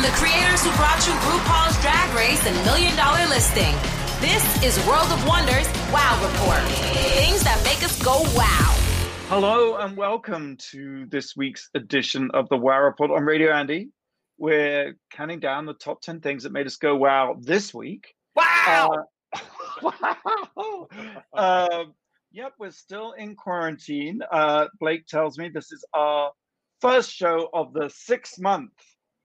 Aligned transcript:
From 0.00 0.10
the 0.10 0.16
creators 0.16 0.64
who 0.64 0.70
brought 0.76 1.06
you 1.06 1.12
RuPaul's 1.12 1.78
Drag 1.82 2.14
Race 2.16 2.46
and 2.46 2.56
Million 2.64 2.96
Dollar 2.96 3.22
Listing, 3.28 3.74
this 4.18 4.62
is 4.64 4.78
World 4.86 5.12
of 5.12 5.26
Wonders 5.26 5.68
Wow 5.92 6.18
Report. 6.22 6.62
Things 7.18 7.42
that 7.42 7.60
make 7.64 7.84
us 7.84 8.02
go 8.02 8.22
wow. 8.34 8.74
Hello 9.28 9.76
and 9.76 9.98
welcome 9.98 10.56
to 10.70 11.04
this 11.10 11.36
week's 11.36 11.68
edition 11.74 12.30
of 12.32 12.48
the 12.48 12.56
Wow 12.56 12.80
Report 12.80 13.10
on 13.10 13.24
Radio 13.24 13.52
Andy. 13.52 13.90
We're 14.38 14.96
counting 15.10 15.38
down 15.38 15.66
the 15.66 15.74
top 15.74 16.00
10 16.00 16.20
things 16.20 16.44
that 16.44 16.52
made 16.52 16.66
us 16.66 16.76
go 16.76 16.96
wow 16.96 17.36
this 17.38 17.74
week. 17.74 18.14
Wow! 18.34 19.04
Uh, 19.34 19.40
wow! 19.82 20.88
Um, 21.34 21.92
yep, 22.32 22.54
we're 22.58 22.70
still 22.70 23.12
in 23.12 23.36
quarantine. 23.36 24.20
Uh, 24.32 24.68
Blake 24.80 25.06
tells 25.08 25.36
me 25.36 25.50
this 25.50 25.72
is 25.72 25.84
our 25.92 26.30
first 26.80 27.12
show 27.12 27.50
of 27.52 27.74
the 27.74 27.90
sixth 27.90 28.40
month 28.40 28.72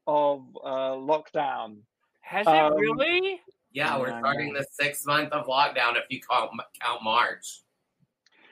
of 0.08 0.44
uh, 0.64 0.92
lockdown. 0.96 1.78
Has 2.22 2.48
Um, 2.48 2.74
it 2.74 2.76
really? 2.76 3.42
Yeah, 3.72 3.98
we're 4.00 4.10
Yeah, 4.10 4.20
starting 4.20 4.54
the 4.54 4.66
sixth 4.72 5.06
month 5.06 5.32
of 5.34 5.48
lockdown 5.48 5.98
if 5.98 6.06
you 6.10 6.22
count, 6.22 6.52
count 6.82 7.04
March. 7.04 7.62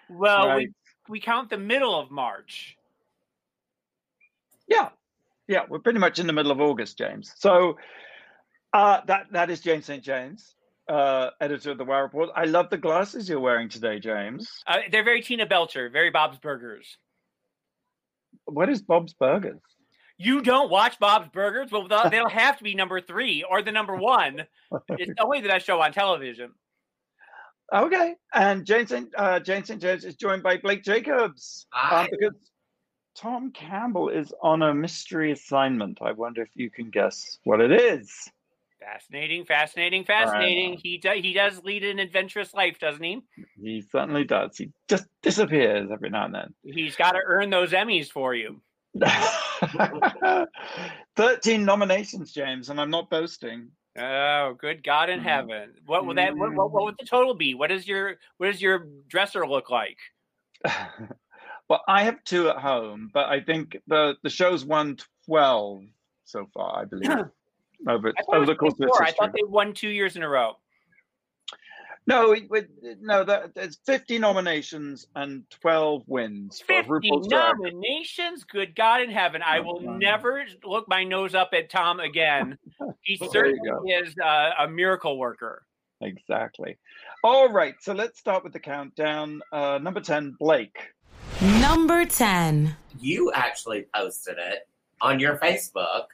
Well, 0.10 0.48
Right. 0.48 0.70
we, 1.08 1.14
we 1.14 1.20
count 1.20 1.50
the 1.50 1.58
middle 1.58 1.98
of 1.98 2.12
March. 2.12 2.78
Yeah, 4.68 4.90
yeah, 5.48 5.62
we're 5.68 5.80
pretty 5.80 6.00
much 6.00 6.20
in 6.20 6.28
the 6.28 6.34
middle 6.34 6.52
of 6.52 6.60
August, 6.62 6.98
James. 6.98 7.34
So 7.38 7.78
uh, 8.74 9.02
that 9.08 9.28
that 9.32 9.50
is 9.50 9.60
James 9.62 9.86
St. 9.86 10.04
James, 10.04 10.56
uh, 10.88 11.30
editor 11.42 11.72
of 11.72 11.78
the 11.78 11.84
Wow 11.86 12.02
Report. 12.02 12.30
I 12.36 12.46
love 12.46 12.70
the 12.70 12.78
glasses 12.78 13.28
you're 13.30 13.40
wearing 13.40 13.70
today, 13.70 14.00
James. 14.00 14.50
Uh, 14.66 14.80
they're 14.92 15.04
very 15.04 15.22
Tina 15.22 15.46
Belcher, 15.46 15.90
very 15.90 16.10
Bob's 16.12 16.38
Burgers. 16.40 16.98
What 18.46 18.70
is 18.70 18.82
Bob's 18.82 19.14
Burgers? 19.14 19.62
You 20.18 20.42
don't 20.42 20.70
watch 20.70 21.00
Bob's 21.00 21.30
Burgers? 21.30 21.72
Well, 21.72 21.88
they'll, 21.88 22.10
they'll 22.10 22.30
have 22.30 22.58
to 22.58 22.64
be 22.64 22.76
number 22.76 23.02
three 23.02 23.44
or 23.50 23.62
the 23.62 23.72
number 23.72 23.96
one. 23.96 24.44
It's 24.90 25.20
only 25.20 25.42
the 25.42 25.48
best 25.48 25.66
show 25.66 25.82
on 25.82 25.92
television. 25.92 26.52
Okay, 27.74 28.16
and 28.34 28.66
James 28.66 28.90
St. 28.90 29.10
Uh, 29.18 29.40
James 29.40 29.68
St. 29.68 29.82
James 29.82 30.06
is 30.06 30.16
joined 30.16 30.44
by 30.44 30.58
Blake 30.58 30.84
Jacobs 30.84 31.66
um, 31.74 31.80
Hi. 31.82 32.08
because 32.12 32.36
Tom 33.16 33.52
Campbell 33.52 34.10
is 34.10 34.34
on 34.42 34.62
a 34.62 34.74
mystery 34.74 35.32
assignment. 35.32 36.00
I 36.02 36.12
wonder 36.12 36.42
if 36.42 36.50
you 36.56 36.70
can 36.70 36.90
guess 36.90 37.40
what 37.46 37.62
it 37.62 37.72
is. 37.72 38.30
Fascinating, 38.80 39.46
fascinating, 39.46 40.04
fascinating. 40.04 40.78
He 40.84 40.98
do, 40.98 41.12
he 41.16 41.34
does 41.34 41.64
lead 41.64 41.84
an 41.84 42.00
adventurous 42.00 42.54
life, 42.54 42.80
doesn't 42.80 43.04
he? 43.04 43.22
He 43.60 43.82
certainly 43.82 44.26
does. 44.26 44.58
He 44.58 44.72
just 44.90 45.06
disappears 45.22 45.90
every 45.92 46.10
now 46.10 46.26
and 46.26 46.36
then. 46.36 46.54
He's 46.64 46.96
got 46.96 47.14
to 47.14 47.20
earn 47.26 47.50
those 47.50 47.72
Emmys 47.72 48.12
for 48.12 48.36
you. 48.36 48.62
13 51.16 51.66
nominations, 51.66 52.32
James, 52.32 52.70
and 52.70 52.80
I'm 52.80 52.90
not 52.92 53.10
boasting. 53.10 53.72
Oh, 53.98 54.56
good 54.60 54.84
God 54.84 55.10
in 55.10 55.20
Mhm. 55.20 55.24
heaven! 55.24 55.74
What 55.86 56.06
would 56.08 56.18
that? 56.18 56.36
What, 56.36 56.54
what, 56.56 56.72
what 56.72 56.84
would 56.86 56.96
the 57.00 57.06
total 57.06 57.36
be? 57.36 57.54
What 57.54 57.72
is 57.72 57.88
your 57.88 58.18
What 58.38 58.48
does 58.48 58.62
your 58.62 58.88
dresser 59.08 59.46
look 59.48 59.70
like? 59.70 59.98
well, 61.70 61.84
I 61.88 62.04
have 62.04 62.24
two 62.24 62.50
at 62.50 62.58
home, 62.58 63.12
but 63.14 63.30
I 63.30 63.42
think 63.42 63.78
the, 63.88 64.16
the 64.24 64.30
show's 64.30 64.66
won 64.66 64.98
12 65.26 65.84
so 66.26 66.48
far, 66.54 66.82
I 66.82 66.86
believe, 66.86 67.10
over, 67.88 68.14
I 68.18 68.36
over 68.36 68.46
the 68.46 68.56
course 68.56 68.74
of 68.80 68.88
its 68.88 68.98
24. 68.98 69.04
I 69.04 69.12
thought 69.12 69.34
they 69.34 69.44
won 69.44 69.74
two 69.74 69.90
years 69.90 70.16
in 70.16 70.24
a 70.24 70.30
row. 70.30 70.58
No, 72.06 72.34
it, 72.34 72.44
it- 72.52 72.98
no, 73.02 73.24
that, 73.24 73.56
there's 73.56 73.78
50 73.86 74.20
nominations 74.20 75.08
and 75.16 75.44
12 75.62 76.04
wins 76.08 76.60
for 76.66 76.84
50 76.84 77.10
Drag. 77.30 77.56
nominations? 77.58 78.44
Good 78.44 78.76
God 78.76 79.02
in 79.02 79.10
heaven. 79.10 79.42
I 79.42 79.62
will 79.62 79.82
Oh, 79.88 79.98
never 79.98 80.44
look 80.66 80.88
my 80.90 81.04
nose 81.06 81.34
up 81.36 81.52
at 81.54 81.70
Tom 81.70 82.00
again. 82.00 82.58
He 83.06 83.18
certainly 83.18 83.92
is 83.92 84.16
uh, 84.24 84.52
a 84.60 84.68
miracle 84.68 85.18
worker. 85.18 85.64
Exactly. 86.02 86.78
All 87.24 87.50
right, 87.50 87.76
so 87.82 87.94
let's 87.94 88.18
start 88.20 88.44
with 88.46 88.54
the 88.54 88.60
countdown. 88.60 89.42
Uh, 89.52 89.78
number 89.82 90.00
10, 90.02 90.36
Blake. 90.40 90.78
Number 91.42 92.06
10. 92.06 92.76
You 93.00 93.32
actually 93.34 93.86
posted 93.94 94.38
it 94.38 94.68
on 95.02 95.20
your 95.20 95.38
Facebook. 95.38 96.06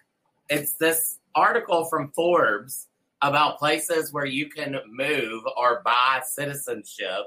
It's 0.50 0.74
this 0.74 1.20
article 1.36 1.86
from 1.86 2.12
Forbes 2.16 2.88
about 3.22 3.60
places 3.60 4.14
where 4.14 4.26
you 4.26 4.50
can 4.50 4.78
move 4.88 5.44
or 5.58 5.82
buy 5.84 6.22
citizenship 6.26 7.26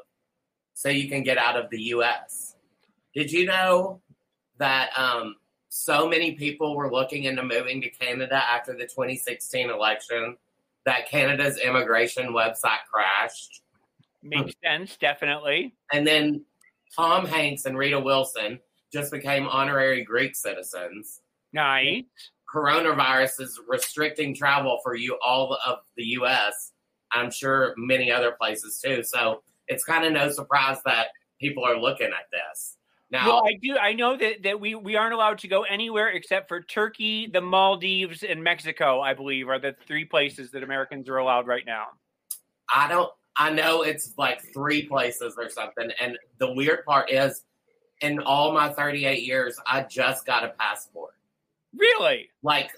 so 0.75 0.89
you 0.89 1.09
can 1.09 1.23
get 1.23 1.39
out 1.39 1.57
of 1.57 1.69
the 1.71 1.81
U.S. 1.85 2.57
Did 3.15 3.31
you 3.31 3.47
know 3.47 4.01
that 4.59 4.91
um, 4.99 5.37
so 5.69 6.09
many 6.09 6.33
people 6.33 6.77
were 6.77 6.91
looking 6.91 7.25
into 7.25 7.43
moving 7.43 7.81
to 7.83 7.91
Canada 7.91 8.37
after 8.37 8.73
the 8.73 8.85
2016 8.85 9.71
election 9.71 10.37
that 10.87 11.09
Canada's 11.09 11.59
immigration 11.59 12.29
website 12.29 12.85
crashed? 12.91 13.63
Makes 14.23 14.55
sense, 14.65 14.97
definitely. 14.97 15.75
And 15.93 16.07
then 16.07 16.45
Tom 16.95 17.27
Hanks 17.27 17.65
and 17.65 17.77
Rita 17.77 17.99
Wilson 17.99 18.61
just 18.93 19.11
became 19.11 19.47
honorary 19.47 20.05
Greek 20.05 20.37
citizens. 20.37 21.21
Nice. 21.53 22.05
Coronavirus 22.53 23.41
is 23.41 23.61
restricting 23.67 24.35
travel 24.35 24.79
for 24.83 24.95
you 24.95 25.19
all 25.25 25.57
of 25.67 25.79
the 25.97 26.05
U.S. 26.05 26.73
I'm 27.13 27.31
sure 27.31 27.75
many 27.77 28.11
other 28.11 28.33
places 28.33 28.81
too. 28.83 29.03
So 29.03 29.43
it's 29.69 29.85
kind 29.85 30.05
of 30.05 30.13
no 30.13 30.31
surprise 30.31 30.79
that 30.85 31.09
people 31.41 31.65
are 31.65 31.79
looking 31.79 32.09
at 32.09 32.27
this 32.31 32.77
now. 33.12 33.29
Well, 33.29 33.43
I 33.47 33.59
do. 33.62 33.77
I 33.77 33.93
know 33.93 34.17
that, 34.17 34.43
that 34.43 34.61
we, 34.61 34.75
we 34.75 34.97
aren't 34.97 35.15
allowed 35.15 35.39
to 35.39 35.49
go 35.49 35.62
anywhere 35.62 36.09
except 36.09 36.49
for 36.49 36.62
Turkey, 36.62 37.29
the 37.33 37.41
Maldives, 37.41 38.23
and 38.23 38.43
Mexico. 38.43 39.01
I 39.01 39.15
believe 39.15 39.49
are 39.49 39.59
the 39.59 39.77
three 39.87 40.05
places 40.05 40.51
that 40.53 40.62
Americans 40.62 41.09
are 41.09 41.19
allowed 41.19 41.47
right 41.47 41.65
now. 41.65 41.87
I 42.75 42.89
don't. 42.89 43.11
I 43.37 43.51
know 43.51 43.83
it's 43.83 44.15
like 44.19 44.43
three 44.53 44.87
places 44.87 45.37
or 45.39 45.49
something. 45.49 45.91
And 46.01 46.19
the 46.39 46.53
weird 46.53 46.85
part 46.85 47.11
is, 47.11 47.45
in 48.01 48.19
all 48.19 48.53
my 48.53 48.69
38 48.69 49.23
years, 49.23 49.59
I 49.67 49.85
just 49.85 50.27
got 50.27 50.45
a 50.45 50.49
passport. 50.59 51.15
Really? 51.77 52.31
like 52.43 52.72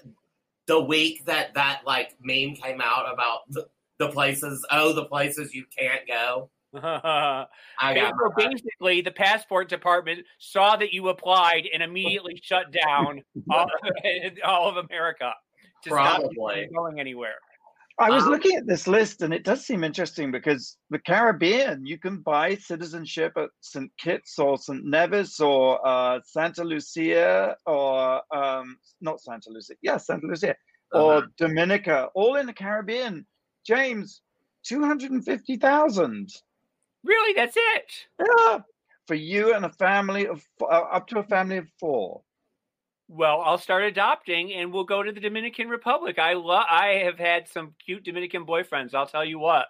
the 0.67 0.79
week 0.79 1.25
that 1.25 1.53
that 1.53 1.81
like 1.85 2.15
meme 2.21 2.55
came 2.55 2.81
out 2.81 3.11
about 3.11 3.41
the, 3.49 3.67
the 3.99 4.09
places 4.09 4.65
oh 4.71 4.93
the 4.93 5.05
places 5.05 5.53
you 5.53 5.65
can't 5.77 6.07
go 6.07 6.49
i 6.75 7.47
got 7.93 8.13
so 8.19 8.31
basically, 8.35 9.01
the 9.01 9.11
passport 9.11 9.69
department 9.69 10.25
saw 10.39 10.75
that 10.75 10.91
you 10.91 11.07
applied 11.07 11.69
and 11.73 11.81
immediately 11.81 12.39
shut 12.43 12.71
down 12.71 13.21
all, 13.49 13.67
all 14.43 14.69
of 14.69 14.77
America 14.77 15.31
to 15.83 15.89
stop 15.89 16.19
Probably. 16.19 16.65
from 16.65 16.73
going 16.73 16.99
anywhere. 16.99 17.35
I 17.97 18.09
was 18.09 18.23
Um, 18.25 18.31
looking 18.31 18.57
at 18.57 18.67
this 18.67 18.87
list 18.87 19.21
and 19.21 19.33
it 19.33 19.43
does 19.45 19.65
seem 19.65 19.83
interesting 19.83 20.29
because 20.29 20.77
the 20.89 20.99
Caribbean, 20.99 21.85
you 21.85 21.97
can 21.97 22.17
buy 22.17 22.55
citizenship 22.55 23.31
at 23.37 23.49
St. 23.61 23.89
Kitts 23.97 24.37
or 24.37 24.57
St. 24.57 24.83
Nevis 24.83 25.39
or 25.39 25.79
uh, 25.87 26.19
Santa 26.25 26.63
Lucia 26.65 27.55
or 27.65 28.21
um, 28.35 28.77
not 28.99 29.21
Santa 29.21 29.49
Lucia, 29.49 29.75
yeah, 29.81 29.95
Santa 29.97 30.27
Lucia 30.27 30.55
or 30.91 31.13
Uh-huh. 31.19 31.27
Dominica, 31.37 32.09
all 32.15 32.35
in 32.35 32.47
the 32.47 32.53
Caribbean. 32.53 33.25
James, 33.65 34.21
250,000. 34.63 36.29
Really, 37.03 37.33
that's 37.33 37.55
it. 37.57 37.91
Yeah, 38.19 38.59
for 39.07 39.15
you 39.15 39.53
and 39.53 39.63
a 39.65 39.69
family 39.69 40.27
of 40.27 40.43
uh, 40.61 40.65
up 40.65 41.07
to 41.07 41.19
a 41.19 41.23
family 41.23 41.57
of 41.57 41.67
four. 41.79 42.21
Well, 43.07 43.41
I'll 43.41 43.57
start 43.57 43.83
adopting, 43.83 44.53
and 44.53 44.73
we'll 44.73 44.83
go 44.83 45.03
to 45.03 45.11
the 45.11 45.19
Dominican 45.19 45.69
Republic. 45.69 46.17
I 46.17 46.33
love. 46.33 46.65
I 46.69 47.03
have 47.05 47.19
had 47.19 47.47
some 47.47 47.75
cute 47.83 48.03
Dominican 48.03 48.45
boyfriends. 48.45 48.95
I'll 48.95 49.07
tell 49.07 49.25
you 49.25 49.37
what. 49.39 49.67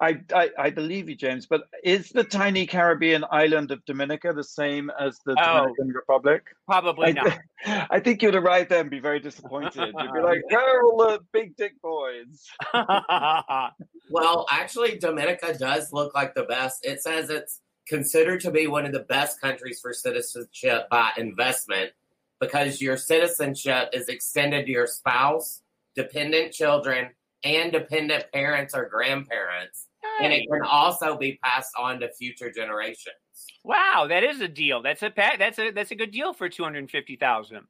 I, 0.00 0.20
I, 0.32 0.50
I 0.56 0.70
believe 0.70 1.08
you, 1.08 1.16
James, 1.16 1.46
but 1.46 1.62
is 1.82 2.10
the 2.10 2.22
tiny 2.22 2.68
Caribbean 2.68 3.24
island 3.32 3.72
of 3.72 3.84
Dominica 3.84 4.32
the 4.32 4.44
same 4.44 4.92
as 5.00 5.18
the 5.26 5.34
Oh. 5.40 5.54
Dominican 5.62 5.88
Republic? 5.88 6.44
Probably 6.66 7.08
I, 7.08 7.12
not. 7.12 7.38
I 7.90 7.98
think 7.98 8.22
you'd 8.22 8.36
arrive 8.36 8.68
there 8.68 8.80
and 8.80 8.90
be 8.90 9.00
very 9.00 9.18
disappointed. 9.18 9.74
You'd 9.74 10.12
be 10.12 10.20
like, 10.20 10.42
where 10.50 10.78
are 10.78 10.84
all 10.84 10.98
the 10.98 11.18
big 11.32 11.56
dick 11.56 11.72
boys? 11.82 12.46
well 14.10 14.46
actually 14.50 14.98
dominica 14.98 15.56
does 15.58 15.92
look 15.92 16.14
like 16.14 16.34
the 16.34 16.44
best 16.44 16.84
it 16.84 17.02
says 17.02 17.30
it's 17.30 17.60
considered 17.86 18.40
to 18.40 18.50
be 18.50 18.66
one 18.66 18.86
of 18.86 18.92
the 18.92 19.00
best 19.00 19.40
countries 19.40 19.80
for 19.80 19.92
citizenship 19.92 20.88
by 20.90 21.10
investment 21.16 21.90
because 22.40 22.80
your 22.80 22.96
citizenship 22.96 23.90
is 23.92 24.08
extended 24.08 24.66
to 24.66 24.72
your 24.72 24.86
spouse 24.86 25.62
dependent 25.94 26.52
children 26.52 27.10
and 27.44 27.72
dependent 27.72 28.24
parents 28.32 28.74
or 28.74 28.88
grandparents 28.88 29.86
and 30.20 30.32
it 30.32 30.46
can 30.50 30.62
also 30.62 31.16
be 31.16 31.38
passed 31.42 31.72
on 31.78 32.00
to 32.00 32.08
future 32.14 32.50
generations 32.50 33.14
wow, 33.64 34.06
that 34.08 34.24
is 34.24 34.40
a 34.40 34.48
deal. 34.48 34.82
That's 34.82 35.02
a 35.02 35.12
that's 35.14 35.58
a 35.58 35.70
that's 35.70 35.90
a 35.90 35.94
good 35.94 36.10
deal 36.10 36.32
for 36.32 36.48
two 36.48 36.64
hundred 36.64 36.90
fifty 36.90 37.16
thousand. 37.16 37.66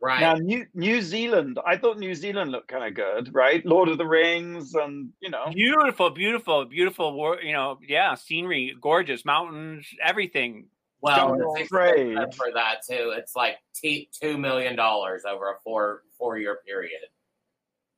right 0.00 0.20
Now, 0.20 0.34
New, 0.34 0.66
New 0.74 1.00
Zealand, 1.00 1.58
I 1.64 1.76
thought 1.76 1.98
New 1.98 2.14
Zealand 2.14 2.50
looked 2.50 2.68
kind 2.68 2.84
of 2.84 2.94
good, 2.94 3.34
right? 3.34 3.64
Lord 3.64 3.88
of 3.88 3.98
the 3.98 4.06
Rings 4.06 4.74
and, 4.74 5.10
you 5.20 5.30
know. 5.30 5.46
Beautiful, 5.52 6.10
beautiful, 6.10 6.64
beautiful. 6.64 7.12
war- 7.14 7.40
You 7.40 7.52
know, 7.52 7.78
yeah, 7.86 8.14
scenery, 8.14 8.74
gorgeous, 8.80 9.24
mountains, 9.24 9.86
everything. 10.04 10.66
Well, 11.00 11.36
Don't 11.38 11.58
it's 11.58 11.70
afraid. 11.70 12.16
for 12.34 12.46
that 12.54 12.78
too. 12.88 13.12
It's 13.16 13.36
like 13.36 13.56
t- 13.74 14.08
two 14.12 14.36
million 14.36 14.74
dollars 14.76 15.24
over 15.24 15.52
a 15.52 15.54
four 15.62 16.02
four 16.18 16.38
year 16.38 16.58
period. 16.66 17.00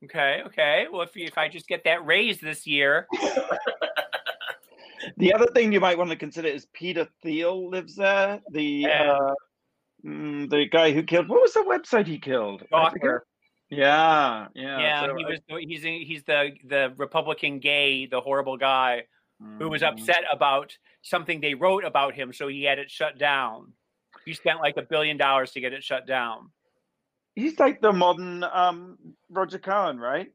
Okay, 0.04 0.42
okay. 0.46 0.86
Well, 0.92 1.02
if 1.02 1.16
if 1.16 1.38
I 1.38 1.48
just 1.48 1.66
get 1.66 1.84
that 1.84 2.04
raise 2.04 2.40
this 2.40 2.66
year, 2.66 3.06
The 5.16 5.32
other 5.32 5.46
thing 5.54 5.72
you 5.72 5.80
might 5.80 5.96
want 5.96 6.10
to 6.10 6.16
consider 6.16 6.48
is 6.48 6.66
Peter 6.74 7.08
Thiel 7.22 7.70
lives 7.70 7.96
there. 7.96 8.40
The 8.50 8.62
Yeah. 8.64 9.12
uh, 9.12 9.34
mm, 10.04 10.48
the 10.50 10.66
guy 10.68 10.92
who 10.92 11.02
killed. 11.02 11.28
What 11.28 11.40
was 11.40 11.54
the 11.54 11.60
website 11.60 12.06
he 12.06 12.18
killed? 12.18 12.62
I. 12.72 12.90
Gawker. 12.90 13.20
Yeah, 13.70 14.48
yeah. 14.54 14.78
yeah, 14.80 15.06
so 15.06 15.14
he 15.16 15.24
I- 15.24 15.28
was 15.28 15.40
he's 15.66 15.82
he's 15.84 16.24
the 16.24 16.50
the 16.64 16.92
Republican 16.96 17.60
gay, 17.60 18.06
the 18.06 18.20
horrible 18.20 18.56
guy 18.58 19.04
who 19.58 19.68
was 19.68 19.82
Mhm. 19.82 19.88
upset 19.92 20.24
about 20.30 20.76
something 21.02 21.40
they 21.40 21.54
wrote 21.54 21.84
about 21.84 22.14
him, 22.14 22.32
so 22.32 22.48
he 22.48 22.64
had 22.64 22.78
it 22.78 22.90
shut 22.90 23.18
down. 23.18 23.72
He 24.24 24.34
spent 24.34 24.60
like 24.60 24.76
a 24.76 24.82
billion 24.82 25.16
dollars 25.16 25.52
to 25.52 25.60
get 25.60 25.72
it 25.72 25.82
shut 25.82 26.06
down. 26.06 26.52
He's 27.34 27.58
like 27.58 27.80
the 27.80 27.92
modern 27.92 28.44
um, 28.44 28.98
Roy 29.30 29.46
Cohn, 29.46 29.98
right? 29.98 30.32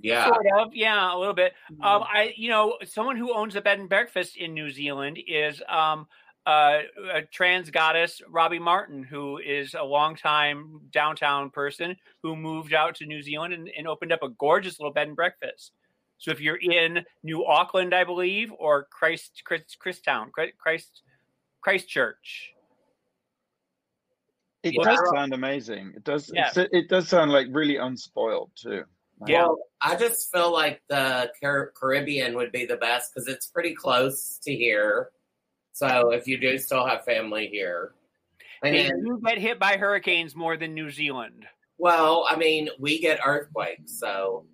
Yeah. 0.00 0.26
Sort 0.26 0.46
of, 0.58 0.74
yeah, 0.74 1.14
a 1.14 1.18
little 1.18 1.34
bit. 1.34 1.52
Mm-hmm. 1.70 1.82
Um, 1.82 2.02
I, 2.02 2.32
you 2.36 2.48
know, 2.48 2.78
someone 2.84 3.16
who 3.16 3.34
owns 3.34 3.54
a 3.54 3.60
bed 3.60 3.78
and 3.78 3.88
breakfast 3.88 4.36
in 4.36 4.54
New 4.54 4.70
Zealand 4.70 5.18
is 5.26 5.62
um, 5.68 6.08
uh, 6.46 6.80
a 7.12 7.22
trans 7.22 7.70
goddess, 7.70 8.20
Robbie 8.28 8.58
Martin, 8.58 9.02
who 9.04 9.38
is 9.38 9.74
a 9.74 9.82
longtime 9.84 10.80
downtown 10.90 11.50
person 11.50 11.96
who 12.22 12.34
moved 12.34 12.74
out 12.74 12.96
to 12.96 13.06
New 13.06 13.22
Zealand 13.22 13.54
and, 13.54 13.68
and 13.76 13.86
opened 13.86 14.12
up 14.12 14.22
a 14.22 14.28
gorgeous 14.30 14.80
little 14.80 14.92
bed 14.92 15.06
and 15.08 15.16
breakfast. 15.16 15.72
So 16.18 16.30
if 16.30 16.40
you're 16.40 16.56
in 16.60 17.04
New 17.22 17.44
Auckland, 17.44 17.94
I 17.94 18.04
believe, 18.04 18.52
or 18.58 18.84
Christ, 18.84 19.42
Christ, 19.44 19.76
Christown, 19.84 20.30
Christ, 20.32 21.02
Christchurch, 21.60 22.50
It 24.62 24.72
Yeah. 24.78 24.84
does 24.84 25.10
sound 25.14 25.34
amazing. 25.34 25.92
It 25.94 26.04
does. 26.04 26.30
Yeah. 26.34 26.48
it's- 26.50 26.68
It 26.72 26.88
does 26.88 27.06
sound 27.06 27.30
like 27.30 27.48
really 27.50 27.76
unspoiled 27.76 28.50
too. 28.56 28.84
Yeah. 29.26 29.42
Well, 29.44 29.58
I 29.82 29.94
just 29.96 30.32
feel 30.32 30.50
like 30.50 30.80
the 30.88 31.30
Car- 31.42 31.70
Caribbean 31.76 32.34
would 32.34 32.50
be 32.50 32.64
the 32.64 32.78
best 32.78 33.12
because 33.12 33.28
it's 33.28 33.46
pretty 33.46 33.74
close 33.74 34.38
to 34.38 34.54
here. 34.56 35.10
So 35.72 36.12
if 36.12 36.26
you 36.26 36.38
do 36.38 36.56
still 36.56 36.86
have 36.86 37.04
family 37.04 37.48
here, 37.48 37.92
and 38.62 38.74
they 38.74 38.84
then, 38.88 39.04
do 39.04 39.20
get 39.22 39.36
hit 39.36 39.58
by 39.58 39.76
hurricanes 39.76 40.34
more 40.34 40.56
than 40.56 40.72
New 40.72 40.90
Zealand. 40.90 41.46
well, 41.76 42.26
I 42.30 42.36
mean, 42.36 42.70
we 42.78 42.98
get 42.98 43.20
earthquakes. 43.22 43.98
So, 43.98 44.46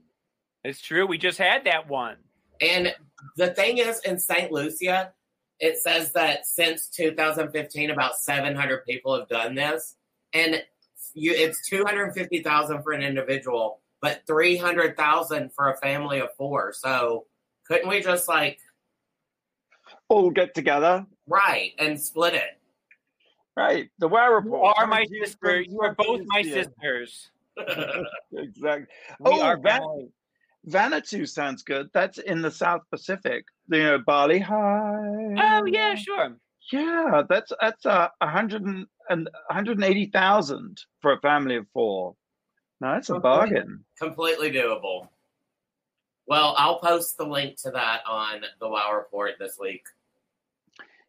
It's 0.65 0.81
true. 0.81 1.07
We 1.07 1.19
just 1.19 1.39
had 1.39 1.65
that 1.65 1.89
one. 1.89 2.17
and 2.61 2.95
the 3.37 3.49
thing 3.55 3.79
is, 3.79 4.01
in 4.01 4.19
St. 4.19 4.51
Lucia, 4.53 5.13
it 5.59 5.79
says 5.79 6.13
that 6.13 6.47
since 6.47 6.89
2015, 6.89 7.91
about 7.91 8.17
700 8.17 8.85
people 8.85 9.19
have 9.19 9.29
done 9.29 9.55
this, 9.55 9.97
and 10.33 10.63
you, 11.15 11.33
it's 11.35 11.69
250,000 11.69 12.83
for 12.83 12.93
an 12.93 13.03
individual, 13.03 13.81
but 14.01 14.23
300,000 14.27 15.53
for 15.55 15.71
a 15.73 15.77
family 15.79 16.21
of 16.21 16.29
four. 16.37 16.73
So, 16.73 17.27
couldn't 17.67 17.89
we 17.89 18.01
just 18.01 18.29
like 18.29 18.59
All 20.09 20.31
get 20.31 20.55
together, 20.55 21.07
right 21.27 21.73
and 21.79 22.01
split 22.01 22.35
it? 22.35 22.59
right? 23.57 23.91
The 23.99 24.09
Wow 24.09 24.41
You 24.45 24.55
are 24.57 24.87
my 24.87 25.05
to 25.05 25.15
you 25.15 25.27
sister. 25.27 25.61
You 25.61 25.81
are 25.83 25.95
both 25.95 26.21
my 26.27 26.43
sisters. 26.43 27.31
Exactly. 28.33 28.87
We 29.19 29.33
Oh, 29.33 29.43
are 29.43 29.57
Van- 29.59 29.81
family. 29.81 30.09
Vanuatu 30.69 31.27
sounds 31.29 31.63
good. 31.63 31.89
That's 31.93 32.19
in 32.19 32.43
the 32.43 32.51
South 32.51 32.83
Pacific. 32.91 33.45
You 33.69 33.83
know, 33.83 33.99
Bali 33.99 34.39
Ha'i. 34.39 35.35
Oh 35.39 35.65
yeah, 35.67 35.95
sure. 35.95 36.37
Yeah, 36.73 37.23
that's 37.29 37.53
that's 37.61 37.85
a 37.87 38.11
uh, 38.21 38.27
hundred 38.27 38.63
and 38.65 38.87
and 39.09 39.29
hundred 39.51 39.79
and 39.79 39.85
eighty 39.85 40.07
thousand 40.07 40.81
for 41.01 41.13
a 41.13 41.21
family 41.21 41.57
of 41.57 41.67
four. 41.73 42.15
No, 42.81 42.93
that's 42.93 43.09
a 43.11 43.19
bargain. 43.19 43.85
Completely 43.99 44.51
doable. 44.53 45.09
Well, 46.27 46.55
I'll 46.57 46.79
post 46.79 47.17
the 47.19 47.27
link 47.27 47.57
to 47.63 47.71
that 47.73 48.03
on 48.09 48.43
the 48.61 48.69
Wow 48.69 48.93
Report 48.95 49.33
this 49.39 49.59
week. 49.61 49.83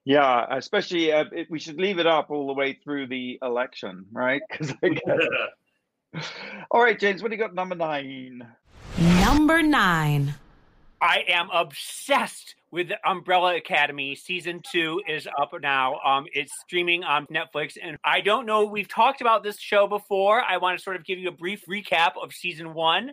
Yeah, 0.03 0.47
especially 0.49 1.11
uh, 1.13 1.25
it, 1.31 1.47
we 1.51 1.59
should 1.59 1.77
leave 1.77 1.99
it 1.99 2.07
up 2.07 2.31
all 2.31 2.47
the 2.47 2.53
way 2.53 2.73
through 2.83 3.07
the 3.07 3.37
election, 3.43 4.05
right? 4.11 4.41
'Cause 4.51 4.73
I 4.83 4.89
guess- 4.89 6.31
all 6.71 6.81
right, 6.81 6.97
James, 6.99 7.21
what 7.21 7.29
do 7.29 7.35
you 7.37 7.41
got? 7.41 7.53
Number 7.53 7.75
nine. 7.75 8.47
Number 8.99 9.61
nine. 9.61 10.35
I 11.01 11.23
am 11.29 11.49
obsessed 11.51 12.55
with 12.71 12.89
the 12.89 13.09
Umbrella 13.09 13.55
Academy. 13.55 14.15
Season 14.15 14.61
two 14.71 15.01
is 15.07 15.27
up 15.39 15.51
now. 15.61 15.99
Um, 16.05 16.25
it's 16.33 16.53
streaming 16.61 17.03
on 17.03 17.25
Netflix, 17.27 17.75
and 17.81 17.97
I 18.03 18.21
don't 18.21 18.45
know. 18.45 18.65
We've 18.65 18.87
talked 18.87 19.21
about 19.21 19.43
this 19.43 19.59
show 19.59 19.87
before. 19.87 20.41
I 20.41 20.57
want 20.57 20.77
to 20.77 20.83
sort 20.83 20.95
of 20.95 21.05
give 21.05 21.17
you 21.17 21.29
a 21.29 21.33
brief 21.33 21.63
recap 21.67 22.11
of 22.21 22.33
season 22.33 22.73
one 22.73 23.11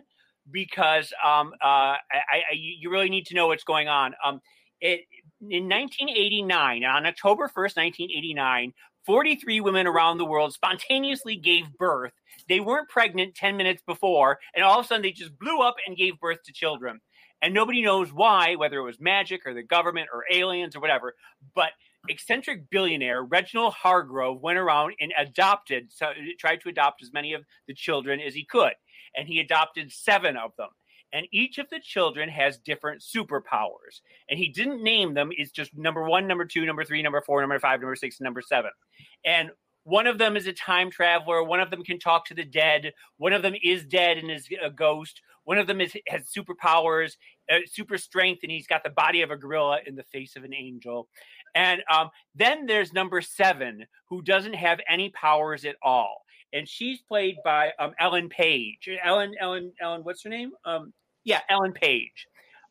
because 0.51 1.13
um, 1.23 1.53
uh, 1.61 1.65
I, 1.65 1.99
I, 2.11 2.43
you 2.53 2.89
really 2.91 3.09
need 3.09 3.25
to 3.27 3.35
know 3.35 3.47
what's 3.47 3.63
going 3.63 3.87
on. 3.87 4.13
Um, 4.23 4.41
it 4.81 5.01
in 5.41 5.69
1989, 5.69 6.83
on 6.83 7.05
October 7.05 7.47
1st, 7.47 7.77
1989, 7.77 8.73
43 9.05 9.61
women 9.61 9.87
around 9.87 10.17
the 10.17 10.25
world 10.25 10.53
spontaneously 10.53 11.35
gave 11.35 11.65
birth. 11.77 12.13
They 12.49 12.59
weren't 12.59 12.89
pregnant 12.89 13.35
10 13.35 13.55
minutes 13.55 13.81
before, 13.85 14.39
and 14.53 14.63
all 14.63 14.79
of 14.79 14.85
a 14.85 14.87
sudden 14.87 15.03
they 15.03 15.11
just 15.11 15.37
blew 15.39 15.61
up 15.61 15.75
and 15.85 15.95
gave 15.95 16.19
birth 16.19 16.43
to 16.43 16.53
children. 16.53 16.99
And 17.41 17.53
nobody 17.53 17.81
knows 17.81 18.11
why, 18.11 18.55
whether 18.55 18.79
it 18.79 18.83
was 18.83 18.99
magic 18.99 19.45
or 19.45 19.53
the 19.53 19.63
government 19.63 20.09
or 20.13 20.25
aliens 20.29 20.75
or 20.75 20.81
whatever. 20.81 21.13
But 21.55 21.69
eccentric 22.09 22.69
billionaire 22.69 23.23
Reginald 23.23 23.73
Hargreeves 23.75 24.41
went 24.41 24.57
around 24.57 24.95
and 24.99 25.13
adopted, 25.17 25.91
so 25.93 26.07
tried 26.37 26.59
to 26.61 26.69
adopt 26.69 27.01
as 27.01 27.13
many 27.13 27.33
of 27.33 27.43
the 27.67 27.73
children 27.73 28.19
as 28.19 28.33
he 28.33 28.43
could. 28.43 28.73
And 29.15 29.27
he 29.27 29.39
adopted 29.39 29.91
seven 29.91 30.35
of 30.35 30.51
them 30.57 30.69
and 31.11 31.27
each 31.31 31.57
of 31.57 31.69
the 31.69 31.79
children 31.79 32.29
has 32.29 32.57
different 32.57 33.01
superpowers. 33.01 34.01
And 34.29 34.37
he 34.37 34.49
didn't 34.49 34.83
name 34.83 35.13
them. 35.13 35.29
It's 35.31 35.51
just 35.51 35.75
number 35.75 36.03
one, 36.03 36.27
number 36.27 36.45
two, 36.45 36.65
number 36.65 36.83
three, 36.83 37.01
number 37.01 37.21
four, 37.21 37.41
number 37.41 37.59
five, 37.59 37.81
number 37.81 37.95
six, 37.95 38.19
and 38.19 38.25
number 38.25 38.41
seven. 38.41 38.71
And 39.25 39.51
one 39.83 40.07
of 40.07 40.17
them 40.17 40.37
is 40.37 40.47
a 40.47 40.53
time 40.53 40.91
traveler. 40.91 41.43
One 41.43 41.59
of 41.59 41.69
them 41.69 41.83
can 41.83 41.99
talk 41.99 42.25
to 42.25 42.33
the 42.33 42.45
dead. 42.45 42.93
One 43.17 43.33
of 43.33 43.41
them 43.41 43.55
is 43.63 43.85
dead 43.85 44.17
and 44.17 44.29
is 44.29 44.47
a 44.61 44.69
ghost. 44.69 45.21
One 45.45 45.57
of 45.57 45.67
them 45.67 45.81
is, 45.81 45.95
has 46.07 46.29
superpowers, 46.29 47.13
uh, 47.51 47.59
super 47.65 47.97
strength, 47.97 48.41
and 48.43 48.51
he's 48.51 48.67
got 48.67 48.83
the 48.83 48.91
body 48.91 49.21
of 49.23 49.31
a 49.31 49.37
gorilla 49.37 49.79
in 49.87 49.95
the 49.95 50.03
face 50.03 50.35
of 50.35 50.43
an 50.43 50.53
angel. 50.53 51.07
And 51.55 51.81
um, 51.91 52.09
then 52.35 52.67
there's 52.67 52.93
number 52.93 53.21
seven, 53.21 53.85
who 54.07 54.21
doesn't 54.21 54.53
have 54.53 54.79
any 54.87 55.09
powers 55.09 55.65
at 55.65 55.75
all. 55.81 56.23
And 56.53 56.67
she's 56.67 57.01
played 57.01 57.37
by 57.43 57.71
um, 57.79 57.93
Ellen 57.99 58.29
Page. 58.29 58.89
Ellen, 59.03 59.33
Ellen, 59.39 59.71
Ellen, 59.81 60.03
what's 60.03 60.23
her 60.23 60.29
name? 60.29 60.51
Um, 60.65 60.93
yeah, 61.23 61.41
Ellen 61.49 61.73
Page. 61.73 62.27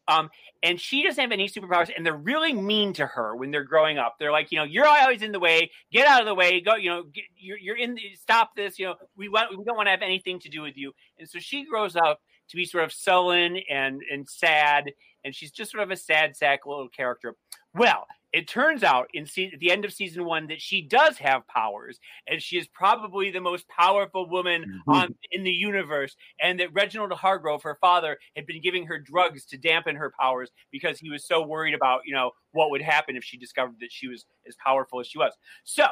Um, 0.09 0.31
and 0.63 0.81
she 0.81 1.03
doesn't 1.05 1.21
have 1.21 1.31
any 1.31 1.49
superpowers, 1.49 1.91
and 1.95 2.05
they're 2.05 2.17
really 2.17 2.53
mean 2.53 2.93
to 2.95 3.07
her 3.07 3.37
when 3.37 3.51
they're 3.51 3.65
growing 3.65 3.99
up. 3.99 4.17
They're 4.19 4.33
like, 4.33 4.51
you 4.51 4.59
know, 4.59 4.65
you're 4.65 4.87
always 4.87 5.23
in 5.23 5.33
the 5.33 5.39
way. 5.39 5.71
Get 5.93 6.09
out 6.09 6.21
of 6.21 6.27
the 6.27 6.35
way. 6.35 6.61
Go, 6.61 6.75
you 6.75 6.91
know, 6.91 7.03
get, 7.05 7.25
you're, 7.37 7.59
you're 7.59 7.77
in. 7.77 7.95
The, 7.95 8.03
stop 8.21 8.57
this. 8.57 8.79
You 8.79 8.87
know, 8.87 8.95
we 9.17 9.29
want, 9.29 9.57
we 9.57 9.63
don't 9.65 9.77
want 9.77 9.87
to 9.87 9.91
have 9.93 10.03
anything 10.03 10.41
to 10.41 10.49
do 10.49 10.63
with 10.63 10.77
you. 10.77 10.93
And 11.19 11.29
so 11.29 11.39
she 11.39 11.65
grows 11.65 11.95
up 11.95 12.21
to 12.49 12.57
be 12.57 12.65
sort 12.65 12.85
of 12.85 12.93
sullen 12.93 13.59
and 13.71 14.03
and 14.11 14.29
sad, 14.29 14.91
and 15.25 15.35
she's 15.35 15.53
just 15.53 15.71
sort 15.71 15.83
of 15.83 15.91
a 15.91 15.97
sad 15.97 16.37
sack 16.37 16.67
little 16.67 16.89
character. 16.89 17.35
Well, 17.75 18.07
it 18.33 18.49
turns 18.49 18.83
out 18.83 19.09
in 19.15 19.27
se- 19.27 19.51
at 19.55 19.61
the 19.61 19.71
end 19.71 19.85
of 19.85 19.93
season 19.93 20.25
one 20.25 20.47
that 20.49 20.61
she 20.61 20.83
does 20.83 21.19
have 21.19 21.47
powers, 21.47 21.99
and 22.27 22.43
she 22.43 22.59
is 22.59 22.69
probably 22.69 23.31
the 23.31 23.41
most 23.41 23.67
powerful 23.69 24.29
woman 24.29 24.67
Mhm. 24.87 24.95
on 24.95 25.15
in 25.31 25.45
the 25.45 25.51
universe. 25.53 26.17
And 26.41 26.61
that 26.61 26.73
Reginald 26.73 27.13
Hargreeves, 27.13 27.63
her 27.65 27.79
father, 27.81 28.19
had 28.37 28.47
been 28.47 28.61
giving 28.61 28.87
her 28.87 28.99
drugs 28.99 29.45
to 29.47 29.59
dampen 29.59 29.97
her 29.97 30.13
powers 30.19 30.51
because 30.71 30.99
he 30.99 31.11
was 31.11 31.27
so 31.27 31.43
worried 31.47 31.75
about 31.75 32.03
you 32.05 32.15
know 32.15 32.33
what 32.53 32.71
would 32.71 32.83
happen 32.83 33.17
if 33.17 33.25
she 33.25 33.37
discovered 33.39 33.77
that 33.81 33.93
she 33.93 34.09
was 34.09 34.27
as 34.47 34.57
powerful 34.65 35.01
as 35.01 35.07
she 35.07 35.19
was. 35.19 35.35
So 35.65 35.87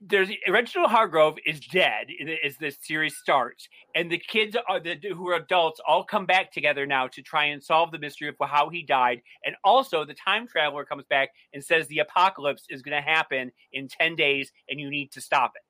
there's 0.00 0.30
Reginald 0.48 0.90
Hargreeves 0.90 1.38
is 1.46 1.60
dead 1.60 2.08
as 2.44 2.56
this 2.58 2.76
series 2.80 3.16
starts, 3.16 3.68
and 3.94 4.10
the 4.10 4.18
kids 4.18 4.56
are 4.68 4.78
the 4.78 4.96
who 5.14 5.28
are 5.28 5.36
adults 5.36 5.80
all 5.86 6.04
come 6.04 6.26
back 6.26 6.52
together 6.52 6.86
now 6.86 7.06
to 7.08 7.22
try 7.22 7.46
and 7.46 7.62
solve 7.62 7.90
the 7.90 7.98
mystery 7.98 8.28
of 8.28 8.34
how 8.40 8.68
he 8.68 8.82
died. 8.82 9.22
And 9.44 9.56
also, 9.64 10.04
the 10.04 10.14
time 10.14 10.46
traveler 10.46 10.84
comes 10.84 11.04
back 11.08 11.30
and 11.52 11.64
says 11.64 11.86
the 11.86 12.00
apocalypse 12.00 12.64
is 12.68 12.82
going 12.82 12.96
to 12.96 13.08
happen 13.08 13.52
in 13.72 13.88
ten 13.88 14.16
days, 14.16 14.52
and 14.68 14.78
you 14.78 14.90
need 14.90 15.12
to 15.12 15.20
stop 15.20 15.52
it. 15.56 15.62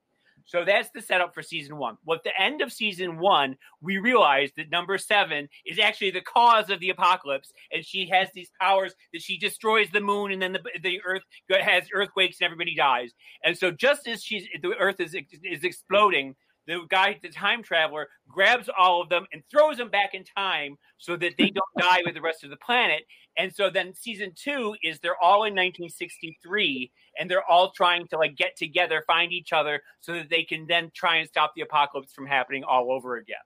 So 0.47 0.65
that's 0.65 0.91
the 0.91 1.03
setup 1.03 1.35
for 1.35 1.43
season 1.43 1.77
one. 1.77 1.99
Well, 2.05 2.17
at 2.17 2.25
the 2.25 2.41
end 2.41 2.63
of 2.63 2.73
season 2.73 3.19
one, 3.19 3.57
we 3.81 3.99
realize 3.99 4.51
that 4.57 4.71
number 4.71 4.97
seven 4.97 5.49
is 5.67 5.79
actually 5.79 6.13
the 6.13 6.21
cause 6.21 6.71
of 6.71 6.79
the 6.79 6.91
apocalypse, 6.91 7.53
and 7.73 7.85
she 7.85 8.09
has 8.11 8.29
these 8.33 8.51
powers 8.61 8.95
that 9.13 9.23
she 9.23 9.39
destroys 9.39 9.89
the 9.91 10.01
moon, 10.01 10.31
and 10.31 10.41
then 10.41 10.53
the, 10.53 10.61
the 10.83 11.01
earth 11.05 11.23
has 11.51 11.85
earthquakes, 11.93 12.39
and 12.41 12.47
everybody 12.47 12.77
dies. 12.77 13.13
And 13.45 13.59
so, 13.59 13.73
just 13.73 14.07
as 14.07 14.23
she's 14.23 14.47
the 14.63 14.75
earth 14.79 15.01
is 15.01 15.15
is 15.15 15.65
exploding, 15.65 16.37
the 16.67 16.81
guy, 16.89 17.19
the 17.23 17.29
time 17.29 17.63
traveler, 17.63 18.09
grabs 18.29 18.69
all 18.77 19.03
of 19.03 19.09
them 19.09 19.27
and 19.33 19.43
throws 19.51 19.77
them 19.77 19.91
back 19.91 20.15
in 20.15 20.25
time 20.25 20.77
so 20.99 21.17
that 21.17 21.35
they 21.39 21.51
don't 21.51 21.65
die 21.79 22.03
with 22.05 22.15
the 22.15 22.21
rest 22.21 22.45
of 22.45 22.51
the 22.51 22.57
planet. 22.57 23.03
And 23.39 23.55
so 23.55 23.71
then 23.71 23.95
season 23.95 24.33
two 24.35 24.75
is 24.83 24.99
they're 24.99 25.23
all 25.23 25.45
in 25.45 25.55
1963 25.55 26.91
and 27.19 27.31
they're 27.31 27.45
all 27.45 27.71
trying 27.71 28.07
to 28.09 28.19
like 28.19 28.37
get 28.37 28.57
together, 28.57 29.05
find 29.07 29.33
each 29.33 29.53
other 29.53 29.83
so 30.01 30.15
that 30.15 30.31
they 30.31 30.43
can 30.43 30.67
then 30.67 30.91
try 30.95 31.17
and 31.17 31.29
stop 31.29 31.53
the 31.55 31.63
apocalypse 31.63 32.13
from 32.13 32.27
happening 32.27 32.65
all 32.65 32.91
over 32.91 33.17
again. 33.17 33.37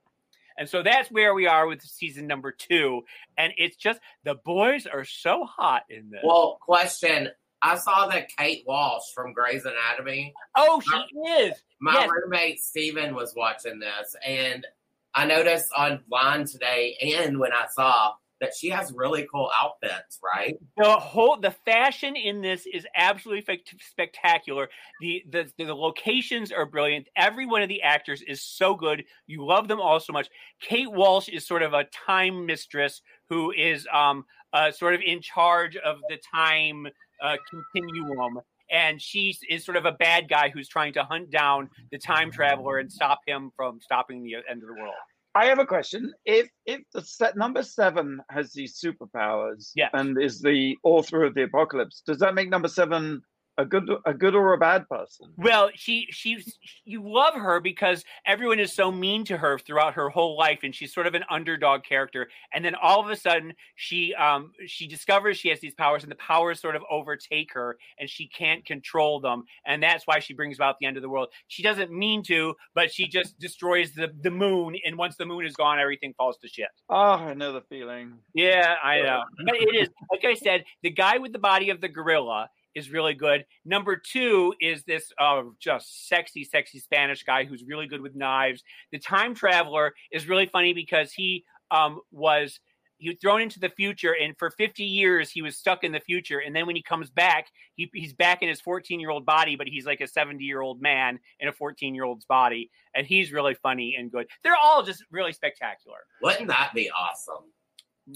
And 0.57 0.69
so 0.69 0.83
that's 0.83 1.09
where 1.09 1.33
we 1.33 1.47
are 1.47 1.65
with 1.65 1.81
season 1.81 2.27
number 2.27 2.51
two. 2.51 3.01
And 3.37 3.53
it's 3.57 3.77
just 3.77 3.99
the 4.23 4.35
boys 4.35 4.85
are 4.85 5.05
so 5.05 5.45
hot 5.45 5.83
in 5.89 6.09
this. 6.09 6.21
Well, 6.23 6.57
question. 6.61 7.29
I 7.63 7.75
saw 7.75 8.07
that 8.07 8.29
Kate 8.35 8.63
Walsh 8.67 9.13
from 9.13 9.33
Grey's 9.33 9.65
Anatomy. 9.65 10.33
Oh, 10.55 10.81
she 10.81 11.17
is. 11.29 11.61
My 11.79 11.93
Yes. 11.93 12.09
roommate 12.11 12.61
Steven 12.61 13.15
was 13.15 13.33
watching 13.35 13.79
this, 13.79 14.15
and 14.25 14.65
I 15.13 15.25
noticed 15.25 15.71
online 15.73 16.45
today, 16.45 16.97
and 17.01 17.39
when 17.39 17.51
I 17.53 17.67
saw 17.67 18.13
that 18.39 18.55
she 18.55 18.69
has 18.69 18.91
really 18.93 19.27
cool 19.31 19.51
outfits, 19.55 20.19
right? 20.23 20.57
The 20.75 20.97
whole 20.99 21.37
the 21.37 21.51
fashion 21.51 22.15
in 22.15 22.41
this 22.41 22.65
is 22.65 22.87
absolutely 22.95 23.41
spect- 23.43 23.75
spectacular. 23.87 24.67
The, 24.99 25.23
the 25.29 25.51
the 25.59 25.75
locations 25.75 26.51
are 26.51 26.65
brilliant. 26.65 27.07
Every 27.15 27.45
one 27.45 27.61
of 27.61 27.69
the 27.69 27.83
actors 27.83 28.23
is 28.23 28.41
so 28.41 28.73
good. 28.73 29.05
You 29.27 29.45
love 29.45 29.67
them 29.67 29.79
all 29.79 29.99
so 29.99 30.11
much. 30.11 30.27
Kate 30.59 30.91
Walsh 30.91 31.29
is 31.29 31.45
sort 31.45 31.61
of 31.61 31.73
a 31.73 31.83
time 31.83 32.47
mistress 32.47 33.01
who 33.29 33.51
is 33.51 33.87
um 33.93 34.25
uh, 34.53 34.71
sort 34.71 34.95
of 34.95 35.01
in 35.01 35.21
charge 35.21 35.77
of 35.77 35.99
the 36.09 36.17
time 36.33 36.87
uh, 37.21 37.37
continuum. 37.49 38.39
And 38.71 39.01
she 39.01 39.35
is 39.49 39.65
sort 39.65 39.75
of 39.75 39.85
a 39.85 39.91
bad 39.91 40.29
guy 40.29 40.49
who's 40.49 40.69
trying 40.69 40.93
to 40.93 41.03
hunt 41.03 41.29
down 41.29 41.69
the 41.91 41.97
time 41.97 42.31
traveler 42.31 42.77
and 42.79 42.89
stop 42.91 43.19
him 43.27 43.51
from 43.55 43.79
stopping 43.81 44.23
the 44.23 44.35
end 44.49 44.63
of 44.63 44.69
the 44.69 44.75
world. 44.81 44.93
I 45.35 45.45
have 45.45 45.59
a 45.59 45.65
question. 45.65 46.13
If 46.25 46.49
if 46.65 46.81
the 46.93 47.01
set 47.01 47.37
number 47.37 47.63
seven 47.63 48.21
has 48.29 48.51
these 48.51 48.79
superpowers 48.81 49.71
Yes. 49.75 49.91
and 49.93 50.21
is 50.21 50.41
the 50.41 50.77
author 50.83 51.23
of 51.23 51.33
the 51.35 51.43
apocalypse, 51.43 52.01
does 52.05 52.19
that 52.19 52.33
make 52.35 52.49
number 52.49 52.67
seven 52.67 53.21
a 53.57 53.65
good 53.65 53.89
a 54.05 54.13
good 54.13 54.35
or 54.35 54.53
a 54.53 54.57
bad 54.57 54.87
person? 54.87 55.33
Well, 55.37 55.69
she 55.75 56.07
she's 56.09 56.57
you 56.85 57.03
love 57.03 57.33
her 57.33 57.59
because 57.59 58.03
everyone 58.25 58.59
is 58.59 58.73
so 58.73 58.91
mean 58.91 59.25
to 59.25 59.37
her 59.37 59.59
throughout 59.59 59.93
her 59.95 60.09
whole 60.09 60.37
life, 60.37 60.59
and 60.63 60.73
she's 60.73 60.93
sort 60.93 61.07
of 61.07 61.15
an 61.15 61.23
underdog 61.29 61.83
character. 61.83 62.29
And 62.53 62.63
then 62.63 62.75
all 62.75 62.99
of 63.03 63.09
a 63.09 63.15
sudden, 63.15 63.53
she 63.75 64.13
um 64.15 64.51
she 64.65 64.87
discovers 64.87 65.37
she 65.37 65.49
has 65.49 65.59
these 65.59 65.73
powers, 65.73 66.03
and 66.03 66.11
the 66.11 66.15
powers 66.15 66.61
sort 66.61 66.75
of 66.75 66.83
overtake 66.89 67.53
her, 67.53 67.77
and 67.99 68.09
she 68.09 68.27
can't 68.27 68.65
control 68.65 69.19
them, 69.19 69.43
and 69.65 69.83
that's 69.83 70.07
why 70.07 70.19
she 70.19 70.33
brings 70.33 70.57
about 70.57 70.77
the 70.79 70.85
end 70.85 70.97
of 70.97 71.03
the 71.03 71.09
world. 71.09 71.29
She 71.47 71.63
doesn't 71.63 71.91
mean 71.91 72.23
to, 72.23 72.55
but 72.73 72.91
she 72.91 73.07
just 73.07 73.37
destroys 73.39 73.91
the 73.91 74.11
the 74.21 74.31
moon, 74.31 74.75
and 74.85 74.97
once 74.97 75.17
the 75.17 75.25
moon 75.25 75.45
is 75.45 75.55
gone, 75.55 75.79
everything 75.79 76.13
falls 76.17 76.37
to 76.37 76.47
shit. 76.47 76.69
Oh, 76.89 76.95
I 76.95 77.33
know 77.33 77.53
the 77.53 77.61
feeling. 77.61 78.13
Yeah, 78.33 78.75
I 78.81 79.01
know. 79.01 79.23
But 79.45 79.55
it 79.55 79.75
is 79.75 79.89
like 80.11 80.25
I 80.25 80.35
said, 80.35 80.63
the 80.83 80.89
guy 80.89 81.17
with 81.17 81.33
the 81.33 81.39
body 81.39 81.69
of 81.69 81.81
the 81.81 81.89
gorilla 81.89 82.49
is 82.75 82.89
really 82.89 83.13
good. 83.13 83.45
Number 83.65 83.95
two 83.95 84.53
is 84.59 84.83
this 84.83 85.11
uh, 85.19 85.43
just 85.59 86.07
sexy, 86.07 86.43
sexy 86.43 86.79
Spanish 86.79 87.23
guy 87.23 87.43
who's 87.43 87.63
really 87.63 87.87
good 87.87 88.01
with 88.01 88.15
knives. 88.15 88.63
The 88.91 88.99
time 88.99 89.35
traveler 89.35 89.93
is 90.11 90.27
really 90.27 90.45
funny 90.47 90.73
because 90.73 91.11
he 91.11 91.43
um, 91.71 91.99
was 92.11 92.59
he 92.97 93.09
was 93.09 93.17
thrown 93.19 93.41
into 93.41 93.59
the 93.59 93.69
future, 93.69 94.15
and 94.21 94.37
for 94.37 94.51
50 94.51 94.83
years 94.83 95.31
he 95.31 95.41
was 95.41 95.57
stuck 95.57 95.83
in 95.83 95.91
the 95.91 95.99
future. 95.99 96.37
And 96.39 96.55
then 96.55 96.67
when 96.67 96.75
he 96.75 96.83
comes 96.83 97.09
back, 97.09 97.47
he, 97.75 97.89
he's 97.95 98.13
back 98.13 98.43
in 98.43 98.47
his 98.47 98.61
14 98.61 98.99
year 98.99 99.09
old 99.09 99.25
body, 99.25 99.55
but 99.55 99.67
he's 99.67 99.87
like 99.87 100.01
a 100.01 100.07
70 100.07 100.43
year 100.43 100.61
old 100.61 100.81
man 100.81 101.17
in 101.39 101.47
a 101.47 101.51
14 101.51 101.95
year 101.95 102.03
old's 102.03 102.25
body, 102.25 102.69
and 102.93 103.07
he's 103.07 103.31
really 103.31 103.55
funny 103.55 103.95
and 103.97 104.11
good. 104.11 104.27
They're 104.43 104.55
all 104.55 104.83
just 104.83 105.03
really 105.09 105.33
spectacular, 105.33 105.97
Wouldn't 106.21 106.47
that 106.49 106.73
be 106.75 106.91
awesome? 106.91 107.45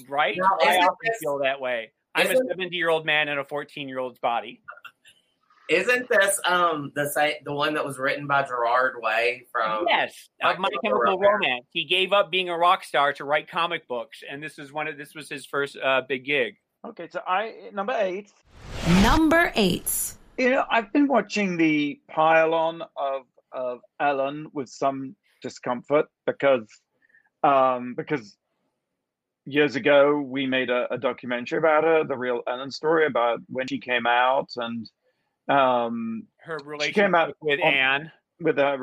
right? 0.07 0.37
Now, 0.37 0.49
I 0.61 0.77
often 0.77 0.95
this- 1.03 1.17
feel 1.19 1.39
that 1.39 1.59
way. 1.59 1.91
I'm 2.15 2.27
a 2.27 2.31
isn't- 2.31 2.47
70 2.47 2.75
year 2.75 2.89
old 2.89 3.05
man 3.05 3.27
in 3.27 3.37
a 3.37 3.43
14 3.43 3.87
year 3.89 3.99
old's 3.99 4.19
body. 4.19 4.61
Isn't 5.67 6.07
this 6.09 6.39
um 6.45 6.91
the 6.95 7.09
same 7.09 7.33
the 7.43 7.51
one 7.53 7.73
that 7.73 7.83
was 7.83 7.97
written 7.97 8.27
by 8.27 8.43
Gerard 8.43 8.95
Way 9.01 9.47
from? 9.51 9.85
yes, 9.89 10.29
uh, 10.43 10.49
My 10.53 10.57
My 10.59 10.69
Chemical 10.83 10.99
Chemical 11.01 11.17
Romance. 11.19 11.41
Romance. 11.43 11.65
He 11.71 11.85
gave 11.85 12.13
up 12.13 12.29
being 12.29 12.49
a 12.49 12.57
rock 12.57 12.83
star 12.83 13.13
to 13.13 13.25
write 13.25 13.49
comic 13.49 13.87
books, 13.87 14.21
and 14.29 14.43
this 14.43 14.59
is 14.59 14.71
one 14.71 14.87
of 14.87 14.95
this 14.97 15.15
was 15.15 15.27
his 15.27 15.45
first 15.47 15.75
uh, 15.83 16.01
big 16.07 16.25
gig. 16.25 16.55
Okay, 16.85 17.07
so 17.11 17.19
I 17.27 17.69
number 17.73 17.95
eight. 17.97 18.31
Number 19.01 19.51
eight. 19.55 19.91
You 20.37 20.51
know, 20.51 20.65
I've 20.69 20.93
been 20.93 21.07
watching 21.07 21.57
the 21.57 21.99
pile-on 22.09 22.83
of 22.95 23.23
of 23.51 23.79
Ellen 23.99 24.47
with 24.53 24.69
some 24.69 25.15
discomfort 25.41 26.05
because 26.27 26.67
um 27.41 27.95
because 27.97 28.37
years 29.45 29.75
ago 29.75 30.19
we 30.19 30.45
made 30.47 30.69
a, 30.69 30.91
a 30.93 30.97
documentary 30.97 31.57
about 31.59 31.83
her, 31.83 32.03
the 32.03 32.17
real 32.17 32.41
Ellen 32.47 32.71
story 32.71 33.05
about 33.05 33.39
when 33.47 33.67
she 33.67 33.79
came 33.79 34.05
out 34.07 34.49
and 34.57 34.89
um 35.47 36.23
Her 36.39 36.57
came 36.91 37.13
out 37.15 37.35
with 37.41 37.59
on- 37.61 37.73
Anne. 37.73 38.11
with 38.39 38.57
uh, 38.57 38.75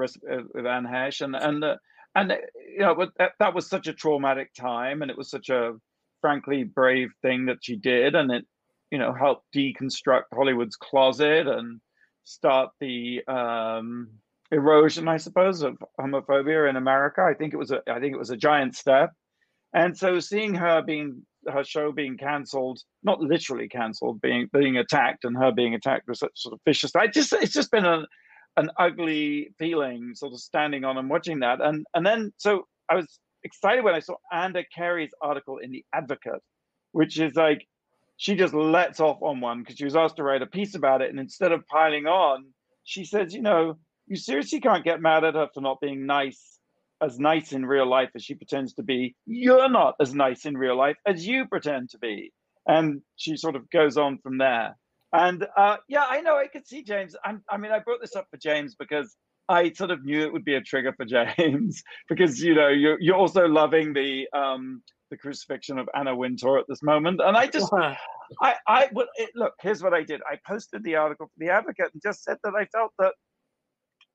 with 0.54 0.66
Anne 0.66 0.86
Heche 0.86 1.22
and 1.22 1.34
and 1.34 1.64
uh, 1.64 1.76
and 2.14 2.32
uh, 2.32 2.36
you 2.70 2.78
know 2.80 2.94
but 2.94 3.10
that, 3.18 3.32
that 3.40 3.54
was 3.54 3.66
such 3.68 3.88
a 3.88 3.92
traumatic 3.92 4.54
time 4.54 5.02
and 5.02 5.10
it 5.10 5.18
was 5.18 5.28
such 5.30 5.48
a 5.48 5.74
frankly 6.20 6.62
brave 6.62 7.10
thing 7.22 7.46
that 7.46 7.58
she 7.62 7.76
did 7.76 8.14
and 8.14 8.30
it 8.30 8.46
you 8.92 8.98
know 8.98 9.12
helped 9.12 9.44
deconstruct 9.54 10.24
Hollywood's 10.32 10.76
closet 10.76 11.48
and 11.48 11.80
start 12.24 12.70
the 12.78 13.22
um, 13.26 14.08
erosion 14.52 15.08
I 15.08 15.16
suppose 15.16 15.62
of 15.62 15.76
homophobia 16.00 16.70
in 16.70 16.76
America 16.76 17.22
I 17.22 17.34
think 17.34 17.52
it 17.52 17.56
was 17.56 17.72
a 17.72 17.82
I 17.90 17.98
think 17.98 18.14
it 18.14 18.18
was 18.18 18.30
a 18.30 18.36
giant 18.36 18.76
step 18.76 19.10
and 19.74 19.96
so 19.96 20.20
seeing 20.20 20.54
her 20.54 20.82
being 20.82 21.22
her 21.52 21.64
show 21.64 21.90
being 21.90 22.16
cancelled 22.16 22.80
not 23.02 23.20
literally 23.20 23.68
cancelled 23.68 24.20
being 24.20 24.48
being 24.52 24.76
attacked 24.76 25.24
and 25.24 25.36
her 25.36 25.50
being 25.50 25.74
attacked 25.74 26.06
with 26.06 26.18
such 26.18 26.30
sort 26.34 26.52
of 26.52 26.60
vicious 26.64 26.94
I 26.94 27.06
just 27.08 27.32
it's 27.32 27.52
just 27.52 27.70
been 27.70 27.84
a 27.84 28.06
an 28.56 28.70
ugly 28.78 29.48
feeling 29.58 30.12
sort 30.14 30.34
of 30.34 30.40
standing 30.40 30.84
on 30.84 30.98
and 30.98 31.08
watching 31.08 31.40
that. 31.40 31.60
And 31.60 31.86
and 31.94 32.04
then 32.06 32.32
so 32.36 32.66
i 32.90 32.94
was 32.94 33.18
excited 33.44 33.82
when 33.82 33.94
i 33.94 34.00
saw 34.00 34.14
anda 34.32 34.62
carey's 34.74 35.10
article 35.20 35.58
in 35.58 35.72
the 35.72 35.84
advocate 35.92 36.40
which 36.92 37.18
is 37.18 37.34
like 37.34 37.66
she 38.18 38.36
just 38.36 38.54
lets 38.54 39.00
off 39.00 39.20
on 39.20 39.40
one 39.40 39.60
because 39.60 39.76
she 39.76 39.84
was 39.84 39.96
asked 39.96 40.16
to 40.16 40.22
write 40.22 40.42
a 40.42 40.46
piece 40.46 40.76
about 40.76 41.02
it. 41.02 41.10
And 41.10 41.18
instead 41.18 41.50
of 41.50 41.66
piling 41.66 42.06
on 42.06 42.46
she 42.84 43.04
says 43.04 43.34
you 43.34 43.42
know 43.42 43.76
you 44.06 44.16
seriously 44.16 44.60
can't 44.60 44.84
get 44.84 45.00
mad 45.00 45.24
at 45.24 45.34
her 45.34 45.48
for 45.52 45.60
not 45.60 45.80
being 45.80 46.06
nice 46.06 46.58
as 47.02 47.18
nice 47.18 47.52
in 47.52 47.66
real 47.66 47.86
life 47.86 48.10
as 48.14 48.22
she 48.22 48.34
pretends 48.34 48.74
to 48.74 48.82
be 48.82 49.14
you're 49.26 49.68
not 49.68 49.94
as 50.00 50.14
nice 50.14 50.44
in 50.46 50.56
real 50.56 50.76
life 50.76 50.96
as 51.06 51.26
you 51.26 51.46
pretend 51.46 51.90
to 51.90 51.98
be 51.98 52.32
and 52.66 53.02
she 53.16 53.36
sort 53.36 53.56
of 53.56 53.68
goes 53.70 53.96
on 53.96 54.18
from 54.18 54.38
there 54.38 54.76
and 55.12 55.46
uh, 55.56 55.76
yeah, 55.88 56.04
I 56.08 56.22
know 56.22 56.36
I 56.36 56.46
could 56.46 56.66
see 56.66 56.82
James. 56.82 57.14
I'm, 57.24 57.42
I 57.50 57.58
mean, 57.58 57.70
I 57.70 57.80
brought 57.80 58.00
this 58.00 58.16
up 58.16 58.26
for 58.30 58.38
James 58.38 58.74
because 58.74 59.14
I 59.48 59.72
sort 59.72 59.90
of 59.90 60.04
knew 60.04 60.22
it 60.22 60.32
would 60.32 60.44
be 60.44 60.54
a 60.54 60.60
trigger 60.60 60.94
for 60.96 61.04
James 61.36 61.82
because 62.08 62.40
you 62.40 62.54
know 62.54 62.68
you're 62.68 63.00
you're 63.00 63.16
also 63.16 63.46
loving 63.46 63.92
the 63.92 64.26
um, 64.32 64.82
the 65.10 65.18
crucifixion 65.18 65.78
of 65.78 65.88
Anna 65.94 66.16
Wintour 66.16 66.58
at 66.58 66.64
this 66.68 66.82
moment, 66.82 67.20
and 67.22 67.36
I 67.36 67.46
just 67.46 67.70
I 68.40 68.54
I 68.66 68.88
well, 68.92 69.06
it, 69.16 69.30
look. 69.34 69.52
Here's 69.60 69.82
what 69.82 69.92
I 69.92 70.02
did. 70.02 70.22
I 70.22 70.38
posted 70.46 70.82
the 70.82 70.96
article 70.96 71.26
for 71.26 71.44
the 71.44 71.50
Advocate 71.50 71.90
and 71.92 72.02
just 72.02 72.24
said 72.24 72.38
that 72.44 72.54
I 72.54 72.64
felt 72.66 72.92
that 72.98 73.12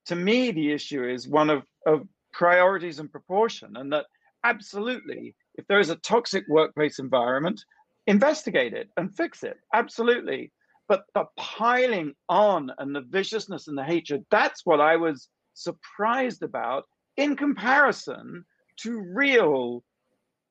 to 0.06 0.16
me 0.16 0.50
the 0.50 0.72
issue 0.72 1.08
is 1.08 1.28
one 1.28 1.50
of 1.50 1.62
of 1.86 2.08
priorities 2.38 3.00
and 3.00 3.12
proportion, 3.12 3.76
and 3.76 3.92
that 3.92 4.06
absolutely 4.44 5.34
if 5.56 5.66
there 5.66 5.80
is 5.80 5.90
a 5.90 5.96
toxic 5.96 6.44
workplace 6.48 6.98
environment, 6.98 7.60
investigate 8.06 8.72
it 8.72 8.88
and 8.96 9.14
fix 9.14 9.42
it. 9.42 9.58
Absolutely 9.74 10.52
but 10.88 11.04
the 11.14 11.24
piling 11.36 12.14
on 12.28 12.72
and 12.78 12.96
the 12.96 13.02
viciousness 13.02 13.68
and 13.68 13.78
the 13.78 13.84
hatred 13.84 14.24
that's 14.30 14.64
what 14.64 14.80
i 14.80 14.96
was 14.96 15.28
surprised 15.54 16.42
about 16.42 16.84
in 17.16 17.36
comparison 17.36 18.44
to 18.76 19.00
real 19.14 19.84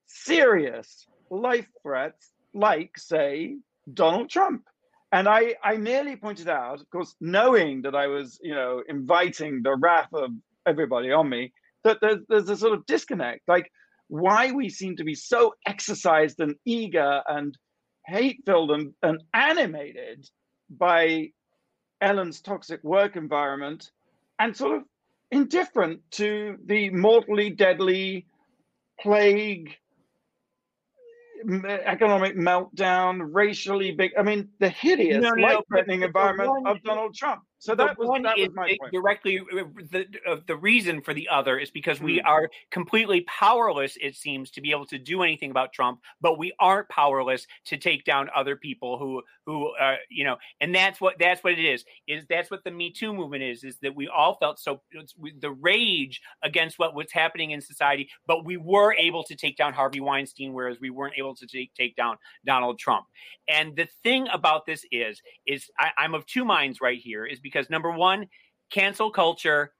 serious 0.06 1.08
life 1.30 1.68
threats 1.84 2.32
like 2.54 2.92
say 2.98 3.58
donald 3.94 4.30
trump 4.30 4.64
and 5.12 5.28
i 5.28 5.56
i 5.64 5.76
merely 5.76 6.16
pointed 6.16 6.48
out 6.48 6.80
of 6.80 6.90
course 6.90 7.16
knowing 7.20 7.82
that 7.82 7.96
i 7.96 8.08
was 8.08 8.40
you 8.42 8.54
know 8.54 8.82
inviting 8.88 9.62
the 9.64 9.76
wrath 9.76 10.14
of 10.14 10.32
everybody 10.66 11.12
on 11.12 11.28
me 11.28 11.52
that 11.88 12.00
there's, 12.02 12.20
there's 12.30 12.50
a 12.50 12.58
sort 12.58 12.74
of 12.74 12.86
disconnect 12.86 13.42
like 13.48 13.72
why 14.10 14.52
we 14.52 14.70
seem 14.70 14.96
to 14.98 15.04
be 15.04 15.16
so 15.16 15.54
exercised 15.66 16.40
and 16.40 16.56
eager 16.66 17.22
and 17.28 17.58
hate 18.06 18.40
filled 18.46 18.72
and, 18.72 18.94
and 19.04 19.22
animated 19.34 20.30
by 20.70 21.30
Ellen's 22.02 22.42
toxic 22.42 22.82
work 22.84 23.16
environment 23.16 23.92
and 24.40 24.56
sort 24.56 24.78
of 24.78 24.84
indifferent 25.32 26.00
to 26.12 26.56
the 26.66 26.90
mortally 26.92 27.50
deadly 27.50 28.26
plague, 29.02 29.76
economic 31.86 32.36
meltdown, 32.36 33.20
racially 33.34 33.92
big, 33.92 34.12
I 34.18 34.24
mean, 34.24 34.50
the 34.60 34.70
hideous, 34.70 35.22
No, 35.22 35.30
no, 35.30 35.36
no, 35.36 35.48
life 35.48 35.58
threatening 35.70 36.00
but- 36.02 36.14
but 36.14 36.30
environment 36.32 36.68
of 36.68 36.84
Donald 36.84 37.14
Trump. 37.16 37.42
So 37.60 37.74
that 37.74 37.98
was, 37.98 38.08
that 38.24 38.38
was 38.38 38.50
my 38.54 38.78
point. 38.80 38.94
Directly, 38.94 39.40
uh, 39.40 39.64
the 39.92 40.06
uh, 40.28 40.38
the 40.46 40.56
reason 40.56 41.02
for 41.02 41.14
the 41.14 41.28
other 41.28 41.58
is 41.58 41.72
because 41.72 42.00
we 42.00 42.18
mm-hmm. 42.18 42.28
are 42.28 42.50
completely 42.70 43.22
powerless. 43.22 43.98
It 44.00 44.16
seems 44.16 44.52
to 44.52 44.62
be 44.62 44.72
able 44.72 44.86
to 44.88 45.00
do 45.00 45.24
anything 45.24 45.50
about 45.50 45.74
Trump, 45.74 46.02
but 46.22 46.38
we 46.38 46.54
aren't 46.60 46.88
powerless 46.90 47.48
to 47.66 47.78
take 47.78 48.06
down 48.06 48.30
other 48.36 48.56
people 48.56 49.00
who 49.00 49.24
who 49.46 49.70
uh, 49.78 49.96
you 50.10 50.24
know. 50.24 50.38
And 50.62 50.74
that's 50.74 51.02
what 51.02 51.18
that's 51.18 51.44
what 51.44 51.54
it 51.54 51.66
is. 51.66 51.84
Is 52.08 52.26
that's 52.30 52.52
what 52.52 52.64
the 52.64 52.72
Me 52.72 52.92
Too 52.92 53.12
movement 53.12 53.42
is? 53.44 53.64
Is 53.64 53.78
that 53.80 53.96
we 53.96 54.08
all 54.08 54.38
felt 54.40 54.60
so 54.60 54.82
the 55.40 55.52
rage 55.52 56.22
against 56.44 56.78
what 56.78 56.94
was 56.94 57.12
happening 57.12 57.52
in 57.52 57.62
society, 57.62 58.08
but 58.28 58.46
we 58.46 58.58
were 58.58 58.94
able 58.94 59.24
to 59.24 59.36
take 59.36 59.58
down 59.58 59.74
Harvey 59.74 60.00
Weinstein, 60.00 60.54
whereas 60.54 60.80
we 60.80 60.92
weren't 60.92 61.16
able 61.18 61.36
to 61.36 61.48
take 61.48 61.74
take 61.74 61.96
down 61.96 62.18
Donald 62.46 62.78
Trump. 62.78 63.08
And 63.50 63.76
the 63.76 63.88
thing 64.04 64.28
about 64.34 64.66
this 64.66 64.86
is, 64.92 65.22
is 65.46 65.70
I, 65.80 65.92
I'm 65.98 66.14
of 66.14 66.26
two 66.26 66.44
minds 66.44 66.82
right 66.82 67.00
here. 67.00 67.26
Is 67.26 67.40
because 67.48 67.70
number 67.70 67.92
one, 67.92 68.28
cancel 68.70 69.10
culture 69.10 69.72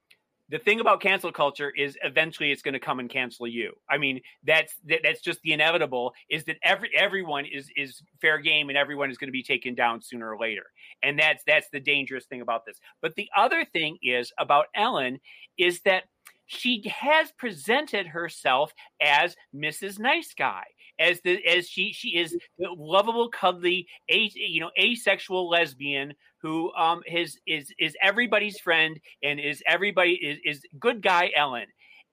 the 0.50 0.58
thing 0.58 0.80
about 0.80 1.00
cancel 1.00 1.30
culture 1.30 1.70
is 1.76 1.98
eventually 2.02 2.50
it's 2.50 2.62
going 2.62 2.72
to 2.72 2.80
come 2.80 3.00
and 3.00 3.10
cancel 3.10 3.46
you. 3.46 3.72
I 3.90 3.98
mean, 3.98 4.20
that's 4.44 4.74
that, 4.86 5.00
that's 5.04 5.20
just 5.20 5.40
the 5.42 5.52
inevitable. 5.52 6.14
Is 6.30 6.44
that 6.44 6.56
every 6.62 6.90
everyone 6.96 7.44
is 7.44 7.68
is 7.76 8.02
fair 8.20 8.38
game 8.38 8.70
and 8.70 8.78
everyone 8.78 9.10
is 9.10 9.18
going 9.18 9.28
to 9.28 9.32
be 9.32 9.42
taken 9.42 9.74
down 9.74 10.00
sooner 10.00 10.30
or 10.32 10.38
later, 10.38 10.64
and 11.02 11.18
that's 11.18 11.44
that's 11.46 11.68
the 11.70 11.80
dangerous 11.80 12.24
thing 12.26 12.40
about 12.40 12.64
this. 12.64 12.78
But 13.02 13.14
the 13.14 13.28
other 13.36 13.64
thing 13.64 13.98
is 14.02 14.32
about 14.38 14.66
Ellen 14.74 15.20
is 15.58 15.80
that 15.82 16.04
she 16.46 16.82
has 16.88 17.30
presented 17.32 18.06
herself 18.06 18.72
as 19.02 19.36
Mrs. 19.54 19.98
Nice 19.98 20.32
Guy, 20.32 20.64
as 20.98 21.20
the 21.22 21.44
as 21.46 21.68
she 21.68 21.92
she 21.92 22.16
is 22.16 22.36
the 22.58 22.68
lovable, 22.76 23.28
cuddly, 23.28 23.86
a, 24.08 24.30
you 24.34 24.60
know, 24.60 24.70
asexual 24.78 25.48
lesbian 25.48 26.12
who 26.40 26.72
um 26.74 27.02
is 27.06 27.38
is 27.46 27.72
is 27.78 27.96
everybody's 28.02 28.58
friend 28.60 28.98
and 29.22 29.40
is 29.40 29.62
everybody 29.66 30.14
is 30.14 30.38
is 30.44 30.62
good 30.78 31.02
guy 31.02 31.30
Ellen. 31.34 31.66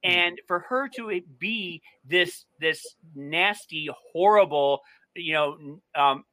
Hmm. 0.03 0.11
And 0.11 0.41
for 0.47 0.59
her 0.69 0.89
to 0.95 1.21
be 1.39 1.81
this 2.05 2.45
this 2.59 2.85
nasty, 3.15 3.89
horrible, 4.11 4.81
you 5.15 5.33
know, 5.33 5.79
um, 5.95 6.23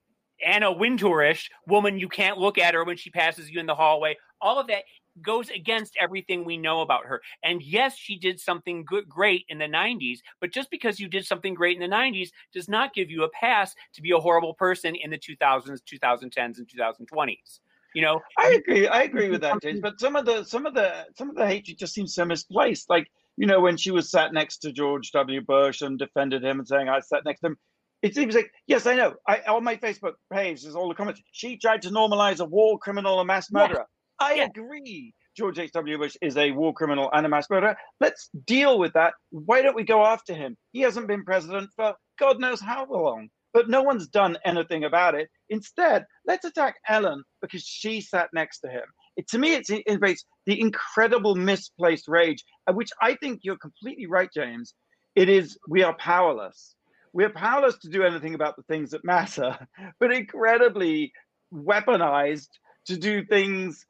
Anna 0.45 0.73
Wintourish 0.73 1.49
woman, 1.67 1.99
you 1.99 2.09
can't 2.09 2.39
look 2.39 2.59
at 2.59 2.75
her 2.75 2.85
when 2.85 2.97
she 2.97 3.11
passes 3.11 3.51
you 3.51 3.61
in 3.61 3.67
the 3.67 3.75
hallway. 3.75 4.17
All 4.41 4.59
of 4.59 4.67
that 4.67 4.83
goes 5.21 5.51
against 5.51 5.97
everything 6.01 6.45
we 6.45 6.57
know 6.57 6.81
about 6.81 7.07
her. 7.07 7.21
And 7.43 7.63
yes, 7.63 7.97
she 7.97 8.19
did 8.19 8.41
something 8.41 8.85
good, 8.85 9.09
great 9.09 9.45
in 9.49 9.59
the 9.59 9.67
90s, 9.67 10.21
but 10.41 10.53
just 10.53 10.71
because 10.71 10.99
you 10.99 11.09
did 11.09 11.27
something 11.27 11.55
great 11.55 11.81
in 11.81 11.91
the 11.91 11.95
90s 11.95 12.31
does 12.53 12.69
not 12.69 12.95
give 12.95 13.11
you 13.11 13.25
a 13.25 13.31
pass 13.31 13.75
to 13.95 14.03
be 14.03 14.13
a 14.13 14.19
horrible 14.19 14.55
person 14.55 14.95
in 14.95 15.11
the 15.11 15.19
2000s, 15.19 15.81
2010s, 15.83 16.59
and 16.59 16.69
2020s. 16.69 17.61
You 17.95 18.03
know, 18.03 18.21
I 18.39 18.59
agree. 18.59 18.89
I 18.89 19.03
agree 19.03 19.29
with 19.29 19.43
that, 19.43 19.61
James. 19.61 19.81
But 19.81 20.01
some 20.01 20.17
of 20.17 20.25
the 20.25 20.45
some 20.45 20.65
of 20.65 20.73
the 20.73 21.05
some 21.17 21.29
of 21.29 21.37
the 21.37 21.47
hatred 21.47 21.79
just 21.79 21.93
seems 21.93 22.15
so 22.15 22.25
misplaced. 22.25 22.89
Like 22.89 23.07
you 23.37 23.47
know, 23.47 23.61
when 23.61 23.77
she 23.77 23.91
was 23.91 24.11
sat 24.11 24.33
next 24.33 24.59
to 24.59 24.73
George 24.73 25.11
W. 25.13 25.43
Bush 25.43 25.83
and 25.83 25.99
defended 25.99 26.43
him 26.43 26.59
and 26.59 26.67
saying, 26.67 26.89
"I 26.89 27.01
sat 27.01 27.25
next 27.27 27.41
to 27.41 27.49
him," 27.49 27.59
it 28.01 28.15
seems 28.15 28.35
like 28.35 28.51
yes, 28.67 28.87
I 28.87 28.95
know. 28.95 29.15
I 29.29 29.41
on 29.49 29.63
my 29.63 29.77
Facebook 29.77 30.15
page, 30.33 30.63
there's 30.63 30.75
all 30.75 30.89
the 30.89 30.95
comments. 30.95 31.21
She 31.33 31.59
tried 31.59 31.83
to 31.83 31.91
normalize 31.91 32.41
a 32.41 32.47
war 32.47 32.79
criminal, 32.79 33.21
a 33.21 33.25
mass 33.27 33.51
murderer. 33.53 33.87
I 34.23 34.35
yeah. 34.35 34.45
agree. 34.45 35.15
George 35.37 35.59
H.W. 35.59 35.99
Bush 35.99 36.17
is 36.21 36.37
a 36.37 36.51
war 36.51 36.75
criminal 36.75 37.09
and 37.13 37.25
a 37.25 37.29
mass 37.29 37.49
murderer. 37.49 37.77
Let's 38.01 38.29
deal 38.47 38.79
with 38.79 38.93
that. 38.93 39.15
Why 39.31 39.63
don't 39.63 39.77
we 39.77 39.85
go 39.85 40.05
after 40.05 40.35
him? 40.35 40.57
He 40.73 40.81
hasn't 40.81 41.09
been 41.09 41.25
president 41.25 41.71
for 41.75 41.95
God 42.19 42.39
knows 42.39 42.61
how 42.61 42.87
long, 42.89 43.29
but 43.55 43.69
no 43.69 43.83
one's 43.83 44.09
done 44.09 44.37
anything 44.45 44.85
about 44.85 45.15
it. 45.15 45.29
Instead, 45.49 46.05
let's 46.27 46.45
attack 46.45 46.77
Ellen 46.89 47.23
because 47.41 47.63
she 47.63 48.01
sat 48.01 48.29
next 48.35 48.61
to 48.61 48.69
him. 48.69 48.85
It, 49.17 49.29
to 49.29 49.39
me, 49.39 49.55
it's, 49.55 49.71
it 49.71 49.83
invades 49.87 50.25
the 50.47 50.61
incredible 50.61 51.35
misplaced 51.35 52.09
rage, 52.09 52.45
uh, 52.67 52.75
which 52.75 52.91
I 53.01 53.15
think 53.15 53.41
you're 53.43 53.59
completely 53.59 54.07
right, 54.07 54.31
James. 54.35 54.75
It 55.17 55.29
is, 55.29 55.59
we 55.69 55.83
are 55.83 55.97
powerless. 55.97 56.75
We 57.13 57.25
are 57.25 57.31
powerless 57.31 57.79
to 57.79 57.89
do 57.89 58.03
anything 58.03 58.35
about 58.35 58.57
the 58.57 58.63
things 58.63 58.91
that 58.91 59.05
matter, 59.05 59.59
but 60.01 60.13
incredibly 60.13 61.13
weaponized 61.53 62.49
to 62.87 62.97
do 62.97 63.25
things 63.25 63.85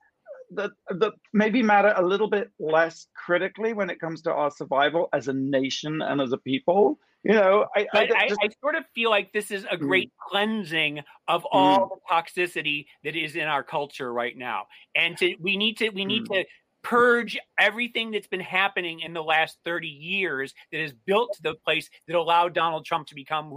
that 0.54 0.70
that 0.90 1.12
maybe 1.32 1.62
matter 1.62 1.92
a 1.96 2.02
little 2.04 2.28
bit 2.28 2.50
less 2.58 3.06
critically 3.14 3.72
when 3.72 3.90
it 3.90 4.00
comes 4.00 4.22
to 4.22 4.32
our 4.32 4.50
survival 4.50 5.08
as 5.12 5.28
a 5.28 5.32
nation 5.32 6.02
and 6.02 6.20
as 6.20 6.32
a 6.32 6.38
people. 6.38 6.98
You 7.24 7.34
know, 7.34 7.66
I 7.76 7.86
I, 7.92 8.00
I, 8.00 8.28
just... 8.28 8.40
I, 8.42 8.48
sort 8.60 8.74
of 8.74 8.84
feel 8.94 9.10
like 9.10 9.32
this 9.32 9.52
is 9.52 9.64
a 9.70 9.76
hmm. 9.76 9.86
great 9.86 10.08
mm. 10.08 10.30
cleansing 10.30 11.00
of 11.28 11.46
all 11.52 11.78
mm. 11.78 11.90
the 11.90 12.42
toxicity 12.42 12.86
that 13.04 13.14
is 13.14 13.36
in 13.36 13.44
our 13.44 13.62
culture 13.62 14.12
right 14.12 14.36
now, 14.36 14.64
and 14.96 15.16
to, 15.18 15.36
we 15.40 15.56
need 15.56 15.76
to 15.78 15.90
we 15.90 16.04
need 16.04 16.24
mm. 16.24 16.34
to 16.34 16.44
purge 16.82 17.38
everything 17.58 18.10
that's 18.10 18.26
been 18.26 18.40
happening 18.40 19.00
in 19.00 19.12
the 19.12 19.22
last 19.22 19.58
30 19.64 19.86
years 19.86 20.52
that 20.72 20.80
has 20.80 20.92
built 20.92 21.38
the 21.42 21.54
place 21.64 21.88
that 22.06 22.16
allowed 22.16 22.54
Donald 22.54 22.84
Trump 22.84 23.06
to 23.08 23.14
become 23.14 23.52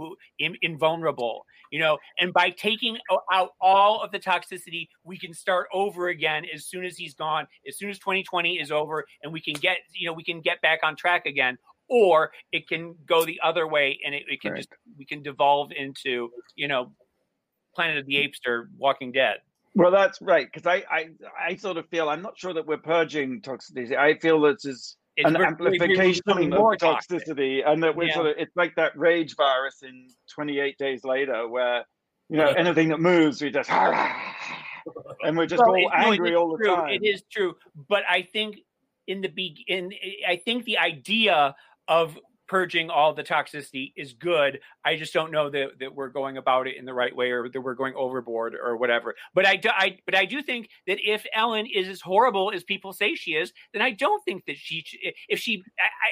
invulnerable, 0.62 1.44
you 1.70 1.78
know, 1.78 1.98
and 2.20 2.32
by 2.32 2.50
taking 2.50 2.96
out 3.32 3.50
all 3.60 4.00
of 4.00 4.12
the 4.12 4.18
toxicity, 4.18 4.88
we 5.04 5.18
can 5.18 5.34
start 5.34 5.66
over 5.72 6.08
again 6.08 6.44
as 6.54 6.66
soon 6.66 6.84
as 6.84 6.96
he's 6.96 7.14
gone, 7.14 7.46
as 7.66 7.76
soon 7.76 7.90
as 7.90 7.98
2020 7.98 8.60
is 8.60 8.70
over 8.70 9.04
and 9.22 9.32
we 9.32 9.40
can 9.40 9.54
get, 9.54 9.78
you 9.92 10.06
know, 10.06 10.12
we 10.12 10.24
can 10.24 10.40
get 10.40 10.60
back 10.62 10.80
on 10.82 10.94
track 10.94 11.26
again 11.26 11.58
or 11.88 12.32
it 12.52 12.68
can 12.68 12.94
go 13.06 13.24
the 13.24 13.40
other 13.42 13.66
way 13.66 13.98
and 14.04 14.14
it, 14.14 14.24
it 14.28 14.40
can 14.40 14.52
right. 14.52 14.58
just, 14.58 14.68
we 14.98 15.04
can 15.04 15.22
devolve 15.22 15.70
into, 15.72 16.30
you 16.54 16.68
know, 16.68 16.92
Planet 17.74 17.98
of 17.98 18.06
the 18.06 18.16
Apes 18.16 18.40
or 18.46 18.70
Walking 18.78 19.12
Dead. 19.12 19.36
Well, 19.76 19.90
that's 19.90 20.22
right 20.22 20.46
because 20.50 20.66
I, 20.66 20.84
I 20.90 21.08
I 21.38 21.56
sort 21.56 21.76
of 21.76 21.86
feel 21.90 22.08
I'm 22.08 22.22
not 22.22 22.38
sure 22.38 22.54
that 22.54 22.66
we're 22.66 22.78
purging 22.78 23.42
toxicity. 23.42 23.94
I 23.94 24.18
feel 24.18 24.40
that 24.40 24.64
it's 24.64 24.96
an 25.18 25.36
amplification 25.36 26.22
of 26.26 26.78
toxicity, 26.78 27.60
and 27.64 27.82
that 27.82 27.94
we're 27.94 28.08
yeah. 28.08 28.14
sort 28.14 28.26
of 28.28 28.36
it's 28.38 28.56
like 28.56 28.74
that 28.76 28.96
rage 28.98 29.36
virus 29.36 29.82
in 29.82 30.08
28 30.34 30.78
Days 30.78 31.04
Later, 31.04 31.46
where 31.46 31.84
you 32.30 32.38
know 32.38 32.48
anything 32.48 32.88
that 32.88 33.00
moves, 33.00 33.42
we 33.42 33.50
just 33.50 33.70
and 33.70 35.36
we're 35.36 35.44
just 35.44 35.62
well, 35.62 35.76
all 35.76 35.90
angry 35.92 36.34
all 36.34 36.56
the 36.56 36.64
true. 36.64 36.74
time. 36.74 36.88
It 36.88 37.04
is 37.04 37.22
true, 37.30 37.54
but 37.88 38.02
I 38.08 38.22
think 38.22 38.56
in 39.06 39.20
the 39.20 39.28
be 39.28 39.62
in 39.68 39.92
I 40.26 40.36
think 40.36 40.64
the 40.64 40.78
idea 40.78 41.54
of 41.86 42.18
purging 42.48 42.90
all 42.90 43.14
the 43.14 43.22
toxicity 43.22 43.92
is 43.96 44.12
good. 44.12 44.60
I 44.84 44.96
just 44.96 45.12
don't 45.12 45.32
know 45.32 45.50
that, 45.50 45.78
that 45.80 45.94
we're 45.94 46.08
going 46.08 46.36
about 46.36 46.66
it 46.66 46.76
in 46.76 46.84
the 46.84 46.94
right 46.94 47.14
way 47.14 47.30
or 47.30 47.48
that 47.48 47.60
we're 47.60 47.74
going 47.74 47.94
overboard 47.96 48.54
or 48.54 48.76
whatever. 48.76 49.14
But 49.34 49.46
I, 49.46 49.56
do, 49.56 49.70
I 49.70 49.98
but 50.04 50.14
I 50.14 50.24
do 50.24 50.42
think 50.42 50.70
that 50.86 50.98
if 51.02 51.26
Ellen 51.34 51.66
is 51.66 51.88
as 51.88 52.00
horrible 52.00 52.52
as 52.54 52.64
people 52.64 52.92
say 52.92 53.14
she 53.14 53.32
is, 53.32 53.52
then 53.72 53.82
I 53.82 53.90
don't 53.90 54.24
think 54.24 54.46
that 54.46 54.56
she 54.56 54.84
if 55.28 55.38
she 55.38 55.62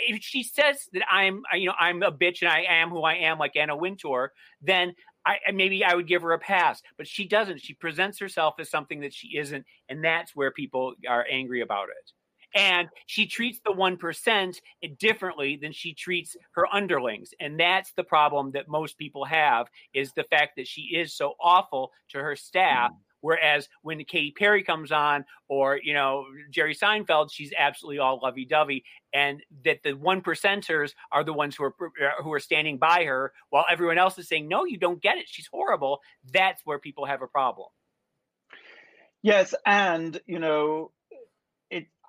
if 0.07 0.23
she 0.23 0.43
says 0.43 0.89
that 0.93 1.03
I'm 1.11 1.43
you 1.55 1.67
know 1.67 1.75
I'm 1.79 2.03
a 2.03 2.13
bitch 2.13 2.43
and 2.43 2.51
I 2.51 2.65
am 2.69 2.91
who 2.91 3.03
I 3.03 3.15
am 3.15 3.39
like 3.39 3.57
Anna 3.57 3.77
Wintour, 3.77 4.33
then 4.61 4.95
I 5.27 5.39
maybe 5.53 5.85
I 5.85 5.95
would 5.95 6.09
give 6.09 6.23
her 6.23 6.33
a 6.33 6.39
pass, 6.39 6.83
but 6.97 7.07
she 7.07 7.27
doesn't. 7.27 7.61
She 7.61 7.75
presents 7.75 8.19
herself 8.19 8.55
as 8.59 8.71
something 8.71 9.01
that 9.01 9.15
she 9.15 9.39
isn't, 9.39 9.65
and 9.89 10.05
that's 10.05 10.35
where 10.35 10.51
people 10.51 10.95
are 11.09 11.27
angry 11.31 11.63
about 11.63 11.89
it 11.89 12.13
and 12.55 12.89
she 13.07 13.27
treats 13.27 13.61
the 13.65 13.73
1% 13.73 14.61
differently 14.99 15.59
than 15.61 15.73
she 15.73 15.95
treats 15.95 16.37
her 16.53 16.67
underlings 16.73 17.31
and 17.41 17.59
that's 17.59 17.93
the 17.93 18.05
problem 18.05 18.53
that 18.53 18.69
most 18.69 18.99
people 18.99 19.25
have 19.25 19.67
is 19.93 20.13
the 20.13 20.25
fact 20.25 20.57
that 20.57 20.67
she 20.67 20.83
is 20.95 21.13
so 21.15 21.35
awful 21.41 21.91
to 22.09 22.19
her 22.19 22.37
staff 22.37 22.91
mm. 22.91 22.97
Whereas 23.25 23.71
when 23.81 24.05
Katy 24.05 24.33
Perry 24.33 24.63
comes 24.63 24.93
on, 24.93 25.25
or 25.49 25.81
you 25.83 25.95
know 25.95 26.27
Jerry 26.51 26.75
Seinfeld, 26.75 27.33
she's 27.33 27.55
absolutely 27.57 27.99
all 27.99 28.21
lovey-dovey, 28.23 28.85
and 29.15 29.43
that 29.65 29.79
the 29.83 29.95
one 29.95 30.21
percenters 30.21 30.93
are 31.11 31.25
the 31.25 31.33
ones 31.33 31.57
who 31.57 31.65
are 31.65 31.75
who 32.23 32.35
are 32.35 32.39
standing 32.39 32.77
by 32.77 33.05
her, 33.05 33.33
while 33.49 33.65
everyone 33.71 33.97
else 33.97 34.19
is 34.19 34.29
saying, 34.29 34.47
"No, 34.47 34.67
you 34.67 34.77
don't 34.77 35.01
get 35.01 35.17
it. 35.17 35.25
She's 35.27 35.49
horrible." 35.51 36.01
That's 36.35 36.61
where 36.67 36.79
people 36.79 37.07
have 37.07 37.23
a 37.23 37.27
problem. 37.27 37.69
Yes, 39.23 39.55
and 39.65 40.21
you 40.27 40.39
know, 40.39 40.93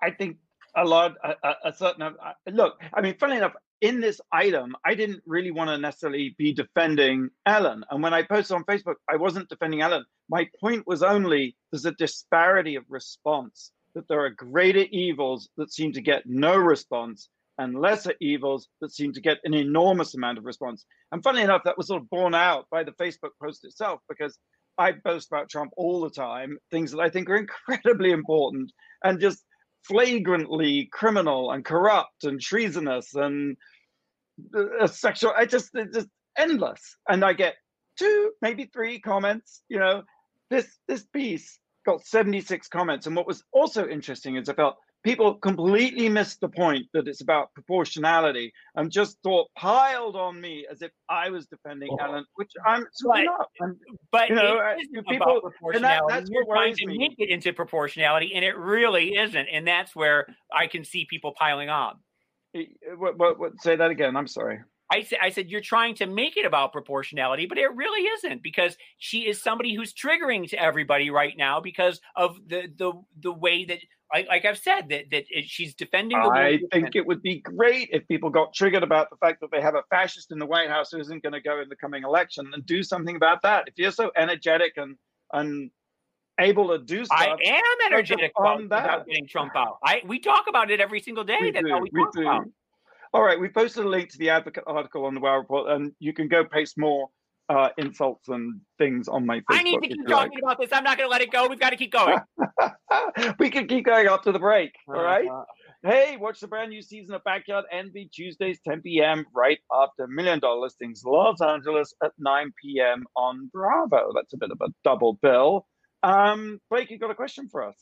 I 0.06 0.12
think 0.12 0.38
a 0.76 0.86
lot, 0.86 1.15
a, 1.24 1.56
a 1.65 1.74
certain 1.74 2.04
uh, 2.04 2.13
look. 2.52 2.80
I 2.94 3.02
mean, 3.02 3.15
funny 3.18 3.38
enough, 3.38 3.54
in 3.82 4.02
this 4.02 4.22
item, 4.32 4.76
I 4.86 4.94
didn't 4.94 5.24
really 5.26 5.52
want 5.52 5.70
to 5.70 5.78
necessarily 5.78 6.36
be 6.38 6.54
defending 6.54 7.30
Ellen. 7.46 7.84
And 7.89 8.04
when 8.04 8.13
I 8.13 8.22
posted 8.22 8.56
on 8.56 8.63
Facebook, 8.65 8.96
I 9.10 9.15
wasn't 9.15 9.50
defending 9.50 9.82
Ellen. 9.82 10.06
My 10.30 10.48
point 10.60 10.86
was 10.86 11.02
only 11.02 11.56
there's 11.72 11.86
a 11.86 11.91
disparity 11.91 12.76
of 12.76 12.84
response, 12.88 13.72
that 13.96 14.08
there 14.08 14.24
are 14.24 14.30
greater 14.30 14.86
evils 14.91 15.50
that 15.58 15.74
seem 15.74 15.91
to 15.94 16.02
get 16.02 16.24
no 16.26 16.56
response 16.56 17.30
and 17.58 17.80
lesser 17.80 18.13
evils 18.20 18.68
that 18.82 18.94
seem 18.94 19.13
to 19.13 19.22
get 19.22 19.39
an 19.44 19.54
enormous 19.54 20.13
amount 20.13 20.38
of 20.38 20.44
response. 20.44 20.86
And 21.12 21.24
funny 21.24 21.41
enough, 21.41 21.63
that 21.63 21.78
was 21.78 21.88
sort 21.88 22.02
of 22.02 22.10
borne 22.10 22.36
out 22.36 22.65
by 22.70 22.84
the 22.84 22.91
Facebook 22.91 23.32
post 23.41 23.63
itself 23.63 24.02
because 24.10 24.38
I 24.78 24.91
boast 24.91 25.30
about 25.32 25.50
Trump 25.50 25.72
all 25.78 26.02
the 26.02 26.10
time, 26.10 26.58
things 26.70 26.91
that 26.91 27.00
I 27.00 27.10
think 27.10 27.30
are 27.30 27.36
incredibly 27.70 28.12
important 28.12 28.72
and 29.04 29.20
just 29.20 29.44
flagrantly 29.88 30.89
criminal 30.91 31.52
and 31.52 31.63
corrupt 31.63 32.24
and 32.24 32.41
treasonous 32.41 33.13
and 33.15 33.58
uh, 34.56 34.88
sexual. 34.88 35.34
I 35.36 35.45
just 35.45 35.69
it's 35.74 35.95
just 35.95 36.10
endless, 36.38 36.98
and 37.08 37.24
I 37.24 37.34
get 37.34 37.56
two, 37.98 38.32
maybe 38.41 38.69
three 38.74 39.00
comments. 39.00 39.63
You 39.69 39.80
know, 39.80 40.04
this 40.50 40.67
this 40.88 41.04
piece 41.06 41.60
got 41.86 42.06
76 42.06 42.67
comments. 42.67 43.08
And 43.08 43.15
what 43.15 43.28
was 43.28 43.43
also 43.52 43.88
interesting 43.88 44.36
is 44.36 44.50
I 44.50 44.54
felt 44.54 44.76
people 45.06 45.36
completely 45.36 46.10
missed 46.10 46.41
the 46.41 46.50
point 46.50 46.88
that 46.94 47.08
it's 47.08 47.22
about 47.22 47.54
proportionality 47.54 48.52
and 48.76 48.91
just 48.91 49.18
thought 49.24 49.48
piled 49.56 50.15
on 50.15 50.41
me 50.41 50.65
as 50.70 50.82
if 50.82 50.91
I 51.08 51.30
was 51.30 51.46
defending 51.46 51.89
Oh. 51.94 52.04
Ellen, 52.04 52.26
which 52.36 52.52
I'm 52.65 52.86
certainly 52.91 53.28
But- 53.28 53.38
not. 53.38 53.50
I'm, 53.62 53.80
But 54.12 54.30
You 54.30 54.36
know, 54.36 54.58
it 54.58 54.88
uh, 54.98 55.02
people- 55.10 55.15
about 55.38 55.41
proportionality. 55.44 56.13
that's 56.13 56.30
You're 56.30 56.44
what 56.46 56.56
trying 56.56 56.74
to 56.76 56.88
me. 56.88 56.98
make 56.98 57.15
it 57.20 57.30
into 57.30 57.54
proportionality, 57.54 58.34
and 58.36 58.44
it 58.44 58.58
really 58.58 59.15
isn't. 59.15 59.48
And 59.48 59.65
that's 59.68 59.96
where 59.96 60.26
I 60.52 60.68
can 60.68 60.84
see 60.84 61.06
people 61.10 61.34
piling 61.38 61.70
on. 61.70 62.00
what, 62.98 63.18
what, 63.18 63.38
what, 63.39 63.62
say 63.62 63.76
that 63.76 63.91
again. 63.91 64.18
I'm 64.18 64.28
sorry. 64.28 64.60
I 64.91 65.02
said, 65.02 65.19
I 65.21 65.30
said, 65.30 65.50
you're 65.50 65.62
trying 65.62 65.95
to 65.95 66.06
make 66.06 66.38
it 66.38 66.45
about 66.45 66.71
proportionality, 66.71 67.48
but 67.48 67.58
it 67.58 67.74
really 67.76 68.08
isn't 68.08 68.43
because 68.43 68.78
she 68.98 69.28
is 69.28 69.41
somebody 69.41 69.74
who's 69.74 69.93
triggering 69.93 70.48
to 70.50 70.62
everybody 70.62 71.10
right 71.10 71.34
now 71.36 71.60
because 71.60 72.00
of 72.15 72.38
the 72.48 72.71
the 72.78 72.93
the 73.21 73.34
way 73.34 73.65
that, 73.65 73.80
like, 74.13 74.28
like 74.28 74.45
I've 74.45 74.60
said, 74.60 74.89
that 74.89 75.06
that 75.10 75.26
it, 75.30 75.45
she's 75.48 75.74
defending. 75.74 76.21
The 76.21 76.30
I 76.30 76.60
think 76.71 76.95
it 76.95 77.06
would 77.06 77.24
be 77.24 77.39
great 77.39 77.89
if 77.91 78.08
people 78.08 78.30
got 78.30 78.54
triggered 78.54 78.84
about 78.84 79.10
the 79.10 79.17
fact 79.17 79.41
that 79.41 79.50
they 79.52 79.62
have 79.62 79.76
a 79.76 79.84
fascist 79.89 80.32
in 80.32 80.38
the 80.38 80.45
White 80.45 80.69
House 80.69 80.91
who 80.91 81.00
isn't 81.00 81.24
going 81.24 81.34
to 81.34 81.41
go 81.41 81.62
in 81.62 81.69
the 81.69 81.76
coming 81.76 82.04
election 82.04 82.50
and 82.54 82.63
do 82.65 82.84
something 82.84 83.15
about 83.15 83.41
that. 83.41 83.67
If 83.67 83.74
you're 83.78 83.91
so 83.91 84.12
energetic 84.15 84.74
and 84.78 84.98
and 85.34 85.71
able 86.39 86.67
to 86.67 86.78
do 86.78 87.06
I 87.12 87.28
am 87.28 87.91
energetic 87.91 88.34
on 88.38 88.65
about, 88.65 88.65
about 88.65 89.06
that. 89.06 89.08
getting 89.08 89.28
Trump 89.28 89.54
out. 89.56 89.78
I 89.84 90.02
we 90.06 90.19
talk 90.19 90.45
about 90.48 90.69
it 90.69 90.80
every 90.80 91.00
single 91.00 91.24
day. 91.24 91.38
we 91.41 91.52
That's 91.52 91.65
do, 91.65 91.74
all 91.74 91.82
we, 91.82 91.89
we 91.91 92.04
talk 92.04 92.13
do. 92.13 92.21
about. 92.21 92.45
All 93.15 93.23
right, 93.23 93.39
we 93.39 93.47
posted 93.47 93.86
a 93.86 93.88
link 93.88 94.10
to 94.10 94.17
the 94.17 94.30
advocate 94.30 94.65
article 94.67 95.06
on 95.06 95.13
the 95.13 95.21
Wow 95.21 95.38
Report, 95.38 95.71
and 95.71 95.93
you 95.99 96.12
can 96.12 96.28
go 96.28 96.43
paste 96.43 96.78
more 96.78 97.08
uh, 97.47 97.69
insults 97.78 98.28
and 98.28 98.60
things 98.78 99.08
on 99.08 99.25
my 99.25 99.38
Facebook. 99.38 99.43
I 99.51 99.63
need 99.63 99.80
to 99.82 99.88
keep 99.88 99.97
you 99.97 100.04
like. 100.04 100.25
talking 100.25 100.39
about 100.43 100.60
this. 100.60 100.69
I'm 100.73 100.84
not 100.84 100.97
going 100.97 101.08
to 101.08 101.12
let 101.12 101.21
it 101.21 101.32
go. 101.32 101.47
We've 101.47 101.58
got 101.58 101.69
to 101.69 101.78
keep 101.78 101.93
going. 101.93 102.17
we 103.39 103.49
can 103.49 103.67
keep 103.67 103.86
going 103.86 104.08
after 104.08 104.34
the 104.34 104.39
break. 104.39 104.73
All 104.89 105.01
right. 105.01 105.30
Uh, 105.30 105.45
Hey, 105.84 106.17
watch 106.17 106.39
the 106.39 106.47
brand 106.47 106.71
new 106.71 106.82
season 106.82 107.13
of 107.13 107.23
Backyard 107.23 107.65
Envy 107.71 108.10
Tuesdays, 108.12 108.60
10 108.67 108.82
p.m. 108.82 109.23
right 109.36 109.60
after 109.71 110.08
Million 110.08 110.39
Dollar 110.39 110.60
Listings, 110.60 111.04
Los 111.06 111.39
Angeles 111.41 111.93
at 112.04 112.12
9 112.17 112.54
p.m. 112.60 113.06
on 113.15 113.51
Bravo. 113.54 114.12
That's 114.15 114.34
a 114.34 114.38
bit 114.38 114.49
of 114.49 114.58
a 114.62 114.69
double 114.84 115.19
bill. 115.21 115.67
Um, 116.01 116.60
Blake, 116.71 116.89
you 116.89 116.97
got 116.97 117.12
a 117.12 117.15
question 117.15 117.49
for 117.51 117.62
us? 117.62 117.75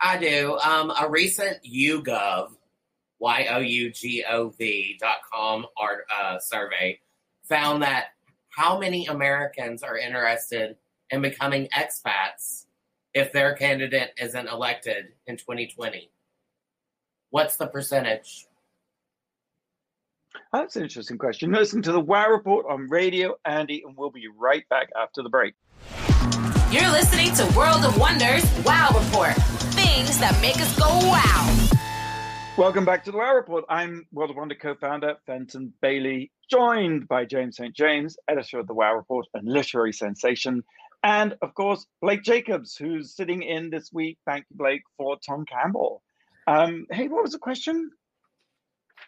I 0.00 0.18
do. 0.18 0.56
Um, 0.58 0.92
a 0.92 1.10
recent 1.10 1.58
YouGov, 1.64 2.50
Y 3.20 3.46
O 3.50 3.58
U 3.58 3.90
G 3.90 4.24
O 4.28 4.50
V 4.50 4.96
dot 5.00 5.18
com 5.30 5.66
art 5.76 6.04
uh, 6.14 6.38
survey 6.38 7.00
found 7.48 7.82
that 7.82 8.08
how 8.50 8.78
many 8.78 9.06
Americans 9.06 9.82
are 9.82 9.96
interested 9.96 10.76
in 11.10 11.22
becoming 11.22 11.68
expats 11.76 12.66
if 13.14 13.32
their 13.32 13.54
candidate 13.54 14.10
isn't 14.20 14.48
elected 14.48 15.08
in 15.26 15.36
2020? 15.36 16.10
What's 17.30 17.56
the 17.56 17.66
percentage? 17.66 18.46
That's 20.52 20.76
an 20.76 20.82
interesting 20.82 21.18
question. 21.18 21.52
Listen 21.52 21.82
to 21.82 21.92
the 21.92 22.00
Wow 22.00 22.30
Report 22.30 22.66
on 22.68 22.88
Radio 22.88 23.36
Andy, 23.44 23.82
and 23.86 23.96
we'll 23.96 24.10
be 24.10 24.28
right 24.28 24.66
back 24.68 24.88
after 24.96 25.22
the 25.22 25.28
break. 25.28 25.54
You're 26.70 26.90
listening 26.90 27.32
to 27.34 27.56
World 27.56 27.84
of 27.84 27.98
Wonders 27.98 28.44
Wow 28.64 28.88
Report. 28.88 29.34
Things 29.74 30.18
that 30.18 30.38
make 30.40 30.56
us 30.56 30.78
go 30.78 30.86
wow. 30.86 31.67
Welcome 32.58 32.84
back 32.84 33.04
to 33.04 33.12
the 33.12 33.18
Wow 33.18 33.36
Report. 33.36 33.64
I'm 33.68 34.04
World 34.10 34.30
of 34.30 34.36
Wonder 34.36 34.56
co-founder 34.56 35.14
Fenton 35.26 35.72
Bailey, 35.80 36.32
joined 36.50 37.06
by 37.06 37.24
James 37.24 37.56
St. 37.56 37.72
James, 37.72 38.16
editor 38.28 38.58
of 38.58 38.66
the 38.66 38.74
Wow 38.74 38.96
Report 38.96 39.26
and 39.34 39.46
literary 39.46 39.92
sensation, 39.92 40.64
and 41.04 41.36
of 41.40 41.54
course 41.54 41.86
Blake 42.02 42.24
Jacobs, 42.24 42.74
who's 42.76 43.14
sitting 43.14 43.44
in 43.44 43.70
this 43.70 43.92
week. 43.92 44.18
Thank 44.26 44.46
you, 44.50 44.56
Blake, 44.56 44.82
for 44.96 45.16
Tom 45.24 45.46
Campbell. 45.46 46.02
Um, 46.48 46.84
hey, 46.90 47.06
what 47.06 47.22
was 47.22 47.30
the 47.30 47.38
question? 47.38 47.92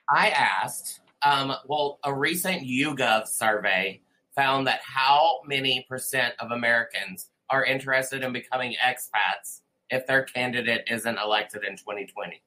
I 0.09 0.29
asked, 0.29 1.01
um, 1.25 1.53
well, 1.67 1.99
a 2.05 2.15
recent 2.15 2.63
YouGov 2.63 3.27
survey 3.27 4.01
found 4.37 4.69
that 4.69 4.79
how 4.85 5.41
many 5.45 5.85
percent 5.89 6.35
of 6.39 6.53
Americans 6.53 7.31
are 7.51 7.65
interested 7.65 8.23
in 8.23 8.33
becoming 8.33 8.77
expats 8.81 9.63
if 9.91 10.07
their 10.07 10.23
candidate 10.23 10.85
isn't 10.89 11.19
elected 11.19 11.65
in 11.65 11.77
2020? 11.77 12.41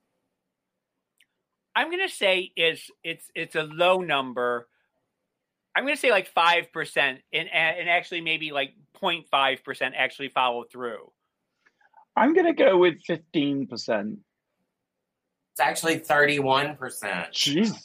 I'm 1.76 1.90
going 1.90 2.08
to 2.08 2.14
say 2.14 2.52
is 2.56 2.90
it's 3.04 3.30
it's 3.36 3.56
a 3.56 3.64
low 3.64 3.98
number. 3.98 4.68
I'm 5.76 5.84
going 5.84 5.96
to 5.96 6.00
say 6.00 6.12
like 6.12 6.28
five 6.28 6.72
percent, 6.72 7.22
and 7.32 7.50
and 7.52 7.90
actually 7.90 8.22
maybe 8.22 8.52
like 8.52 8.74
0.5 9.02 9.64
percent 9.64 9.96
actually 9.98 10.30
follow 10.30 10.64
through. 10.64 11.12
I'm 12.16 12.34
going 12.34 12.46
to 12.46 12.54
go 12.54 12.78
with 12.78 13.02
fifteen 13.02 13.68
percent. 13.68 14.20
It's 15.54 15.60
actually 15.60 16.00
31%. 16.00 16.78
Jeez, 17.32 17.78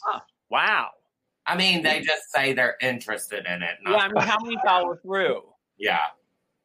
Wow. 0.49 0.87
I 1.45 1.55
mean, 1.55 1.83
they 1.83 2.01
just 2.01 2.31
say 2.31 2.53
they're 2.53 2.75
interested 2.81 3.45
in 3.45 3.61
it. 3.61 3.77
Yeah, 3.87 3.95
I 3.95 4.07
mean, 4.07 4.23
how 4.23 4.37
many 4.41 4.57
follow 4.65 4.95
through? 4.95 5.41
yeah. 5.77 5.99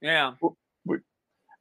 Yeah. 0.00 0.32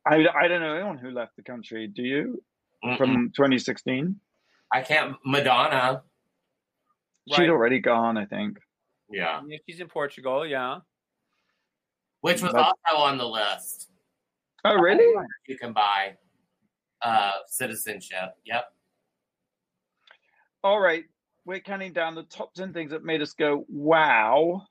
I, 0.05 0.25
I 0.27 0.47
don't 0.47 0.61
know 0.61 0.75
anyone 0.75 0.97
who 0.97 1.11
left 1.11 1.35
the 1.35 1.43
country. 1.43 1.87
Do 1.87 2.03
you? 2.03 2.41
Mm-mm. 2.83 2.97
From 2.97 3.31
2016, 3.35 4.19
I 4.73 4.81
can't. 4.81 5.15
Madonna. 5.25 6.03
she'd 7.29 7.41
Right. 7.41 7.49
already 7.49 7.79
gone. 7.79 8.17
I 8.17 8.25
think. 8.25 8.57
Yeah. 9.09 9.41
Yeah, 9.47 9.57
She's 9.69 9.79
in 9.79 9.87
Portugal. 9.87 10.45
Yeah. 10.45 10.79
Which 12.21 12.41
was 12.41 12.51
That's- 12.53 12.73
also 12.87 13.01
on 13.03 13.17
the 13.17 13.27
list. 13.27 13.89
Oh, 14.65 14.75
really? 14.75 15.05
You 15.47 15.57
can 15.57 15.73
buy 15.73 16.17
uh, 17.01 17.31
citizenship. 17.47 18.33
Yep. 18.45 18.65
All 20.63 20.79
right, 20.79 21.03
we're 21.43 21.59
counting 21.59 21.91
down 21.91 22.15
the 22.15 22.23
top 22.23 22.53
10 22.53 22.71
things 22.71 22.91
that 22.91 23.03
made 23.03 23.21
us 23.21 23.33
go, 23.33 23.65
wow. 23.67 24.65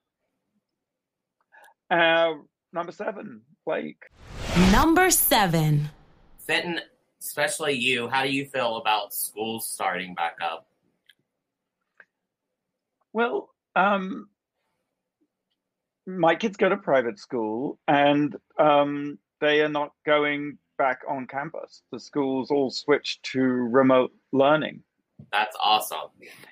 Uh, 1.91 2.33
number 2.73 2.91
seven, 2.93 3.43
Blake. 3.67 4.03
Number 4.73 5.11
seven. 5.11 5.91
Fenton, 6.39 6.81
especially 7.23 7.75
you, 7.75 8.09
how 8.09 8.23
do 8.23 8.31
you 8.31 8.45
feel 8.47 8.77
about 8.77 9.15
schools 9.15 9.69
starting 9.69 10.15
back 10.15 10.37
up? 10.43 10.67
Well, 13.13 13.51
um, 13.77 14.29
my 16.07 16.35
kids 16.35 16.57
go 16.57 16.69
to 16.69 16.77
private 16.77 17.19
school 17.19 17.79
and 17.87 18.35
um, 18.59 19.19
they 19.41 19.61
are 19.61 19.69
not 19.69 19.93
going 20.05 20.59
back 20.79 21.01
on 21.09 21.27
campus. 21.27 21.83
The 21.93 22.01
schools 22.01 22.51
all 22.51 22.71
switched 22.71 23.23
to 23.33 23.41
remote 23.41 24.13
learning. 24.33 24.83
That's 25.31 25.57
awesome. 25.61 26.09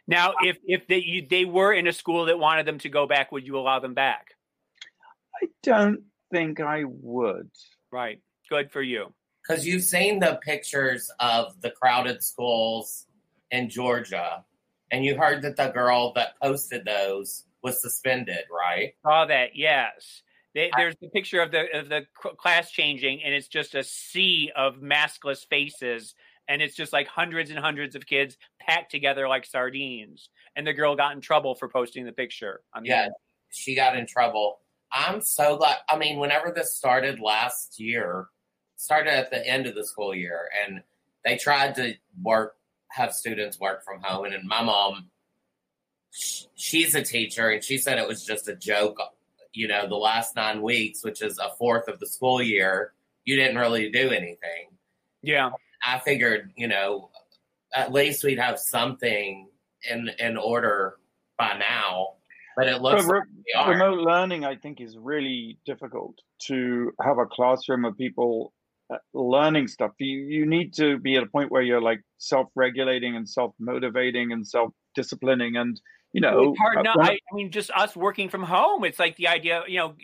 Now, 0.06 0.34
if 0.42 0.58
if 0.64 0.86
they 0.86 0.98
you, 0.98 1.26
they 1.28 1.44
were 1.44 1.72
in 1.72 1.88
a 1.88 1.92
school 1.92 2.26
that 2.26 2.38
wanted 2.38 2.66
them 2.66 2.78
to 2.78 2.88
go 2.88 3.04
back, 3.06 3.32
would 3.32 3.44
you 3.44 3.58
allow 3.58 3.80
them 3.80 3.94
back? 3.94 4.28
I 5.42 5.48
don't 5.64 6.04
think 6.30 6.60
I 6.60 6.84
would. 6.84 7.50
Right. 7.90 8.20
Good 8.48 8.70
for 8.70 8.80
you. 8.80 9.12
Because 9.50 9.66
you've 9.66 9.82
seen 9.82 10.20
the 10.20 10.38
pictures 10.44 11.10
of 11.18 11.60
the 11.60 11.70
crowded 11.72 12.22
schools 12.22 13.06
in 13.50 13.68
Georgia, 13.68 14.44
and 14.92 15.04
you 15.04 15.16
heard 15.16 15.42
that 15.42 15.56
the 15.56 15.70
girl 15.70 16.12
that 16.12 16.38
posted 16.40 16.84
those 16.84 17.46
was 17.60 17.82
suspended, 17.82 18.44
right? 18.48 18.92
Saw 19.02 19.26
that. 19.26 19.56
Yes. 19.56 20.22
They, 20.54 20.70
there's 20.76 20.94
the 21.00 21.08
picture 21.08 21.40
of 21.42 21.50
the 21.50 21.66
of 21.76 21.88
the 21.88 22.02
class 22.38 22.70
changing, 22.70 23.24
and 23.24 23.34
it's 23.34 23.48
just 23.48 23.74
a 23.74 23.82
sea 23.82 24.52
of 24.54 24.76
maskless 24.76 25.44
faces, 25.48 26.14
and 26.46 26.62
it's 26.62 26.76
just 26.76 26.92
like 26.92 27.08
hundreds 27.08 27.50
and 27.50 27.58
hundreds 27.58 27.96
of 27.96 28.06
kids 28.06 28.36
packed 28.60 28.92
together 28.92 29.26
like 29.26 29.44
sardines. 29.44 30.28
And 30.54 30.64
the 30.64 30.72
girl 30.72 30.94
got 30.94 31.12
in 31.16 31.20
trouble 31.20 31.56
for 31.56 31.68
posting 31.68 32.04
the 32.04 32.12
picture. 32.12 32.60
On 32.72 32.84
the 32.84 32.90
Yeah, 32.90 32.98
internet. 32.98 33.12
she 33.50 33.74
got 33.74 33.96
in 33.96 34.06
trouble. 34.06 34.60
I'm 34.92 35.20
so 35.20 35.56
glad. 35.56 35.78
I 35.88 35.96
mean, 35.98 36.20
whenever 36.20 36.52
this 36.52 36.76
started 36.76 37.18
last 37.18 37.80
year, 37.80 38.28
started 38.80 39.12
at 39.12 39.30
the 39.30 39.46
end 39.46 39.66
of 39.66 39.74
the 39.74 39.84
school 39.84 40.14
year, 40.14 40.48
and 40.64 40.82
they 41.22 41.36
tried 41.36 41.74
to 41.74 41.92
work, 42.22 42.56
have 42.88 43.12
students 43.12 43.60
work 43.60 43.84
from 43.84 44.00
home. 44.00 44.24
And 44.24 44.48
my 44.48 44.62
mom, 44.62 45.10
she's 46.10 46.94
a 46.94 47.02
teacher, 47.02 47.50
and 47.50 47.62
she 47.62 47.76
said 47.76 47.98
it 47.98 48.08
was 48.08 48.24
just 48.24 48.48
a 48.48 48.56
joke. 48.56 48.98
You 49.52 49.68
know, 49.68 49.86
the 49.86 49.96
last 49.96 50.34
nine 50.34 50.62
weeks, 50.62 51.04
which 51.04 51.20
is 51.22 51.38
a 51.38 51.50
fourth 51.58 51.88
of 51.88 52.00
the 52.00 52.06
school 52.06 52.40
year, 52.42 52.92
you 53.24 53.36
didn't 53.36 53.58
really 53.58 53.90
do 53.90 54.10
anything. 54.10 54.68
yeah. 55.22 55.50
I 55.82 55.98
figured, 55.98 56.50
you 56.56 56.68
know, 56.68 57.08
at 57.74 57.90
least 57.90 58.22
we'd 58.22 58.38
have 58.38 58.58
something 58.58 59.48
in 59.90 60.10
in 60.18 60.36
order 60.36 60.96
by 61.38 61.56
now. 61.58 62.16
But 62.54 62.68
it 62.68 62.82
looks 62.82 63.06
But 63.06 63.14
like 63.14 63.22
re- 63.22 63.52
are. 63.56 63.70
remote 63.70 64.00
learning, 64.00 64.44
I 64.44 64.56
think, 64.56 64.82
is 64.82 64.98
really 64.98 65.58
difficult 65.64 66.16
to 66.48 66.92
have 67.02 67.16
a 67.16 67.24
classroom 67.24 67.86
of 67.86 67.96
people 67.96 68.52
learning 69.12 69.68
stuff. 69.68 69.92
You 69.98 70.18
you 70.18 70.46
need 70.46 70.74
to 70.74 70.98
be 70.98 71.16
at 71.16 71.22
a 71.22 71.26
point 71.26 71.50
where 71.50 71.62
you're 71.62 71.80
like 71.80 72.02
self-regulating 72.18 73.16
and 73.16 73.28
self-motivating 73.28 74.32
and 74.32 74.46
self-disciplining, 74.46 75.56
and 75.56 75.80
you 76.12 76.20
know, 76.20 76.50
it's 76.50 76.58
hard 76.58 76.78
uh, 76.78 76.82
not. 76.82 77.00
I, 77.00 77.12
I 77.12 77.34
mean, 77.34 77.50
just 77.50 77.70
us 77.70 77.94
working 77.94 78.28
from 78.28 78.42
home. 78.42 78.84
It's 78.84 78.98
like 78.98 79.16
the 79.16 79.28
idea, 79.28 79.62
you 79.68 79.78
know, 79.78 79.94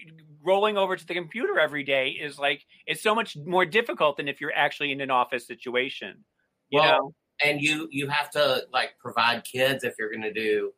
rolling 0.42 0.76
over 0.76 0.96
to 0.96 1.06
the 1.06 1.14
computer 1.14 1.58
every 1.58 1.82
day 1.82 2.10
is 2.10 2.38
like 2.38 2.64
it's 2.86 3.02
so 3.02 3.14
much 3.14 3.36
more 3.36 3.66
difficult 3.66 4.16
than 4.16 4.28
if 4.28 4.40
you're 4.40 4.54
actually 4.54 4.92
in 4.92 5.00
an 5.00 5.10
office 5.10 5.46
situation. 5.46 6.24
You 6.70 6.80
well, 6.80 6.92
know? 6.92 7.14
and 7.44 7.60
you 7.60 7.88
you 7.90 8.08
have 8.08 8.30
to 8.30 8.62
like 8.72 8.94
provide 8.98 9.44
kids 9.44 9.84
if 9.84 9.94
you're 9.98 10.10
going 10.10 10.22
to 10.22 10.32
do 10.32 10.72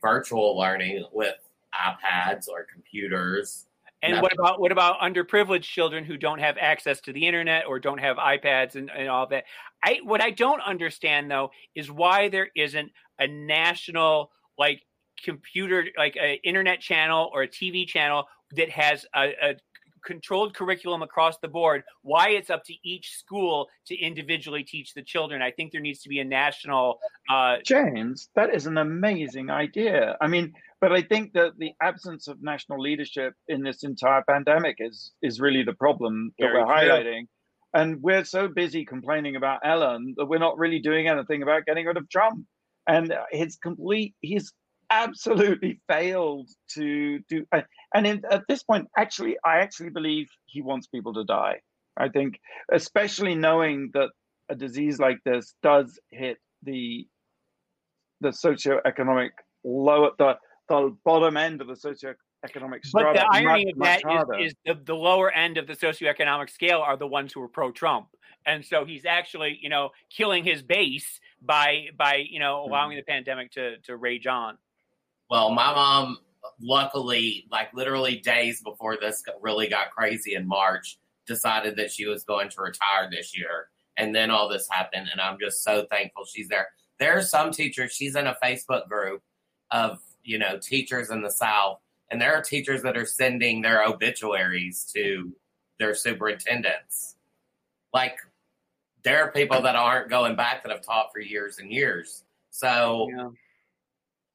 virtual 0.00 0.58
learning 0.58 1.04
with 1.12 1.36
iPads 1.74 2.48
or 2.48 2.66
computers. 2.72 3.66
And 4.02 4.20
what 4.20 4.32
about 4.32 4.60
what 4.60 4.72
about 4.72 4.98
underprivileged 5.00 5.62
children 5.62 6.04
who 6.04 6.16
don't 6.16 6.40
have 6.40 6.56
access 6.58 7.00
to 7.02 7.12
the 7.12 7.26
internet 7.26 7.66
or 7.66 7.78
don't 7.78 8.00
have 8.00 8.16
iPads 8.16 8.74
and, 8.74 8.90
and 8.90 9.08
all 9.08 9.28
that? 9.28 9.44
I 9.84 10.00
what 10.02 10.20
I 10.20 10.30
don't 10.30 10.60
understand 10.60 11.30
though 11.30 11.50
is 11.74 11.90
why 11.90 12.28
there 12.28 12.48
isn't 12.56 12.90
a 13.20 13.28
national 13.28 14.30
like 14.58 14.82
computer 15.22 15.86
like 15.96 16.16
an 16.16 16.38
internet 16.42 16.80
channel 16.80 17.30
or 17.32 17.42
a 17.42 17.48
TV 17.48 17.86
channel 17.86 18.26
that 18.56 18.68
has 18.70 19.06
a, 19.14 19.32
a 19.40 19.54
controlled 20.04 20.52
curriculum 20.52 21.02
across 21.02 21.38
the 21.38 21.46
board 21.46 21.84
why 22.02 22.30
it's 22.30 22.50
up 22.50 22.64
to 22.64 22.74
each 22.82 23.16
school 23.16 23.68
to 23.86 23.96
individually 23.96 24.64
teach 24.64 24.94
the 24.94 25.02
children. 25.02 25.40
I 25.40 25.52
think 25.52 25.70
there 25.70 25.80
needs 25.80 26.02
to 26.02 26.08
be 26.08 26.18
a 26.18 26.24
national 26.24 26.98
uh 27.30 27.58
james 27.64 28.30
that 28.34 28.52
is 28.52 28.66
an 28.66 28.78
amazing 28.78 29.48
idea. 29.48 30.16
I 30.20 30.26
mean 30.26 30.54
but 30.82 30.92
i 30.92 31.00
think 31.00 31.32
that 31.32 31.52
the 31.58 31.72
absence 31.80 32.28
of 32.28 32.36
national 32.42 32.78
leadership 32.78 33.32
in 33.48 33.62
this 33.62 33.84
entire 33.84 34.22
pandemic 34.28 34.76
is 34.80 35.12
is 35.22 35.40
really 35.40 35.62
the 35.62 35.72
problem 35.84 36.32
that 36.38 36.48
Very 36.48 36.62
we're 36.62 36.74
highlighting. 36.74 37.22
And 37.74 38.02
we're 38.02 38.24
so 38.24 38.48
busy 38.48 38.84
complaining 38.84 39.36
about 39.36 39.60
ellen 39.64 40.12
that 40.18 40.26
we're 40.26 40.38
not 40.38 40.58
really 40.58 40.78
doing 40.78 41.08
anything 41.08 41.42
about 41.42 41.64
getting 41.64 41.86
rid 41.86 41.96
of 41.96 42.06
trump. 42.10 42.44
And 42.86 43.14
his 43.30 43.56
complete 43.56 44.14
he's 44.20 44.52
absolutely 44.90 45.80
failed 45.88 46.50
to 46.74 47.18
do 47.30 47.46
and 47.94 48.06
in, 48.06 48.22
at 48.30 48.42
this 48.46 48.62
point 48.62 48.86
actually 48.98 49.38
i 49.42 49.56
actually 49.64 49.88
believe 49.88 50.26
he 50.44 50.60
wants 50.60 50.86
people 50.88 51.14
to 51.14 51.24
die. 51.24 51.56
I 51.96 52.08
think 52.08 52.38
especially 52.72 53.34
knowing 53.34 53.90
that 53.94 54.10
a 54.50 54.54
disease 54.54 54.98
like 54.98 55.18
this 55.24 55.54
does 55.62 55.98
hit 56.10 56.36
the 56.62 57.06
the 58.20 58.28
socioeconomic 58.28 59.30
low 59.64 60.06
at 60.06 60.12
the, 60.18 60.34
the 60.68 60.96
bottom 61.04 61.36
end 61.36 61.60
of 61.60 61.66
the 61.66 61.74
socioeconomic 61.74 62.84
strata 62.84 63.12
but 63.14 63.14
the 63.14 63.26
irony 63.30 63.72
much, 63.76 64.02
of 64.02 64.02
that 64.02 64.28
much 64.28 64.40
is, 64.40 64.46
is 64.48 64.54
the, 64.64 64.80
the 64.84 64.94
lower 64.94 65.30
end 65.30 65.58
of 65.58 65.66
the 65.66 65.74
socioeconomic 65.74 66.50
scale 66.50 66.80
are 66.80 66.96
the 66.96 67.06
ones 67.06 67.32
who 67.32 67.42
are 67.42 67.48
pro-trump 67.48 68.08
and 68.46 68.64
so 68.64 68.84
he's 68.84 69.04
actually 69.04 69.58
you 69.60 69.68
know 69.68 69.90
killing 70.10 70.44
his 70.44 70.62
base 70.62 71.20
by 71.40 71.86
by 71.96 72.16
you 72.16 72.38
know 72.38 72.64
allowing 72.64 72.92
hmm. 72.92 72.96
the 72.96 73.02
pandemic 73.02 73.50
to 73.52 73.78
to 73.78 73.96
rage 73.96 74.26
on 74.26 74.56
Well, 75.30 75.50
my 75.50 75.72
mom, 75.74 76.18
luckily, 76.60 77.46
like 77.50 77.72
literally 77.74 78.18
days 78.18 78.62
before 78.62 78.96
this 79.00 79.22
really 79.40 79.68
got 79.68 79.90
crazy 79.90 80.34
in 80.34 80.46
March, 80.46 80.98
decided 81.26 81.76
that 81.76 81.90
she 81.90 82.06
was 82.06 82.24
going 82.24 82.48
to 82.50 82.60
retire 82.62 83.08
this 83.10 83.36
year. 83.36 83.68
And 83.96 84.14
then 84.14 84.30
all 84.30 84.48
this 84.48 84.66
happened, 84.70 85.08
and 85.10 85.20
I'm 85.20 85.38
just 85.40 85.62
so 85.62 85.86
thankful 85.90 86.24
she's 86.24 86.48
there. 86.48 86.68
There 86.98 87.16
are 87.16 87.22
some 87.22 87.50
teachers, 87.50 87.92
she's 87.92 88.16
in 88.16 88.26
a 88.26 88.36
Facebook 88.42 88.88
group 88.88 89.22
of, 89.70 90.00
you 90.22 90.38
know, 90.38 90.58
teachers 90.58 91.10
in 91.10 91.22
the 91.22 91.30
South, 91.30 91.78
and 92.10 92.20
there 92.20 92.34
are 92.34 92.42
teachers 92.42 92.82
that 92.82 92.96
are 92.96 93.06
sending 93.06 93.62
their 93.62 93.84
obituaries 93.84 94.90
to 94.94 95.32
their 95.78 95.94
superintendents. 95.94 97.16
Like, 97.92 98.16
there 99.04 99.24
are 99.24 99.32
people 99.32 99.62
that 99.62 99.76
aren't 99.76 100.08
going 100.08 100.36
back 100.36 100.62
that 100.62 100.70
have 100.70 100.82
taught 100.82 101.12
for 101.12 101.20
years 101.20 101.58
and 101.58 101.70
years. 101.70 102.24
So 102.50 103.08
yeah. 103.10 103.28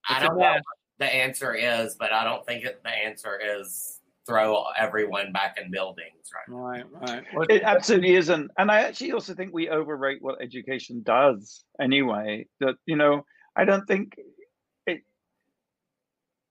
I 0.10 0.20
don't 0.20 0.38
know 0.38 0.44
what 0.44 0.62
the 1.00 1.06
answer 1.06 1.54
is, 1.54 1.96
but 1.96 2.12
I 2.12 2.24
don't 2.24 2.46
think 2.46 2.66
it, 2.66 2.82
the 2.84 2.90
answer 2.90 3.40
is 3.40 4.00
throw 4.26 4.66
everyone 4.78 5.32
back 5.32 5.58
in 5.64 5.72
buildings, 5.72 6.30
right? 6.50 6.84
right 6.84 6.86
right 6.92 7.24
Well, 7.34 7.46
It 7.50 7.64
absolutely 7.64 8.16
isn't. 8.16 8.52
And 8.58 8.70
I 8.70 8.82
actually 8.82 9.14
also 9.14 9.34
think 9.34 9.54
we 9.54 9.70
overrate 9.70 10.22
what 10.22 10.42
education 10.42 11.02
does 11.04 11.64
anyway. 11.80 12.48
That, 12.60 12.76
you 12.86 12.98
know, 12.98 13.26
I 13.56 13.64
don't 13.64 13.86
think 13.88 14.16
it 14.18 14.26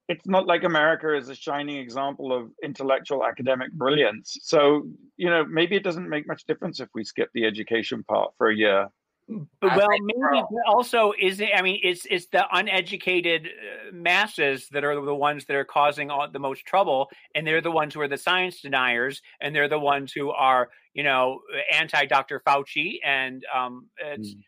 it's 0.09 0.27
not 0.27 0.47
like 0.47 0.65
America 0.65 1.17
is 1.17 1.29
a 1.29 1.35
shining 1.35 1.79
example 1.79 2.33
of 2.33 2.51
intellectual 2.63 3.25
academic 3.25 3.73
brilliance. 3.73 4.39
So, 4.43 4.87
you 5.17 5.29
know, 5.29 5.45
maybe 5.45 5.77
it 5.77 5.83
doesn't 5.83 6.09
make 6.09 6.29
much 6.29 6.45
difference 6.45 6.81
if 6.81 6.89
we 6.95 7.05
skip 7.05 7.31
the 7.35 7.45
education 7.45 8.05
part 8.05 8.33
for 8.39 8.49
a 8.49 8.55
year. 8.55 8.89
But, 9.29 9.77
well, 9.77 9.89
maybe 9.91 10.13
we're 10.17 10.35
all- 10.35 10.49
but 10.49 10.73
also 10.73 11.13
is 11.19 11.41
it? 11.41 11.49
I 11.53 11.61
mean, 11.61 11.81
it's 11.83 12.07
it's 12.09 12.27
the 12.27 12.47
uneducated 12.53 13.47
uh, 13.47 13.93
masses 13.93 14.69
that 14.69 14.85
are 14.85 14.95
the 14.95 15.15
ones 15.15 15.47
that 15.47 15.57
are 15.57 15.65
causing 15.65 16.11
all, 16.11 16.31
the 16.31 16.39
most 16.39 16.65
trouble, 16.65 17.11
and 17.35 17.45
they're 17.45 17.61
the 17.61 17.73
ones 17.73 17.95
who 17.95 18.01
are 18.03 18.09
the 18.09 18.17
science 18.17 18.61
deniers, 18.61 19.23
and 19.41 19.53
they're 19.53 19.69
the 19.69 19.81
ones 19.81 20.13
who 20.13 20.31
are 20.31 20.69
you 20.95 21.03
know 21.03 21.41
anti 21.73 22.07
Dr. 22.07 22.41
Fauci, 22.47 22.99
and 23.05 23.45
um, 23.55 23.89
it's. 23.99 24.35
Mm. 24.35 24.43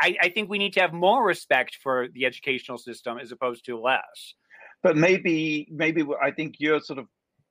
I, 0.00 0.16
I 0.22 0.28
think 0.28 0.48
we 0.48 0.58
need 0.58 0.74
to 0.74 0.80
have 0.80 0.92
more 0.92 1.26
respect 1.26 1.78
for 1.82 2.06
the 2.14 2.26
educational 2.26 2.78
system 2.78 3.18
as 3.18 3.32
opposed 3.32 3.64
to 3.64 3.80
less. 3.80 4.34
But 4.84 4.96
maybe, 4.96 5.66
maybe 5.70 6.04
I 6.22 6.30
think 6.30 6.56
you're 6.60 6.80
sort 6.80 6.98
of 7.00 7.06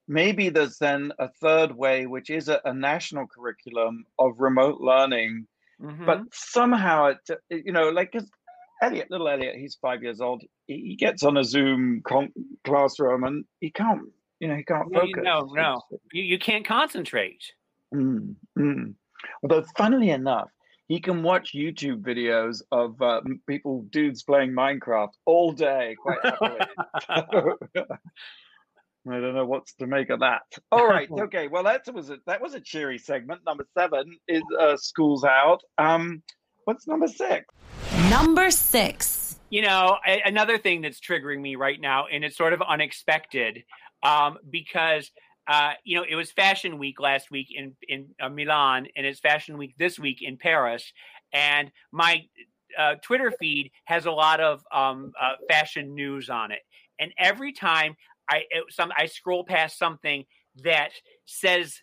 maybe 0.07 0.49
there's 0.49 0.77
then 0.77 1.11
a 1.19 1.27
third 1.41 1.71
way, 1.75 2.05
which 2.05 2.29
is 2.29 2.47
a, 2.47 2.61
a 2.63 2.73
national 2.73 3.25
curriculum 3.27 4.05
of 4.19 4.39
remote 4.39 4.79
learning 4.79 5.47
Mhm. 5.81 6.05
but 6.05 6.19
somehow 6.31 7.07
it 7.07 7.17
you 7.49 7.71
know 7.73 7.89
like 7.89 8.11
'cause 8.11 8.29
elliot 8.83 9.09
little 9.09 9.27
elliot 9.27 9.55
he's 9.55 9.75
five 9.87 10.03
years 10.03 10.21
old 10.21 10.39
he 10.67 10.75
he 10.89 10.95
gets 10.95 11.23
on 11.23 11.35
a 11.35 11.43
zoom 11.43 12.01
con- 12.07 12.31
classroom 12.63 13.23
and 13.23 13.43
he 13.59 13.71
can't 13.71 14.03
you 14.39 14.47
know 14.47 14.55
he 14.55 14.63
can't 14.63 14.89
No, 14.91 15.01
you- 15.01 15.13
focus 15.15 15.23
no, 15.25 15.37
no. 15.63 15.81
you, 16.13 16.23
you 16.23 16.37
can't 16.47 16.65
concentrate. 16.65 17.43
Mm, 17.93 18.35
mm. 18.57 18.93
although 19.41 19.63
funnily 19.75 20.11
enough 20.11 20.49
he 20.87 20.99
can 20.99 21.23
watch 21.23 21.53
youtube 21.53 22.01
videos 22.01 22.61
of 22.71 23.01
uh, 23.01 23.21
people 23.47 23.85
dudes 23.89 24.23
playing 24.23 24.51
minecraft 24.51 25.11
all 25.25 25.51
day 25.51 25.95
quite 26.01 26.19
happily 26.23 26.59
I 29.09 29.19
don't 29.19 29.35
know 29.35 29.45
what's 29.45 29.73
to 29.75 29.87
make 29.87 30.09
of 30.09 30.21
that. 30.21 30.43
All 30.71 30.87
right, 30.87 31.09
okay. 31.23 31.49
Well, 31.49 31.63
that 31.63 31.81
was 31.93 32.09
a 32.09 32.19
that 32.25 32.41
was 32.41 32.53
a 32.53 32.61
cheery 32.61 32.97
segment. 32.97 33.41
Number 33.45 33.67
seven 33.77 34.17
is 34.29 34.43
uh, 34.57 34.77
schools 34.77 35.25
out. 35.25 35.61
Um, 35.77 36.23
what's 36.63 36.87
number 36.87 37.07
six? 37.07 37.45
Number 38.09 38.49
six. 38.49 39.35
you 39.49 39.61
know 39.61 39.97
a- 40.07 40.21
another 40.25 40.57
thing 40.57 40.81
that's 40.81 40.99
triggering 40.99 41.41
me 41.41 41.55
right 41.55 41.79
now 41.81 42.05
and 42.11 42.23
it's 42.23 42.37
sort 42.37 42.53
of 42.53 42.61
unexpected 42.61 43.63
um, 44.01 44.37
because 44.49 45.11
uh, 45.47 45.73
you 45.83 45.97
know 45.97 46.05
it 46.07 46.15
was 46.15 46.31
fashion 46.31 46.77
week 46.77 46.99
last 46.99 47.31
week 47.31 47.47
in 47.53 47.75
in 47.87 48.07
uh, 48.21 48.29
milan 48.29 48.87
and 48.95 49.05
it's 49.05 49.19
fashion 49.19 49.57
week 49.57 49.75
this 49.77 49.99
week 49.99 50.21
in 50.21 50.37
paris. 50.37 50.91
And 51.33 51.71
my 51.91 52.23
uh, 52.77 52.95
twitter 53.01 53.31
feed 53.39 53.71
has 53.85 54.05
a 54.05 54.11
lot 54.11 54.39
of 54.39 54.63
um, 54.71 55.11
uh, 55.19 55.33
fashion 55.49 55.95
news 55.95 56.29
on 56.29 56.51
it. 56.51 56.61
And 56.99 57.11
every 57.17 57.51
time 57.51 57.95
i 58.29 58.43
it, 58.49 58.65
some 58.69 58.91
i 58.97 59.05
scroll 59.05 59.43
past 59.43 59.77
something 59.77 60.25
that 60.63 60.91
says 61.25 61.81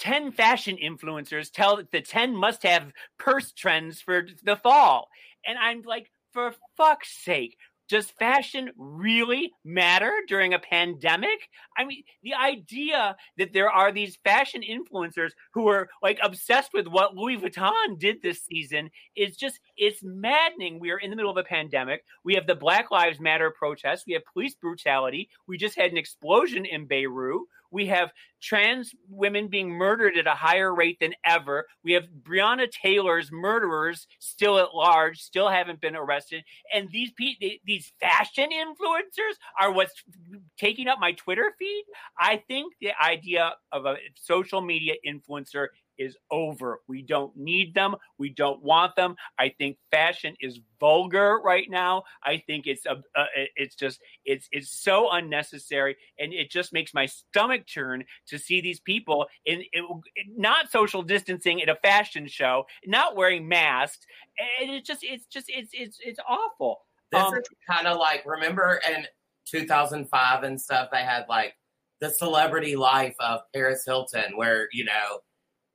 10 0.00 0.32
fashion 0.32 0.76
influencers 0.82 1.50
tell 1.52 1.80
the 1.90 2.00
10 2.00 2.34
must 2.34 2.62
have 2.62 2.92
purse 3.18 3.52
trends 3.52 4.00
for 4.00 4.26
the 4.44 4.56
fall. 4.56 5.08
And 5.46 5.58
i'm 5.58 5.82
like 5.82 6.10
for 6.32 6.54
fuck's 6.76 7.10
sake, 7.24 7.56
does 7.88 8.10
fashion 8.10 8.70
really 8.76 9.52
matter 9.64 10.12
during 10.28 10.54
a 10.54 10.58
pandemic? 10.58 11.48
I 11.76 11.84
mean, 11.84 12.02
the 12.22 12.34
idea 12.34 13.16
that 13.38 13.52
there 13.52 13.70
are 13.70 13.92
these 13.92 14.18
fashion 14.24 14.62
influencers 14.62 15.30
who 15.54 15.68
are 15.68 15.88
like 16.02 16.18
obsessed 16.22 16.70
with 16.74 16.86
what 16.86 17.16
Louis 17.16 17.38
Vuitton 17.38 17.98
did 17.98 18.22
this 18.22 18.44
season 18.44 18.90
is 19.16 19.36
just, 19.36 19.60
it's 19.76 20.02
maddening. 20.02 20.80
We 20.80 20.90
are 20.90 20.98
in 20.98 21.10
the 21.10 21.16
middle 21.16 21.30
of 21.30 21.36
a 21.36 21.44
pandemic. 21.44 22.04
We 22.24 22.34
have 22.34 22.46
the 22.46 22.54
Black 22.54 22.90
Lives 22.90 23.20
Matter 23.20 23.50
protests. 23.50 24.04
We 24.06 24.12
have 24.14 24.22
police 24.32 24.54
brutality. 24.54 25.30
We 25.46 25.56
just 25.56 25.76
had 25.76 25.90
an 25.90 25.98
explosion 25.98 26.64
in 26.64 26.86
Beirut. 26.86 27.42
We 27.70 27.86
have 27.86 28.10
trans 28.40 28.92
women 29.08 29.48
being 29.48 29.70
murdered 29.70 30.16
at 30.16 30.26
a 30.26 30.34
higher 30.34 30.74
rate 30.74 30.98
than 31.00 31.14
ever. 31.24 31.66
We 31.84 31.92
have 31.92 32.08
Breonna 32.22 32.70
Taylor's 32.70 33.30
murderers 33.32 34.06
still 34.20 34.58
at 34.58 34.74
large, 34.74 35.18
still 35.18 35.48
haven't 35.48 35.80
been 35.80 35.96
arrested. 35.96 36.44
And 36.72 36.88
these 36.90 37.10
pe- 37.12 37.58
these 37.64 37.92
fashion 38.00 38.50
influencers 38.50 39.34
are 39.60 39.72
what's 39.72 40.02
taking 40.58 40.88
up 40.88 40.98
my 41.00 41.12
Twitter 41.12 41.52
feed. 41.58 41.84
I 42.18 42.42
think 42.48 42.74
the 42.80 42.92
idea 43.02 43.54
of 43.72 43.86
a 43.86 43.96
social 44.14 44.60
media 44.60 44.94
influencer 45.06 45.68
is 45.98 46.16
over. 46.30 46.80
We 46.86 47.02
don't 47.02 47.36
need 47.36 47.74
them. 47.74 47.94
We 48.18 48.30
don't 48.30 48.62
want 48.62 48.96
them. 48.96 49.16
I 49.38 49.50
think 49.50 49.78
fashion 49.90 50.34
is 50.40 50.60
vulgar 50.80 51.40
right 51.44 51.68
now. 51.68 52.04
I 52.22 52.42
think 52.46 52.66
it's 52.66 52.86
a, 52.86 53.02
uh, 53.14 53.26
it's 53.56 53.74
just 53.74 54.00
it's 54.24 54.48
it's 54.52 54.70
so 54.70 55.10
unnecessary, 55.10 55.96
and 56.18 56.32
it 56.32 56.50
just 56.50 56.72
makes 56.72 56.94
my 56.94 57.06
stomach 57.06 57.66
turn 57.66 58.04
to 58.28 58.38
see 58.38 58.60
these 58.60 58.80
people 58.80 59.26
in, 59.44 59.62
in 59.72 59.84
not 60.36 60.70
social 60.70 61.02
distancing 61.02 61.62
at 61.62 61.68
a 61.68 61.76
fashion 61.76 62.26
show, 62.26 62.64
not 62.86 63.16
wearing 63.16 63.48
masks, 63.48 64.06
and 64.60 64.70
it's 64.70 64.86
just 64.86 65.02
it's 65.02 65.26
just 65.26 65.46
it's 65.48 65.70
it's 65.72 65.98
it's 66.04 66.20
awful. 66.28 66.80
This 67.10 67.22
Um, 67.22 67.34
is 67.34 67.48
kind 67.68 67.86
of 67.86 67.98
like 67.98 68.24
remember 68.26 68.80
in 68.88 69.06
2005 69.46 70.42
and 70.42 70.60
stuff 70.60 70.90
they 70.92 71.02
had 71.02 71.24
like 71.28 71.54
the 72.00 72.10
celebrity 72.10 72.76
life 72.76 73.16
of 73.18 73.40
Paris 73.52 73.84
Hilton, 73.84 74.36
where 74.36 74.68
you 74.72 74.84
know, 74.84 75.20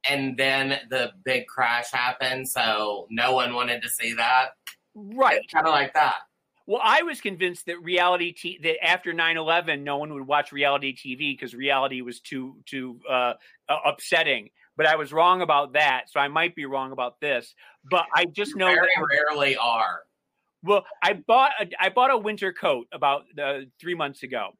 and 0.09 0.37
then 0.37 0.79
the 0.89 1.11
big 1.23 1.47
crash 1.47 1.91
happened, 1.91 2.47
so 2.47 3.07
no 3.09 3.33
one 3.33 3.53
wanted 3.53 3.81
to 3.81 3.89
see 3.89 4.13
that. 4.13 4.49
Right. 4.95 5.41
Kind 5.51 5.67
of 5.67 5.73
like 5.73 5.93
that. 5.93 6.15
Well, 6.65 6.81
I 6.81 7.01
was 7.01 7.19
convinced 7.19 7.65
that 7.65 7.81
reality 7.81 8.31
t- 8.31 8.59
that 8.63 8.83
after 8.85 9.13
9/11 9.13 9.83
no 9.83 9.97
one 9.97 10.13
would 10.13 10.25
watch 10.25 10.51
reality 10.51 10.95
TV 10.95 11.33
because 11.33 11.53
reality 11.53 12.01
was 12.01 12.21
too 12.21 12.57
too 12.65 12.99
uh, 13.09 13.33
uh, 13.67 13.77
upsetting. 13.85 14.49
But 14.77 14.87
I 14.87 14.95
was 14.95 15.11
wrong 15.13 15.41
about 15.41 15.73
that, 15.73 16.05
so 16.09 16.19
I 16.19 16.29
might 16.29 16.55
be 16.55 16.65
wrong 16.65 16.91
about 16.93 17.19
this. 17.19 17.53
But 17.89 18.05
I 18.15 18.25
just 18.25 18.55
know 18.55 18.67
Very 18.67 18.87
that 18.95 19.05
rarely 19.09 19.57
are. 19.57 20.01
well, 20.63 20.85
I 21.01 21.13
bought 21.13 21.51
a, 21.59 21.67
I 21.79 21.89
bought 21.89 22.11
a 22.11 22.17
winter 22.17 22.53
coat 22.53 22.87
about 22.91 23.23
uh, 23.37 23.59
three 23.79 23.93
months 23.95 24.23
ago, 24.23 24.51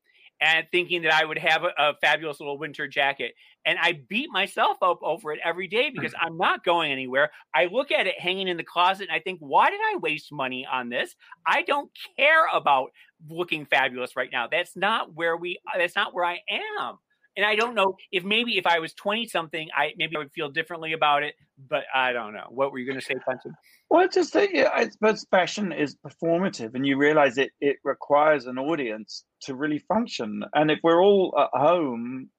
and 0.43 0.67
thinking 0.71 1.01
that 1.03 1.13
I 1.13 1.23
would 1.23 1.38
have 1.38 1.63
a, 1.63 1.71
a 1.77 1.93
fabulous 2.01 2.39
little 2.39 2.58
winter 2.58 2.86
jacket, 2.88 3.34
and 3.65 3.79
I 3.82 4.01
beat 4.10 4.29
myself 4.29 4.77
up 4.82 4.99
over 5.01 5.32
it 5.32 5.39
every 5.43 5.67
day 5.67 5.89
because 5.89 6.13
I'm 6.21 6.38
not 6.38 6.65
going 6.65 6.91
anywhere. 6.91 7.32
I 7.56 7.65
look 7.65 7.91
at 7.91 8.08
it 8.08 8.19
hanging 8.19 8.49
in 8.49 8.58
the 8.58 8.63
closet, 8.63 9.08
and 9.10 9.15
I 9.15 9.21
think, 9.21 9.39
why 9.39 9.69
did 9.69 9.79
I 9.82 9.97
waste 9.97 10.32
money 10.32 10.67
on 10.69 10.89
this? 10.89 11.15
I 11.47 11.62
don't 11.63 11.89
care 12.17 12.45
about 12.53 12.91
looking 13.29 13.65
fabulous 13.65 14.17
right 14.17 14.29
now. 14.32 14.47
That's 14.47 14.75
not 14.75 15.13
where 15.13 15.38
we. 15.38 15.60
That's 15.77 15.95
not 15.95 16.13
where 16.13 16.25
I 16.25 16.41
am. 16.79 16.97
And 17.36 17.46
I 17.46 17.56
don't 17.56 17.76
know 17.76 17.96
if 18.12 18.24
maybe 18.24 18.58
if 18.58 18.65
I 18.67 18.80
was 18.80 18.93
20 18.93 19.28
something, 19.28 19.69
I 19.76 19.93
maybe 19.98 20.15
I 20.15 20.19
would 20.19 20.32
feel 20.34 20.50
differently 20.50 20.93
about 20.93 21.24
it, 21.24 21.36
but 21.69 21.84
I 21.93 22.13
don't 22.13 22.34
know. 22.34 22.48
What 22.50 22.72
were 22.72 22.80
you 22.80 22.86
going 22.86 23.00
to 23.00 23.06
say, 23.06 23.15
Fenton? 23.26 23.58
Well, 23.89 24.08
just 24.08 24.34
that 24.34 24.54
yeah, 24.54 24.69
I 24.74 24.89
suppose 24.89 25.26
fashion 25.30 25.72
is 25.72 25.96
performative, 25.96 26.74
and 26.76 26.86
you 26.86 26.98
realize 26.98 27.38
it 27.38 27.52
it 27.62 27.78
requires 27.84 28.46
an 28.48 28.58
audience 28.58 29.24
to 29.43 29.56
really 29.56 29.80
function. 29.80 30.43
And 30.54 30.72
if 30.72 30.80
we're 30.84 31.02
all 31.04 31.34
at 31.38 31.50
home, 31.60 32.30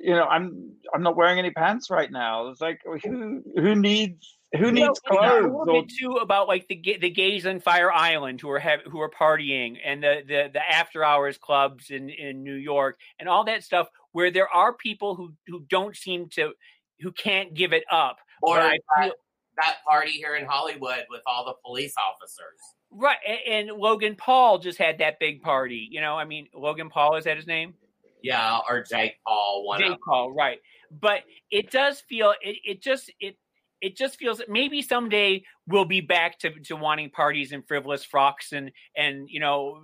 you 0.00 0.14
know, 0.14 0.24
I'm 0.24 0.72
I'm 0.94 1.02
not 1.02 1.16
wearing 1.16 1.38
any 1.38 1.50
pants 1.50 1.90
right 1.90 2.10
now. 2.10 2.48
It's 2.48 2.60
like 2.60 2.80
who 3.04 3.42
who 3.56 3.74
needs 3.74 4.38
who 4.56 4.70
You 4.70 4.72
know, 4.72 4.88
needs 4.88 5.00
it's 5.04 5.04
a 5.06 5.14
clothes? 5.14 5.44
little 5.44 5.68
Or, 5.68 5.82
bit 5.82 5.90
too 6.00 6.12
about 6.22 6.48
like 6.48 6.66
the 6.68 6.98
the 7.00 7.10
gays 7.10 7.46
on 7.46 7.60
Fire 7.60 7.92
Island 7.92 8.40
who 8.40 8.50
are 8.50 8.58
have, 8.58 8.80
who 8.90 9.00
are 9.00 9.10
partying 9.10 9.76
and 9.84 10.02
the 10.02 10.22
the 10.26 10.50
the 10.52 10.60
after 10.70 11.04
hours 11.04 11.38
clubs 11.38 11.90
in 11.90 12.08
in 12.10 12.42
New 12.42 12.54
York 12.54 12.98
and 13.18 13.28
all 13.28 13.44
that 13.44 13.64
stuff 13.64 13.88
where 14.16 14.30
there 14.30 14.48
are 14.48 14.72
people 14.72 15.14
who 15.14 15.34
who 15.46 15.60
don't 15.68 15.94
seem 15.94 16.26
to 16.30 16.52
who 17.00 17.12
can't 17.12 17.52
give 17.52 17.74
it 17.74 17.84
up. 17.92 18.16
Or 18.40 18.58
I 18.58 18.78
that, 18.96 19.04
feel- 19.04 19.12
that 19.58 19.76
party 19.86 20.12
here 20.12 20.36
in 20.36 20.46
Hollywood 20.46 21.04
with 21.10 21.20
all 21.26 21.44
the 21.44 21.52
police 21.66 21.92
officers. 21.98 22.58
Right, 22.90 23.18
a- 23.28 23.50
and, 23.50 23.68
Logan 23.76 24.16
Paul 24.16 24.58
just 24.58 24.78
had 24.78 24.98
that 25.00 25.18
big 25.20 25.42
party. 25.42 25.86
You 25.90 26.00
know, 26.00 26.16
I 26.16 26.24
mean, 26.24 26.48
Logan 26.54 26.88
Paul 26.88 27.16
is 27.16 27.24
that 27.24 27.36
his 27.36 27.46
name? 27.46 27.74
Yeah, 28.22 28.58
or 28.66 28.82
Jake 28.82 29.16
Paul, 29.26 29.66
one 29.66 29.82
of 29.82 29.90
Jake 29.90 29.98
Paul, 30.02 30.32
right? 30.32 30.60
But 30.90 31.24
it 31.50 31.70
does 31.70 32.00
feel 32.00 32.32
it. 32.40 32.56
It 32.64 32.82
just 32.82 33.12
it 33.20 33.36
it 33.80 33.96
just 33.96 34.18
feels 34.18 34.38
that 34.38 34.48
maybe 34.48 34.82
someday 34.82 35.42
we'll 35.66 35.84
be 35.84 36.00
back 36.00 36.38
to, 36.38 36.50
to 36.60 36.76
wanting 36.76 37.10
parties 37.10 37.52
and 37.52 37.66
frivolous 37.66 38.04
frocks 38.04 38.52
and 38.52 38.70
and 38.96 39.28
you 39.28 39.40
know 39.40 39.82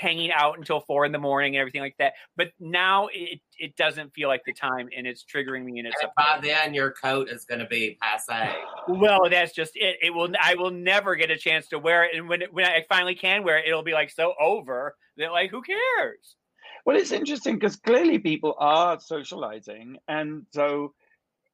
hanging 0.00 0.30
out 0.32 0.58
until 0.58 0.80
four 0.80 1.04
in 1.04 1.12
the 1.12 1.18
morning 1.18 1.54
and 1.54 1.60
everything 1.60 1.80
like 1.80 1.96
that. 1.98 2.14
But 2.36 2.48
now 2.60 3.08
it 3.12 3.40
it 3.58 3.76
doesn't 3.76 4.14
feel 4.14 4.28
like 4.28 4.42
the 4.46 4.52
time, 4.52 4.88
and 4.96 5.06
it's 5.06 5.24
triggering 5.24 5.64
me, 5.64 5.78
and 5.78 5.88
it's 5.88 5.96
And 6.02 6.10
by 6.16 6.38
then, 6.42 6.74
your 6.74 6.92
coat 6.92 7.28
is 7.28 7.44
going 7.44 7.60
to 7.60 7.66
be 7.66 7.98
passe. 8.00 8.54
well, 8.88 9.28
that's 9.30 9.52
just 9.52 9.72
it. 9.74 9.96
It 10.02 10.14
will. 10.14 10.32
I 10.40 10.54
will 10.54 10.70
never 10.70 11.16
get 11.16 11.30
a 11.30 11.36
chance 11.36 11.68
to 11.68 11.78
wear 11.78 12.04
it, 12.04 12.14
and 12.14 12.28
when 12.28 12.42
it, 12.42 12.52
when 12.52 12.64
I 12.64 12.84
finally 12.88 13.14
can 13.14 13.44
wear 13.44 13.58
it, 13.58 13.66
it'll 13.66 13.82
be 13.82 13.92
like 13.92 14.10
so 14.10 14.34
over 14.40 14.96
that 15.16 15.32
like 15.32 15.50
who 15.50 15.62
cares? 15.62 16.36
well, 16.84 16.96
it's 16.96 17.12
interesting 17.12 17.54
because 17.54 17.76
clearly 17.76 18.18
people 18.18 18.54
are 18.58 18.98
socializing, 18.98 19.98
and 20.08 20.46
so, 20.52 20.94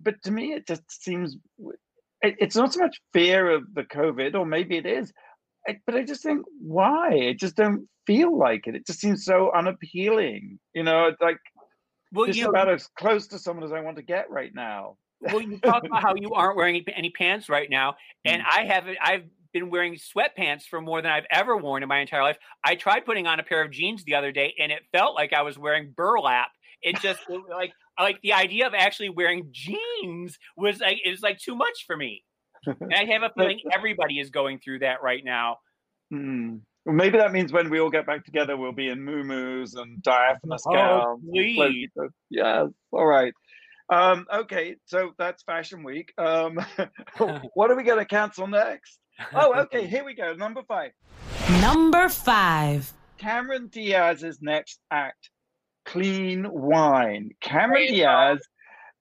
but 0.01 0.23
to 0.25 0.31
me, 0.31 0.53
it 0.53 0.67
just 0.67 0.83
seems 0.89 1.37
it, 2.23 2.37
it's 2.39 2.57
not 2.57 2.73
so 2.73 2.81
much 2.81 3.01
fear 3.13 3.51
of 3.51 3.63
the 3.75 3.83
COVID, 3.83 4.35
or 4.35 4.45
maybe 4.45 4.77
it 4.77 4.87
is, 4.87 5.13
I, 5.69 5.79
but 5.87 5.95
I 5.95 6.03
just 6.03 6.23
think 6.23 6.45
why? 6.61 7.13
It 7.13 7.39
just 7.39 7.57
don't 7.57 7.89
feel 8.07 8.37
like 8.37 8.67
it. 8.67 8.75
It 8.75 8.87
just 8.87 9.01
seems 9.01 9.25
so 9.25 9.53
unappealing. 9.53 10.59
You 10.75 10.83
know, 10.83 11.07
it's 11.07 11.21
like 11.21 11.39
Well, 12.13 12.27
just 12.27 12.39
you 12.39 12.45
know, 12.45 12.51
about 12.51 12.71
as 12.71 12.89
close 12.99 13.27
to 13.29 13.39
someone 13.39 13.65
as 13.65 13.73
I 13.73 13.81
want 13.81 13.97
to 13.97 14.03
get 14.03 14.31
right 14.31 14.53
now. 14.55 14.97
well, 15.21 15.41
you 15.41 15.59
talk 15.59 15.85
about 15.85 16.03
how 16.03 16.15
you 16.15 16.31
aren't 16.35 16.57
wearing 16.57 16.85
any, 16.95 17.11
pants 17.11 17.49
right 17.49 17.69
now, 17.69 17.97
and 18.25 18.43
mm. 18.43 18.47
I 18.51 18.65
haven't. 18.65 18.99
I've 19.01 19.25
been 19.53 19.71
wearing 19.71 19.97
sweatpants 19.97 20.63
for 20.63 20.81
more 20.81 21.03
than 21.03 21.11
I've 21.11 21.27
ever 21.31 21.57
worn 21.57 21.83
in 21.83 21.89
my 21.89 22.01
entire 22.01 22.23
life. 22.23 22.37
I 22.65 22.75
tried 22.75 23.05
putting 23.07 23.27
on 23.27 23.41
a 23.41 23.43
pair 23.43 23.63
of 23.63 23.71
jeans 23.71 24.05
the 24.05 24.15
other 24.15 24.33
day, 24.33 24.55
and 24.59 24.71
it 24.73 24.83
felt 24.93 25.15
like 25.15 25.33
I 25.33 25.43
was 25.43 25.59
wearing 25.59 25.93
burlap. 25.97 26.51
It 26.83 27.01
just 27.01 27.21
it, 27.29 27.41
like 27.51 27.73
like 27.99 28.21
the 28.23 28.33
idea 28.33 28.67
of 28.67 28.75
actually 28.75 29.11
wearing 29.11 29.49
jeans 29.53 30.39
was 30.57 30.81
like 30.81 30.99
it 31.05 31.11
was 31.11 31.21
like 31.23 31.39
too 31.39 31.55
much 31.57 31.85
for 31.87 31.97
me. 31.97 32.25
And 32.67 32.93
I 32.95 33.05
have 33.13 33.23
a 33.23 33.31
feeling 33.37 33.61
everybody 33.73 34.19
is 34.19 34.31
going 34.31 34.59
through 34.59 34.81
that 34.81 35.03
right 35.03 35.25
now. 35.25 35.59
Hmm. 36.11 36.57
Well, 36.85 36.95
maybe 36.97 37.19
that 37.19 37.33
means 37.33 37.53
when 37.53 37.71
we 37.71 37.81
all 37.81 37.91
get 37.91 38.07
back 38.07 38.25
together, 38.25 38.57
we'll 38.57 38.73
be 38.73 38.89
in 38.89 38.99
muumuus 39.01 39.77
and 39.77 40.03
diaphanous 40.03 40.65
Oh, 40.67 40.73
gowns. 40.73 41.23
and 41.23 41.33
please. 41.33 41.91
floaty. 41.97 42.09
Yes. 42.31 42.69
All 42.93 43.07
right. 43.07 43.33
Um, 43.91 44.27
okay, 44.33 44.77
so 44.87 45.13
that's 45.19 45.43
Fashion 45.45 45.83
Week. 45.83 46.13
Um, 46.19 46.59
what 47.55 47.71
are 47.71 47.77
we 47.77 47.83
going 47.85 47.99
to 47.99 48.05
cancel 48.05 48.47
next? 48.47 48.99
Oh, 49.35 49.55
okay. 49.61 49.87
Here 49.87 50.05
we 50.05 50.15
go. 50.15 50.35
Number 50.35 50.63
five. 50.67 50.93
Number 51.61 52.09
five. 52.09 52.93
Cameron 53.19 53.69
Diaz's 53.69 54.39
next 54.41 54.79
act, 54.91 55.31
Clean 55.89 56.47
Wine. 56.51 57.31
Cameron 57.41 57.87
Great 57.87 57.91
Diaz 57.91 58.41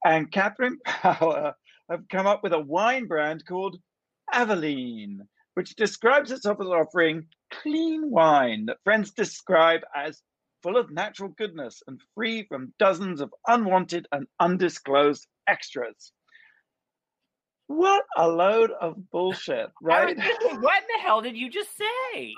and 0.05 0.31
Katherine 0.31 0.77
Power 0.85 1.53
have 1.89 2.07
come 2.09 2.25
up 2.25 2.43
with 2.43 2.53
a 2.53 2.59
wine 2.59 3.07
brand 3.07 3.43
called 3.45 3.77
Avaline, 4.33 5.19
which 5.55 5.75
describes 5.75 6.31
itself 6.31 6.59
as 6.61 6.67
offering 6.67 7.27
clean 7.51 8.09
wine 8.09 8.67
that 8.67 8.77
friends 8.85 9.11
describe 9.11 9.81
as 9.95 10.21
full 10.63 10.77
of 10.77 10.89
natural 10.89 11.29
goodness 11.37 11.83
and 11.87 11.99
free 12.15 12.45
from 12.47 12.73
dozens 12.79 13.19
of 13.19 13.33
unwanted 13.47 14.07
and 14.13 14.25
undisclosed 14.39 15.27
extras. 15.47 16.13
What 17.67 18.05
a 18.15 18.29
load 18.29 18.71
of 18.79 18.95
bullshit, 19.11 19.71
right? 19.81 20.17
thinking, 20.17 20.61
what 20.61 20.81
in 20.81 20.87
the 20.95 21.01
hell 21.01 21.21
did 21.21 21.35
you 21.35 21.49
just 21.49 21.69
say? 21.77 22.33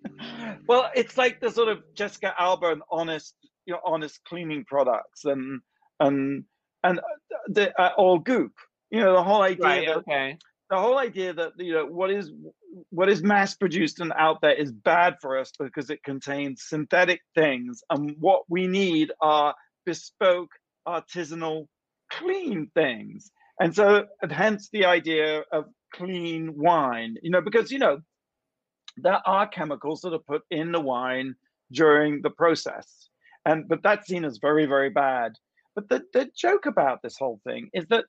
well, 0.68 0.90
it's 0.94 1.16
like 1.16 1.40
the 1.40 1.50
sort 1.50 1.68
of 1.68 1.82
Jessica 1.94 2.34
Alba 2.38 2.72
and 2.72 2.82
honest, 2.90 3.34
you 3.68 3.74
know, 3.74 3.80
honest 3.84 4.18
cleaning 4.26 4.64
products 4.66 5.26
and 5.26 5.60
and 6.00 6.44
and 6.82 7.00
the 7.48 7.78
uh, 7.80 7.90
all 7.98 8.18
goop. 8.18 8.52
You 8.90 9.00
know, 9.00 9.12
the 9.12 9.22
whole 9.22 9.42
idea 9.42 9.62
Right. 9.64 9.88
that 9.88 9.98
Okay. 9.98 10.38
the 10.70 10.78
whole 10.78 10.98
idea 10.98 11.34
that 11.34 11.52
you 11.58 11.74
know 11.74 11.86
what 11.86 12.10
is 12.10 12.32
what 12.88 13.10
is 13.10 13.22
mass 13.22 13.54
produced 13.54 14.00
and 14.00 14.12
out 14.18 14.40
there 14.40 14.54
is 14.54 14.72
bad 14.72 15.16
for 15.20 15.38
us 15.38 15.52
because 15.58 15.90
it 15.90 16.02
contains 16.02 16.64
synthetic 16.66 17.20
things, 17.34 17.82
and 17.90 18.16
what 18.18 18.44
we 18.48 18.66
need 18.66 19.12
are 19.20 19.54
bespoke, 19.84 20.50
artisanal, 20.86 21.66
clean 22.10 22.70
things. 22.74 23.30
And 23.60 23.74
so, 23.74 24.06
and 24.22 24.32
hence 24.32 24.70
the 24.72 24.86
idea 24.86 25.42
of 25.52 25.66
clean 25.94 26.54
wine. 26.56 27.16
You 27.22 27.30
know, 27.32 27.42
because 27.42 27.70
you 27.70 27.80
know 27.80 28.00
there 28.96 29.20
are 29.26 29.46
chemicals 29.46 30.00
that 30.02 30.14
are 30.14 30.18
put 30.26 30.42
in 30.50 30.72
the 30.72 30.80
wine 30.80 31.34
during 31.70 32.22
the 32.22 32.30
process, 32.30 33.07
and 33.48 33.66
but 33.68 33.82
that's 33.82 34.08
seen 34.08 34.24
as 34.24 34.38
very 34.38 34.66
very 34.66 34.90
bad. 34.90 35.32
But 35.74 35.88
the 35.88 36.02
the 36.12 36.30
joke 36.36 36.66
about 36.66 37.02
this 37.02 37.16
whole 37.18 37.40
thing 37.44 37.70
is 37.72 37.86
that 37.88 38.04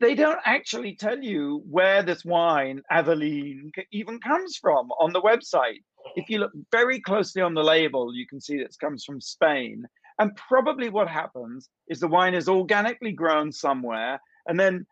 they 0.00 0.14
don't 0.14 0.40
actually 0.44 0.94
tell 0.96 1.18
you 1.18 1.62
where 1.70 2.02
this 2.02 2.24
wine, 2.24 2.82
Avaline, 2.92 3.70
even 3.92 4.20
comes 4.20 4.58
from 4.58 4.90
on 5.00 5.12
the 5.12 5.22
website. 5.22 5.82
If 6.16 6.28
you 6.28 6.38
look 6.38 6.52
very 6.70 7.00
closely 7.00 7.40
on 7.40 7.54
the 7.54 7.64
label, 7.64 8.14
you 8.14 8.26
can 8.26 8.40
see 8.40 8.58
that 8.58 8.64
it 8.64 8.76
comes 8.78 9.04
from 9.04 9.20
Spain. 9.20 9.86
And 10.18 10.36
probably 10.36 10.90
what 10.90 11.08
happens 11.08 11.68
is 11.88 12.00
the 12.00 12.08
wine 12.08 12.34
is 12.34 12.48
organically 12.48 13.12
grown 13.12 13.52
somewhere 13.52 14.20
and 14.46 14.58
then 14.60 14.86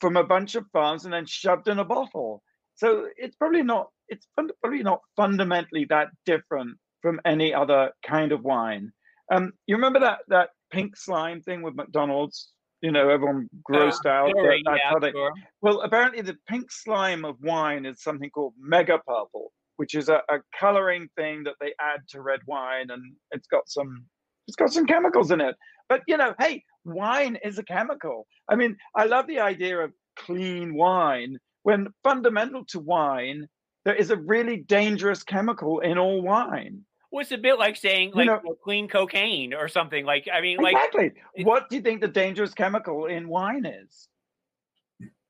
from 0.00 0.16
a 0.16 0.24
bunch 0.24 0.54
of 0.54 0.66
farms 0.72 1.04
and 1.04 1.12
then 1.12 1.26
shoved 1.26 1.68
in 1.68 1.78
a 1.78 1.84
bottle. 1.84 2.42
So 2.74 3.08
it's 3.16 3.36
probably 3.36 3.62
not, 3.62 3.88
it's 4.08 4.26
probably 4.34 4.82
not 4.82 5.00
fundamentally 5.16 5.86
that 5.90 6.08
different 6.26 6.78
from 7.02 7.20
any 7.24 7.52
other 7.54 7.92
kind 8.06 8.32
of 8.32 8.42
wine. 8.42 8.92
Um, 9.30 9.52
you 9.66 9.76
remember 9.76 10.00
that 10.00 10.20
that 10.28 10.50
pink 10.70 10.96
slime 10.96 11.40
thing 11.42 11.62
with 11.62 11.74
McDonald's? 11.74 12.52
You 12.82 12.92
know, 12.92 13.10
everyone 13.10 13.48
grossed 13.70 14.06
out. 14.06 14.32
yeah, 14.34 15.10
sure. 15.10 15.32
well, 15.60 15.80
apparently 15.82 16.22
the 16.22 16.36
pink 16.48 16.72
slime 16.72 17.24
of 17.24 17.36
wine 17.42 17.84
is 17.84 18.02
something 18.02 18.30
called 18.30 18.54
mega 18.58 18.98
purple, 19.06 19.52
which 19.76 19.94
is 19.94 20.08
a, 20.08 20.22
a 20.30 20.38
coloring 20.58 21.08
thing 21.16 21.44
that 21.44 21.56
they 21.60 21.74
add 21.80 22.00
to 22.10 22.22
red 22.22 22.40
wine, 22.46 22.90
and 22.90 23.02
it's 23.32 23.48
got 23.48 23.68
some 23.68 24.06
it's 24.48 24.56
got 24.56 24.72
some 24.72 24.86
chemicals 24.86 25.30
in 25.30 25.40
it. 25.40 25.54
But 25.88 26.02
you 26.06 26.16
know, 26.16 26.34
hey, 26.38 26.64
wine 26.84 27.38
is 27.44 27.58
a 27.58 27.62
chemical. 27.62 28.26
I 28.48 28.56
mean, 28.56 28.76
I 28.96 29.04
love 29.04 29.26
the 29.26 29.40
idea 29.40 29.78
of 29.78 29.92
clean 30.16 30.74
wine 30.74 31.38
when 31.62 31.88
fundamental 32.02 32.64
to 32.68 32.80
wine 32.80 33.46
there 33.84 33.94
is 33.94 34.10
a 34.10 34.16
really 34.16 34.58
dangerous 34.58 35.22
chemical 35.22 35.80
in 35.80 35.98
all 35.98 36.20
wine. 36.22 36.84
Well, 37.10 37.22
it's 37.22 37.32
a 37.32 37.38
bit 37.38 37.58
like 37.58 37.76
saying 37.76 38.12
like 38.14 38.26
you 38.26 38.30
know, 38.30 38.40
clean 38.62 38.88
cocaine 38.88 39.52
or 39.52 39.68
something. 39.68 40.04
Like 40.04 40.28
I 40.32 40.40
mean, 40.40 40.58
like 40.58 40.74
exactly. 40.74 41.12
what 41.42 41.68
do 41.68 41.76
you 41.76 41.82
think 41.82 42.00
the 42.00 42.08
dangerous 42.08 42.54
chemical 42.54 43.06
in 43.06 43.28
wine 43.28 43.66
is? 43.66 44.08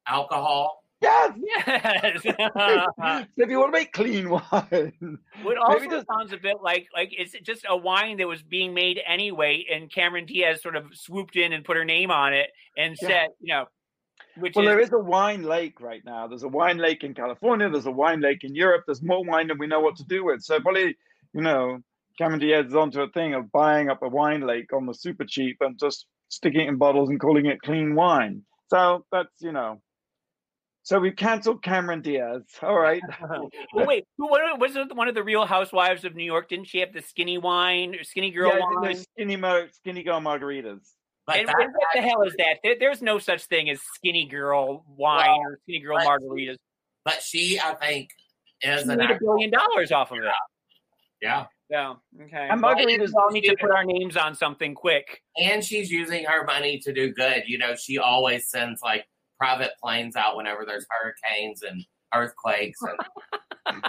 Alcohol. 0.06 0.84
Yes. 1.00 1.32
yes. 1.42 2.22
so 2.22 2.30
if 3.38 3.48
you 3.48 3.58
want 3.58 3.72
to 3.72 3.78
make 3.78 3.92
clean 3.92 4.28
wine, 4.28 5.18
What 5.42 5.56
also 5.56 5.86
just- 5.86 6.06
sounds 6.06 6.32
a 6.32 6.36
bit 6.36 6.56
like 6.62 6.88
like 6.94 7.10
it's 7.16 7.32
just 7.42 7.64
a 7.68 7.76
wine 7.76 8.18
that 8.18 8.28
was 8.28 8.42
being 8.42 8.74
made 8.74 9.00
anyway, 9.06 9.64
and 9.72 9.90
Cameron 9.90 10.26
Diaz 10.26 10.62
sort 10.62 10.76
of 10.76 10.84
swooped 10.92 11.36
in 11.36 11.54
and 11.54 11.64
put 11.64 11.78
her 11.78 11.84
name 11.86 12.10
on 12.10 12.34
it 12.34 12.50
and 12.76 12.96
Yeah. 13.00 13.08
said, 13.08 13.28
you 13.40 13.54
know, 13.54 13.64
which 14.36 14.54
well, 14.54 14.66
is 14.66 14.70
there 14.70 14.80
is 14.80 14.92
a 14.92 14.98
wine 14.98 15.42
lake 15.42 15.80
right 15.80 16.04
now. 16.04 16.26
There's 16.26 16.42
a 16.42 16.48
wine 16.48 16.76
lake 16.76 17.02
in 17.02 17.14
California. 17.14 17.70
There's 17.70 17.86
a 17.86 17.90
wine 17.90 18.20
lake 18.20 18.44
in 18.44 18.54
Europe. 18.54 18.84
There's 18.86 19.02
more 19.02 19.24
wine 19.24 19.48
than 19.48 19.58
we 19.58 19.66
know 19.66 19.80
what 19.80 19.96
to 19.96 20.04
do 20.04 20.24
with. 20.26 20.42
So 20.42 20.60
probably, 20.60 20.96
you 21.32 21.42
know, 21.42 21.78
Cameron 22.18 22.40
Diaz 22.40 22.66
is 22.66 22.74
onto 22.74 23.00
a 23.00 23.10
thing 23.10 23.34
of 23.34 23.50
buying 23.52 23.88
up 23.88 24.02
a 24.02 24.08
wine 24.08 24.42
lake 24.46 24.72
on 24.72 24.86
the 24.86 24.92
super 24.92 25.24
cheap 25.26 25.56
and 25.60 25.78
just 25.78 26.06
sticking 26.28 26.62
it 26.62 26.68
in 26.68 26.76
bottles 26.76 27.08
and 27.08 27.20
calling 27.20 27.46
it 27.46 27.60
clean 27.62 27.94
wine. 27.94 28.42
So 28.68 29.04
that's 29.10 29.30
you 29.40 29.52
know. 29.52 29.80
So 30.82 30.98
we've 30.98 31.14
cancelled 31.14 31.62
Cameron 31.62 32.00
Diaz. 32.00 32.42
All 32.62 32.78
right. 32.78 33.02
well, 33.74 33.86
wait, 33.86 34.04
who 34.16 34.28
was 34.28 34.76
it 34.76 34.96
one 34.96 35.08
of 35.08 35.14
the 35.14 35.22
Real 35.22 35.44
Housewives 35.44 36.04
of 36.04 36.14
New 36.14 36.24
York? 36.24 36.48
Didn't 36.48 36.66
she 36.66 36.78
have 36.78 36.92
the 36.92 37.02
skinny 37.02 37.38
wine 37.38 37.94
or 37.94 38.02
skinny 38.02 38.30
girl 38.30 38.52
yeah, 38.56 38.64
wine? 38.80 38.96
skinny 38.96 39.36
mo- 39.36 39.66
skinny 39.72 40.02
girl 40.02 40.20
margaritas. 40.20 40.80
And, 41.32 41.46
that, 41.46 41.54
and 41.60 41.72
what 41.72 41.88
the 41.94 42.00
hell 42.00 42.22
is 42.22 42.34
that? 42.38 42.56
There, 42.64 42.74
there's 42.80 43.02
no 43.02 43.18
such 43.18 43.44
thing 43.44 43.70
as 43.70 43.78
skinny 43.94 44.26
girl 44.26 44.84
wine 44.88 45.28
Well, 45.28 45.38
or 45.52 45.58
skinny 45.62 45.80
girl 45.80 45.98
but- 45.98 46.06
margaritas. 46.06 46.56
but 47.04 47.22
she, 47.22 47.60
I 47.60 47.74
think, 47.74 48.08
is 48.62 48.80
She 48.82 48.86
made 48.88 49.10
a 49.10 49.18
billion 49.20 49.50
dollars 49.50 49.92
off 49.92 50.10
of 50.10 50.18
it. 50.18 50.24
Yeah. 51.22 51.46
Yeah. 51.68 51.94
Okay. 52.20 52.48
And 52.50 52.60
Well, 52.62 52.74
margaritas- 52.74 53.12
all 53.14 53.30
need 53.30 53.42
to 53.44 53.56
put 53.60 53.70
our 53.70 53.84
names 53.84 54.16
on 54.16 54.34
something 54.34 54.74
quick. 54.74 55.22
And 55.36 55.62
she's 55.64 55.90
using 55.90 56.24
her 56.24 56.44
money 56.44 56.78
to 56.80 56.92
do 56.92 57.12
good. 57.12 57.44
You 57.46 57.58
know, 57.58 57.76
she 57.76 57.98
always 57.98 58.48
sends 58.48 58.82
like 58.82 59.06
private 59.38 59.72
planes 59.82 60.16
out 60.16 60.36
whenever 60.36 60.64
there's 60.66 60.86
hurricanes 60.90 61.62
and 61.62 61.84
earthquakes. 62.14 62.78
And 63.66 63.82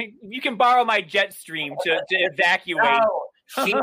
you 0.22 0.40
can 0.40 0.56
borrow 0.56 0.84
my 0.84 1.00
jet 1.00 1.32
stream 1.34 1.74
to, 1.84 1.90
to 2.08 2.16
evacuate. 2.16 2.82
no, 2.84 3.22
she 3.64 3.74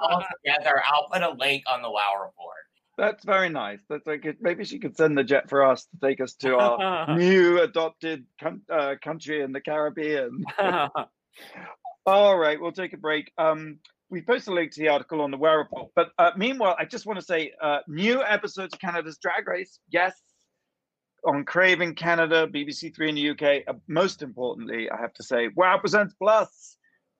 all 0.00 0.24
together. 0.44 0.82
I'll 0.86 1.08
put 1.12 1.22
a 1.22 1.30
link 1.30 1.64
on 1.66 1.82
the 1.82 1.90
Wow 1.90 2.12
Report. 2.22 2.56
That's 2.98 3.24
very 3.24 3.48
nice. 3.48 3.80
That's 3.88 4.06
like 4.06 4.24
maybe 4.40 4.64
she 4.64 4.78
could 4.78 4.96
send 4.96 5.16
the 5.16 5.24
jet 5.24 5.48
for 5.48 5.64
us 5.64 5.86
to 5.86 6.06
take 6.06 6.20
us 6.20 6.34
to 6.34 6.56
our 6.56 7.16
new 7.18 7.60
adopted 7.62 8.26
coun- 8.40 8.62
uh, 8.70 8.94
country 9.02 9.42
in 9.42 9.52
the 9.52 9.60
Caribbean. 9.60 10.44
All 12.06 12.36
right, 12.36 12.60
we'll 12.60 12.72
take 12.72 12.92
a 12.92 12.96
break. 12.96 13.30
Um, 13.38 13.78
we 14.10 14.22
posted 14.22 14.52
a 14.52 14.54
link 14.54 14.72
to 14.72 14.80
the 14.80 14.88
article 14.88 15.20
on 15.20 15.30
the 15.30 15.36
Wow 15.36 15.56
Report, 15.56 15.90
but 15.94 16.10
uh, 16.18 16.32
meanwhile, 16.36 16.74
I 16.78 16.84
just 16.84 17.06
want 17.06 17.18
to 17.18 17.24
say, 17.24 17.52
uh, 17.62 17.78
new 17.86 18.22
episodes 18.22 18.74
of 18.74 18.80
Canada's 18.80 19.18
Drag 19.18 19.46
Race, 19.46 19.78
yes, 19.90 20.14
on 21.24 21.44
Craven 21.44 21.94
Canada, 21.94 22.46
BBC 22.46 22.94
Three 22.94 23.10
in 23.10 23.14
the 23.14 23.30
UK. 23.30 23.62
Uh, 23.68 23.74
most 23.86 24.22
importantly, 24.22 24.90
I 24.90 24.96
have 25.00 25.12
to 25.14 25.22
say, 25.22 25.48
Wow 25.54 25.78
presents 25.78 26.14
Plus 26.14 26.76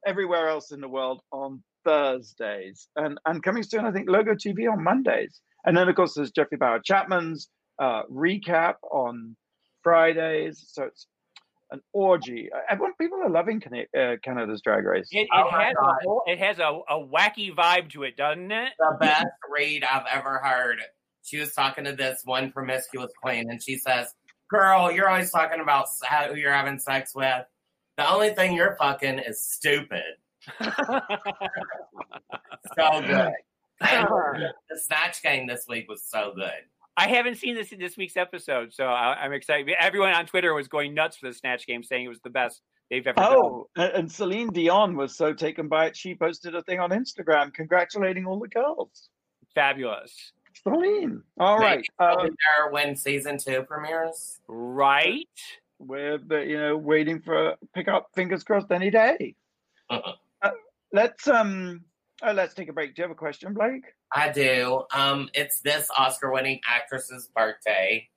everywhere 0.07 0.49
else 0.49 0.73
in 0.73 0.81
the 0.81 0.89
world 0.89 1.21
on 1.31 1.63
Thursdays, 1.85 2.89
and 2.97 3.19
and 3.27 3.43
coming 3.43 3.63
soon, 3.63 3.85
I 3.85 3.93
think 3.93 4.09
Logo 4.09 4.35
TV 4.35 4.71
on 4.71 4.83
Mondays, 4.83 5.41
and 5.65 5.77
then 5.77 5.89
of 5.89 5.95
course 5.95 6.15
there's 6.15 6.33
Jeffrey 6.33 6.57
Bowyer-Chapman's 6.59 7.49
uh, 7.79 8.03
recap 8.11 8.75
on 8.91 9.37
Fridays. 9.83 10.65
So 10.69 10.85
it's 10.85 11.07
an 11.71 11.81
orgy. 11.93 12.49
Everyone, 12.69 12.95
people 13.01 13.19
are 13.23 13.31
loving 13.31 13.63
uh, 13.63 14.17
Canada's 14.23 14.61
Drag 14.63 14.85
Race. 14.85 15.09
It, 15.11 15.23
it 15.23 15.29
Oh 15.33 15.51
has 15.51 15.75
a 15.81 15.95
whole, 16.03 16.23
it 16.27 16.39
has 16.39 16.59
a, 16.59 16.81
a 16.89 16.99
wacky 16.99 17.55
vibe 17.55 17.91
to 17.93 18.03
it, 18.05 18.17
doesn't 18.17 18.51
it? 18.51 18.73
The 18.79 18.97
best 18.99 19.27
read 19.51 19.85
I've 19.85 20.07
ever 20.13 20.39
heard. 20.39 20.79
She 21.23 21.39
was 21.39 21.53
talking 21.53 21.85
to 21.85 21.93
this 21.93 22.23
one 22.25 22.51
promiscuous 22.51 23.13
queen, 23.23 23.51
and 23.51 23.63
she 23.63 23.77
says, 23.77 24.15
"Girl, 24.51 24.91
you're 24.91 25.09
always 25.09 25.31
talking 25.31 25.61
about 25.61 25.87
how, 26.03 26.29
who 26.29 26.37
you're 26.37 26.53
having 26.53 26.79
sex 26.79 27.15
with. 27.15 27.45
The 27.97 28.11
only 28.11 28.31
thing 28.31 28.55
you're 28.55 28.77
fucking 28.77 29.19
is 29.21 29.43
stupid." 29.43 30.03
So 32.77 33.01
good. 33.01 33.33
And 33.81 34.09
the 34.69 34.79
snatch 34.79 35.23
game 35.23 35.47
this 35.47 35.65
week 35.69 35.89
was 35.89 36.05
so 36.05 36.33
good. 36.35 36.51
I 37.01 37.09
haven't 37.09 37.37
seen 37.37 37.55
this 37.55 37.73
in 37.73 37.79
this 37.79 37.97
week's 37.97 38.19
episode, 38.19 38.75
so 38.75 38.85
I, 38.85 39.15
I'm 39.15 39.33
excited. 39.33 39.75
Everyone 39.81 40.13
on 40.13 40.27
Twitter 40.27 40.53
was 40.53 40.69
going 40.69 40.93
nuts 40.93 41.17
for 41.17 41.29
the 41.29 41.35
Snatch 41.35 41.67
Game, 41.67 41.83
saying 41.83 42.05
it 42.05 42.09
was 42.09 42.21
the 42.21 42.29
best 42.29 42.61
they've 42.91 43.07
ever. 43.07 43.19
Oh, 43.19 43.69
and, 43.75 43.93
and 43.93 44.13
Celine 44.13 44.53
Dion 44.53 44.95
was 44.95 45.17
so 45.17 45.33
taken 45.33 45.67
by 45.67 45.87
it, 45.87 45.97
she 45.97 46.15
posted 46.15 46.55
a 46.55 46.63
thing 46.65 46.79
on 46.79 46.91
Instagram 46.91 47.55
congratulating 47.55 48.27
all 48.27 48.39
the 48.39 48.49
girls. 48.49 49.09
Fabulous, 49.55 50.33
Celine. 50.63 51.23
All 51.39 51.57
right. 51.57 51.83
Maybe 51.99 52.11
she'll 52.11 52.21
there 52.21 52.71
when 52.71 52.95
season 52.95 53.39
two 53.39 53.63
premieres. 53.63 54.39
right? 54.47 55.27
we're 55.79 56.19
the, 56.19 56.45
you 56.45 56.59
know 56.59 56.77
waiting 56.77 57.21
for 57.23 57.55
pick 57.75 57.89
up. 57.89 58.11
Fingers 58.15 58.45
crossed 58.45 58.71
any 58.71 58.91
day. 58.91 59.35
Uh-uh. 59.89 60.13
Uh, 60.43 60.51
let's 60.93 61.27
um. 61.27 61.81
Uh, 62.23 62.35
let's 62.35 62.53
take 62.53 62.69
a 62.69 62.73
break. 62.75 62.95
Do 62.95 63.01
you 63.01 63.05
have 63.05 63.11
a 63.11 63.15
question, 63.15 63.55
Blake? 63.55 63.85
I 64.13 64.31
do. 64.31 64.85
Um, 64.93 65.29
it's 65.35 65.61
this 65.61 65.89
Oscar-winning 65.97 66.61
actress's 66.69 67.29
birthday. 67.35 68.09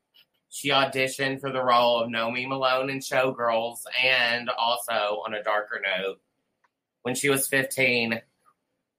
She 0.49 0.69
auditioned 0.69 1.39
for 1.41 1.51
the 1.51 1.63
role 1.63 1.99
of 1.99 2.09
Nomi 2.09 2.47
Malone 2.47 2.89
in 2.89 2.99
Showgirls, 2.99 3.79
and 4.03 4.49
also 4.49 5.21
on 5.25 5.33
a 5.33 5.43
darker 5.43 5.81
note, 5.83 6.19
when 7.03 7.15
she 7.15 7.29
was 7.29 7.47
15, 7.47 8.21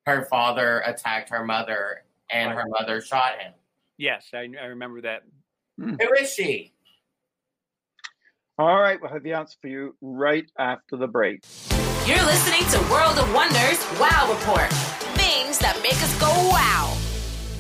her 0.07 0.25
father 0.27 0.83
attacked 0.85 1.31
her 1.31 1.45
mother, 1.45 2.03
and 2.31 2.53
her 2.53 2.65
mother 2.69 3.01
shot 3.01 3.39
him. 3.39 3.53
Yes, 3.97 4.29
I, 4.35 4.49
I 4.61 4.67
remember 4.67 5.01
that. 5.03 5.23
Who 5.79 5.97
is 6.19 6.33
she? 6.33 6.73
All 8.59 8.79
right, 8.81 9.01
we'll 9.01 9.11
have 9.11 9.23
the 9.23 9.33
answer 9.33 9.57
for 9.61 9.69
you 9.69 9.97
right 10.01 10.49
after 10.59 10.97
the 10.97 11.09
break. 11.09 11.45
You're 12.07 12.25
listening 12.25 12.69
to 12.71 12.91
World 12.91 13.19
of 13.19 13.33
Wonders 13.33 13.79
Wow 13.99 14.31
Report. 14.31 14.94
Things 15.55 15.73
that 15.73 15.81
make 15.85 16.03
us 16.03 16.19
go 16.19 16.27
wow. 16.51 16.97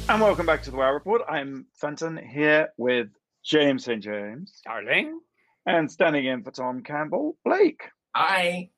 And 0.08 0.20
welcome 0.20 0.46
back 0.46 0.64
to 0.64 0.72
the 0.72 0.76
Wow 0.76 0.92
Report. 0.92 1.22
I'm 1.28 1.66
Fenton 1.74 2.16
here 2.16 2.70
with 2.76 3.06
James 3.44 3.84
St. 3.84 4.02
James 4.02 4.60
Darling, 4.64 5.20
and 5.64 5.88
standing 5.88 6.24
in 6.24 6.42
for 6.42 6.50
Tom 6.50 6.82
Campbell, 6.82 7.36
Blake. 7.44 7.82
Hi. 8.16 8.70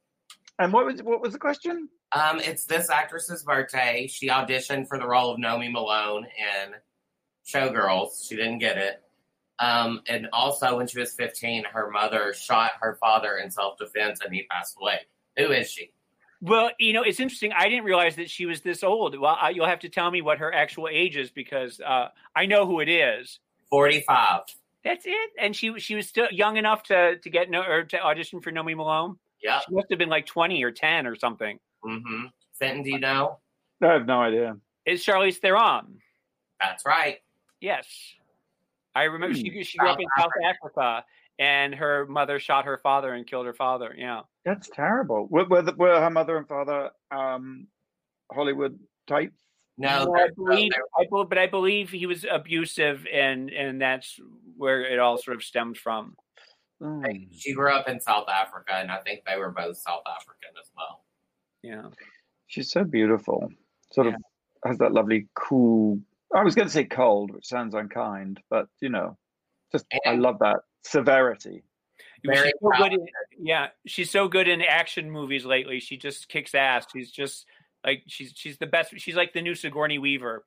And 0.58 0.70
what 0.70 0.84
was 0.84 1.02
what 1.02 1.22
was 1.22 1.32
the 1.32 1.38
question? 1.38 1.88
Um, 2.12 2.40
it's 2.40 2.66
this 2.66 2.90
actress's 2.90 3.42
birthday. 3.42 4.06
She 4.06 4.28
auditioned 4.28 4.86
for 4.86 4.98
the 4.98 5.08
role 5.08 5.32
of 5.32 5.40
Nomi 5.40 5.72
Malone 5.72 6.26
in 6.26 6.74
Showgirls. 7.46 8.28
She 8.28 8.36
didn't 8.36 8.58
get 8.58 8.76
it. 8.76 9.02
Um, 9.58 10.02
and 10.06 10.28
also, 10.34 10.76
when 10.76 10.88
she 10.88 11.00
was 11.00 11.14
15, 11.14 11.64
her 11.72 11.90
mother 11.90 12.34
shot 12.34 12.72
her 12.80 12.98
father 13.00 13.38
in 13.38 13.50
self 13.50 13.78
defense 13.78 14.20
and 14.22 14.34
he 14.34 14.42
passed 14.42 14.76
away. 14.78 15.00
Who 15.38 15.52
is 15.52 15.70
she? 15.70 15.92
Well, 16.40 16.70
you 16.78 16.92
know 16.92 17.02
it's 17.02 17.20
interesting. 17.20 17.52
I 17.52 17.68
didn't 17.68 17.84
realize 17.84 18.16
that 18.16 18.30
she 18.30 18.46
was 18.46 18.60
this 18.60 18.82
old. 18.82 19.18
Well, 19.18 19.36
I, 19.40 19.50
you'll 19.50 19.66
have 19.66 19.80
to 19.80 19.88
tell 19.88 20.10
me 20.10 20.22
what 20.22 20.38
her 20.38 20.52
actual 20.52 20.88
age 20.90 21.16
is 21.16 21.30
because 21.30 21.80
uh, 21.80 22.08
I 22.34 22.46
know 22.46 22.66
who 22.66 22.80
it 22.80 22.88
is. 22.88 23.38
45. 23.70 24.42
That's 24.84 25.04
it. 25.04 25.30
And 25.38 25.54
she 25.54 25.78
she 25.78 25.96
was 25.96 26.08
still 26.08 26.28
young 26.30 26.56
enough 26.56 26.84
to 26.84 27.18
to 27.18 27.30
get 27.30 27.50
no 27.50 27.62
or 27.62 27.84
to 27.84 28.00
audition 28.00 28.40
for 28.40 28.52
Nomi 28.52 28.76
Malone. 28.76 29.18
Yeah, 29.42 29.60
She 29.60 29.74
must 29.74 29.88
have 29.90 29.98
been 29.98 30.08
like 30.08 30.26
twenty 30.26 30.62
or 30.62 30.70
ten 30.70 31.06
or 31.06 31.16
something. 31.16 31.58
Mm-hmm. 31.84 32.26
Fenton, 32.58 32.82
do 32.82 32.90
you 32.90 32.98
know? 32.98 33.38
I 33.82 33.88
have 33.88 34.06
no 34.06 34.20
idea. 34.22 34.56
Is 34.86 35.04
Charlize 35.04 35.36
Theron? 35.36 35.98
That's 36.60 36.86
right. 36.86 37.18
Yes, 37.60 37.86
I 38.94 39.04
remember 39.04 39.36
she 39.36 39.62
she 39.64 39.76
grew 39.76 39.88
up 39.88 39.98
South 39.98 40.00
in 40.00 40.06
South 40.22 40.30
Africa, 40.44 41.04
and 41.38 41.74
her 41.74 42.06
mother 42.06 42.38
shot 42.38 42.64
her 42.64 42.78
father 42.78 43.12
and 43.12 43.26
killed 43.26 43.46
her 43.46 43.54
father. 43.54 43.94
Yeah, 43.96 44.22
That's 44.44 44.68
terrible. 44.68 45.26
Were, 45.30 45.44
were, 45.44 45.62
the, 45.62 45.72
were 45.72 46.00
her 46.00 46.10
mother 46.10 46.36
and 46.36 46.48
father 46.48 46.90
um, 47.10 47.66
Hollywood 48.32 48.78
types? 49.06 49.36
No, 49.78 50.14
I 50.16 50.28
believe, 50.34 50.72
I 50.98 51.04
bel 51.10 51.24
but 51.24 51.36
I 51.36 51.46
believe 51.46 51.90
he 51.90 52.06
was 52.06 52.24
abusive, 52.30 53.06
and 53.12 53.50
and 53.50 53.78
that's 53.78 54.18
where 54.56 54.80
it 54.80 54.98
all 54.98 55.18
sort 55.18 55.36
of 55.36 55.42
stemmed 55.42 55.76
from. 55.76 56.16
Hmm. 56.80 57.02
she 57.30 57.52
grew 57.52 57.72
up 57.72 57.88
in 57.88 58.00
South 58.00 58.28
Africa, 58.28 58.72
and 58.74 58.90
I 58.90 58.98
think 58.98 59.20
they 59.26 59.36
were 59.36 59.50
both 59.50 59.76
South 59.76 60.02
African 60.06 60.50
as 60.58 60.70
well. 60.76 61.04
Yeah, 61.62 61.90
She's 62.46 62.70
so 62.70 62.84
beautiful. 62.84 63.48
Sort 63.92 64.06
of 64.08 64.14
has 64.64 64.78
that 64.78 64.92
lovely, 64.92 65.28
cool. 65.34 66.00
I 66.34 66.42
was 66.42 66.54
going 66.54 66.68
to 66.68 66.72
say 66.72 66.84
cold, 66.84 67.32
which 67.32 67.46
sounds 67.46 67.74
unkind, 67.74 68.40
but 68.50 68.68
you 68.80 68.88
know, 68.88 69.16
just 69.72 69.86
I 70.06 70.14
love 70.14 70.38
that 70.40 70.60
severity. 70.88 71.62
Very 72.24 72.48
she's 72.48 72.52
so 72.60 72.70
good 72.78 72.92
in, 72.92 73.06
yeah, 73.38 73.66
she's 73.86 74.10
so 74.10 74.28
good 74.28 74.48
in 74.48 74.62
action 74.62 75.10
movies 75.10 75.44
lately. 75.44 75.80
She 75.80 75.96
just 75.96 76.28
kicks 76.28 76.54
ass. 76.54 76.86
She's 76.92 77.10
just 77.10 77.46
like 77.84 78.02
she's 78.06 78.32
she's 78.34 78.58
the 78.58 78.66
best. 78.66 78.92
She's 78.98 79.16
like 79.16 79.32
the 79.32 79.42
new 79.42 79.54
Sigourney 79.54 79.98
Weaver. 79.98 80.44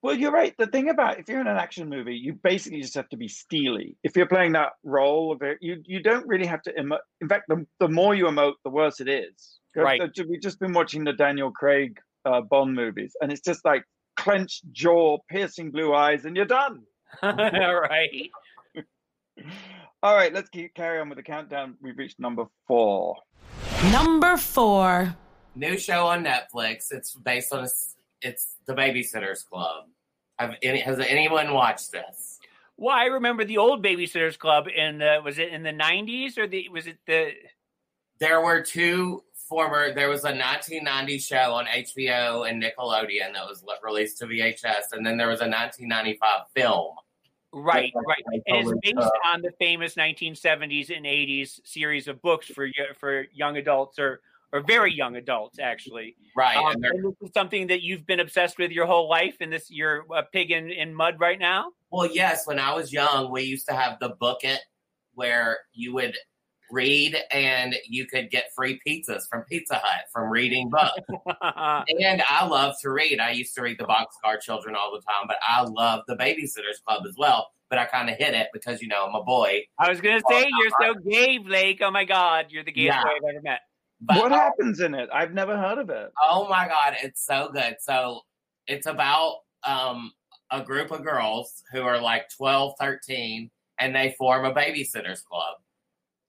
Well, 0.00 0.14
you're 0.14 0.30
right. 0.30 0.54
The 0.56 0.68
thing 0.68 0.90
about 0.90 1.18
if 1.18 1.28
you're 1.28 1.40
in 1.40 1.48
an 1.48 1.56
action 1.56 1.88
movie, 1.88 2.14
you 2.14 2.32
basically 2.32 2.80
just 2.80 2.94
have 2.94 3.08
to 3.08 3.16
be 3.16 3.26
steely. 3.26 3.96
If 4.04 4.16
you're 4.16 4.28
playing 4.28 4.52
that 4.52 4.72
role 4.84 5.32
of 5.32 5.42
it, 5.42 5.58
you 5.60 5.82
you 5.84 6.02
don't 6.02 6.26
really 6.26 6.46
have 6.46 6.62
to 6.62 6.72
emote. 6.72 7.00
In 7.20 7.28
fact, 7.28 7.44
the, 7.48 7.66
the 7.80 7.88
more 7.88 8.14
you 8.14 8.26
emote, 8.26 8.54
the 8.64 8.70
worse 8.70 9.00
it 9.00 9.08
is. 9.08 9.58
Right. 9.74 10.00
We've 10.28 10.40
just 10.40 10.58
been 10.58 10.72
watching 10.72 11.04
the 11.04 11.12
Daniel 11.12 11.50
Craig 11.50 11.98
uh, 12.24 12.40
Bond 12.40 12.74
movies, 12.74 13.16
and 13.20 13.30
it's 13.30 13.40
just 13.40 13.64
like 13.64 13.84
clenched 14.16 14.64
jaw, 14.72 15.18
piercing 15.28 15.70
blue 15.70 15.94
eyes, 15.94 16.24
and 16.24 16.36
you're 16.36 16.46
done. 16.46 16.82
right. 17.22 18.30
All 20.00 20.14
right, 20.14 20.32
let's 20.32 20.48
keep 20.48 20.74
carry 20.74 21.00
on 21.00 21.08
with 21.08 21.16
the 21.16 21.24
countdown. 21.24 21.76
We've 21.82 21.98
reached 21.98 22.20
number 22.20 22.44
four. 22.68 23.16
Number 23.90 24.36
four. 24.36 25.16
New 25.56 25.76
show 25.76 26.06
on 26.06 26.24
Netflix. 26.24 26.92
It's 26.92 27.14
based 27.14 27.52
on 27.52 27.64
a, 27.64 27.68
it's 28.22 28.56
the 28.66 28.74
Babysitters 28.74 29.44
Club. 29.44 29.86
Have 30.38 30.54
any, 30.62 30.78
has 30.80 31.00
anyone 31.00 31.52
watched 31.52 31.90
this? 31.90 32.38
Well, 32.76 32.94
I 32.94 33.06
remember 33.06 33.44
the 33.44 33.58
old 33.58 33.84
Babysitters 33.84 34.38
Club 34.38 34.68
in 34.68 34.98
the 34.98 35.20
was 35.24 35.40
it 35.40 35.48
in 35.48 35.64
the 35.64 35.72
nineties 35.72 36.38
or 36.38 36.46
the 36.46 36.68
was 36.68 36.86
it 36.86 36.98
the 37.08 37.32
There 38.20 38.40
were 38.40 38.62
two 38.62 39.24
former. 39.48 39.92
There 39.92 40.08
was 40.08 40.22
a 40.22 40.30
1990 40.30 41.18
show 41.18 41.54
on 41.54 41.66
HBO 41.66 42.48
and 42.48 42.62
Nickelodeon 42.62 43.32
that 43.32 43.44
was 43.48 43.64
released 43.82 44.18
to 44.18 44.26
VHS, 44.26 44.92
and 44.92 45.04
then 45.04 45.16
there 45.16 45.26
was 45.26 45.40
a 45.40 45.48
1995 45.48 46.42
film. 46.54 46.94
Right 47.52 47.92
Yeah, 47.94 48.02
right 48.06 48.22
like, 48.30 48.42
and 48.46 48.68
it's 48.68 48.80
based 48.82 48.98
uh, 48.98 49.28
on 49.28 49.42
the 49.42 49.52
famous 49.58 49.94
1970s 49.94 50.94
and 50.94 51.06
80s 51.06 51.60
series 51.64 52.08
of 52.08 52.20
books 52.22 52.46
for 52.46 52.68
for 52.98 53.26
young 53.32 53.56
adults 53.56 53.98
or 53.98 54.20
or 54.52 54.60
very 54.60 54.92
young 54.92 55.16
adults 55.16 55.58
actually. 55.58 56.16
Right, 56.36 56.56
Um, 56.56 56.72
and 56.72 56.84
and 56.84 57.04
this 57.04 57.28
is 57.28 57.30
something 57.34 57.66
that 57.68 57.82
you've 57.82 58.06
been 58.06 58.20
obsessed 58.20 58.58
with 58.58 58.70
your 58.70 58.86
whole 58.86 59.08
life, 59.08 59.36
and 59.40 59.52
this 59.52 59.70
you're 59.70 60.06
a 60.14 60.22
pig 60.22 60.50
in, 60.50 60.70
in 60.70 60.94
mud 60.94 61.20
right 61.20 61.38
now. 61.38 61.72
Well, 61.90 62.10
yes, 62.12 62.46
when 62.46 62.58
I 62.58 62.74
was 62.74 62.92
young, 62.92 63.30
we 63.30 63.42
used 63.42 63.66
to 63.68 63.74
have 63.74 63.98
the 64.00 64.10
book 64.10 64.44
it 64.44 64.60
where 65.14 65.58
you 65.72 65.94
would 65.94 66.16
read 66.70 67.16
and 67.30 67.76
you 67.86 68.06
could 68.06 68.30
get 68.30 68.46
free 68.54 68.80
pizzas 68.86 69.22
from 69.30 69.42
Pizza 69.42 69.80
Hut 69.82 70.04
from 70.12 70.30
reading 70.30 70.70
books. 70.70 70.92
and 72.00 72.22
I 72.28 72.46
love 72.46 72.74
to 72.82 72.90
read. 72.90 73.20
I 73.20 73.30
used 73.30 73.54
to 73.54 73.62
read 73.62 73.78
the 73.78 73.84
Boxcar 73.84 74.40
Children 74.40 74.76
all 74.76 74.92
the 74.92 75.00
time, 75.00 75.26
but 75.26 75.36
I 75.46 75.62
love 75.62 76.02
the 76.06 76.16
Babysitters 76.16 76.82
Club 76.86 77.04
as 77.06 77.14
well. 77.16 77.48
But 77.70 77.78
I 77.78 77.84
kind 77.84 78.08
of 78.08 78.16
hid 78.16 78.34
it 78.34 78.48
because, 78.52 78.80
you 78.80 78.88
know, 78.88 79.06
I'm 79.06 79.14
a 79.14 79.22
boy. 79.22 79.62
I 79.78 79.90
was 79.90 80.00
gonna 80.00 80.22
say 80.28 80.46
you're 80.58 80.70
so 80.80 80.94
gay, 80.94 81.38
Blake. 81.38 81.80
Oh 81.82 81.90
my 81.90 82.04
God, 82.04 82.46
you're 82.50 82.64
the 82.64 82.72
gayest 82.72 82.96
Yeah. 82.96 83.02
boy 83.02 83.10
I've 83.10 83.34
ever 83.34 83.42
met. 83.42 83.60
But 84.00 84.16
what 84.18 84.32
happens 84.32 84.80
in 84.80 84.94
it? 84.94 85.08
I've 85.12 85.34
never 85.34 85.56
heard 85.56 85.78
of 85.78 85.90
it. 85.90 86.12
Oh 86.22 86.48
my 86.48 86.68
god, 86.68 86.96
it's 87.02 87.24
so 87.24 87.50
good. 87.52 87.76
So 87.80 88.22
it's 88.66 88.86
about 88.86 89.38
um 89.66 90.12
a 90.50 90.62
group 90.62 90.90
of 90.90 91.04
girls 91.04 91.62
who 91.72 91.82
are 91.82 92.00
like 92.00 92.28
12, 92.36 92.74
13 92.80 93.50
and 93.80 93.94
they 93.94 94.14
form 94.16 94.44
a 94.44 94.52
babysitters 94.52 95.22
club. 95.24 95.56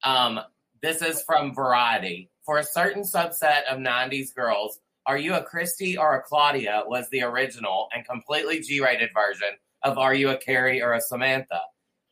Um 0.04 0.39
this 0.82 1.02
is 1.02 1.22
from 1.24 1.54
Variety. 1.54 2.30
For 2.45 2.58
a 2.58 2.64
certain 2.64 3.04
subset 3.04 3.64
of 3.70 3.80
90s 3.80 4.34
girls, 4.34 4.80
Are 5.06 5.18
You 5.18 5.36
a 5.36 5.43
Kristy 5.43 5.97
or 5.97 6.16
a 6.16 6.22
Claudia 6.22 6.84
was 6.88 7.10
the 7.10 7.24
original 7.24 7.89
and 7.93 8.08
completely 8.08 8.62
G-rated 8.62 9.10
version 9.14 9.58
of 9.84 9.97
Are 9.97 10.14
You 10.14 10.30
a 10.30 10.38
Carrie 10.38 10.82
or 10.82 10.93
a 10.93 11.02
Samantha. 11.02 11.60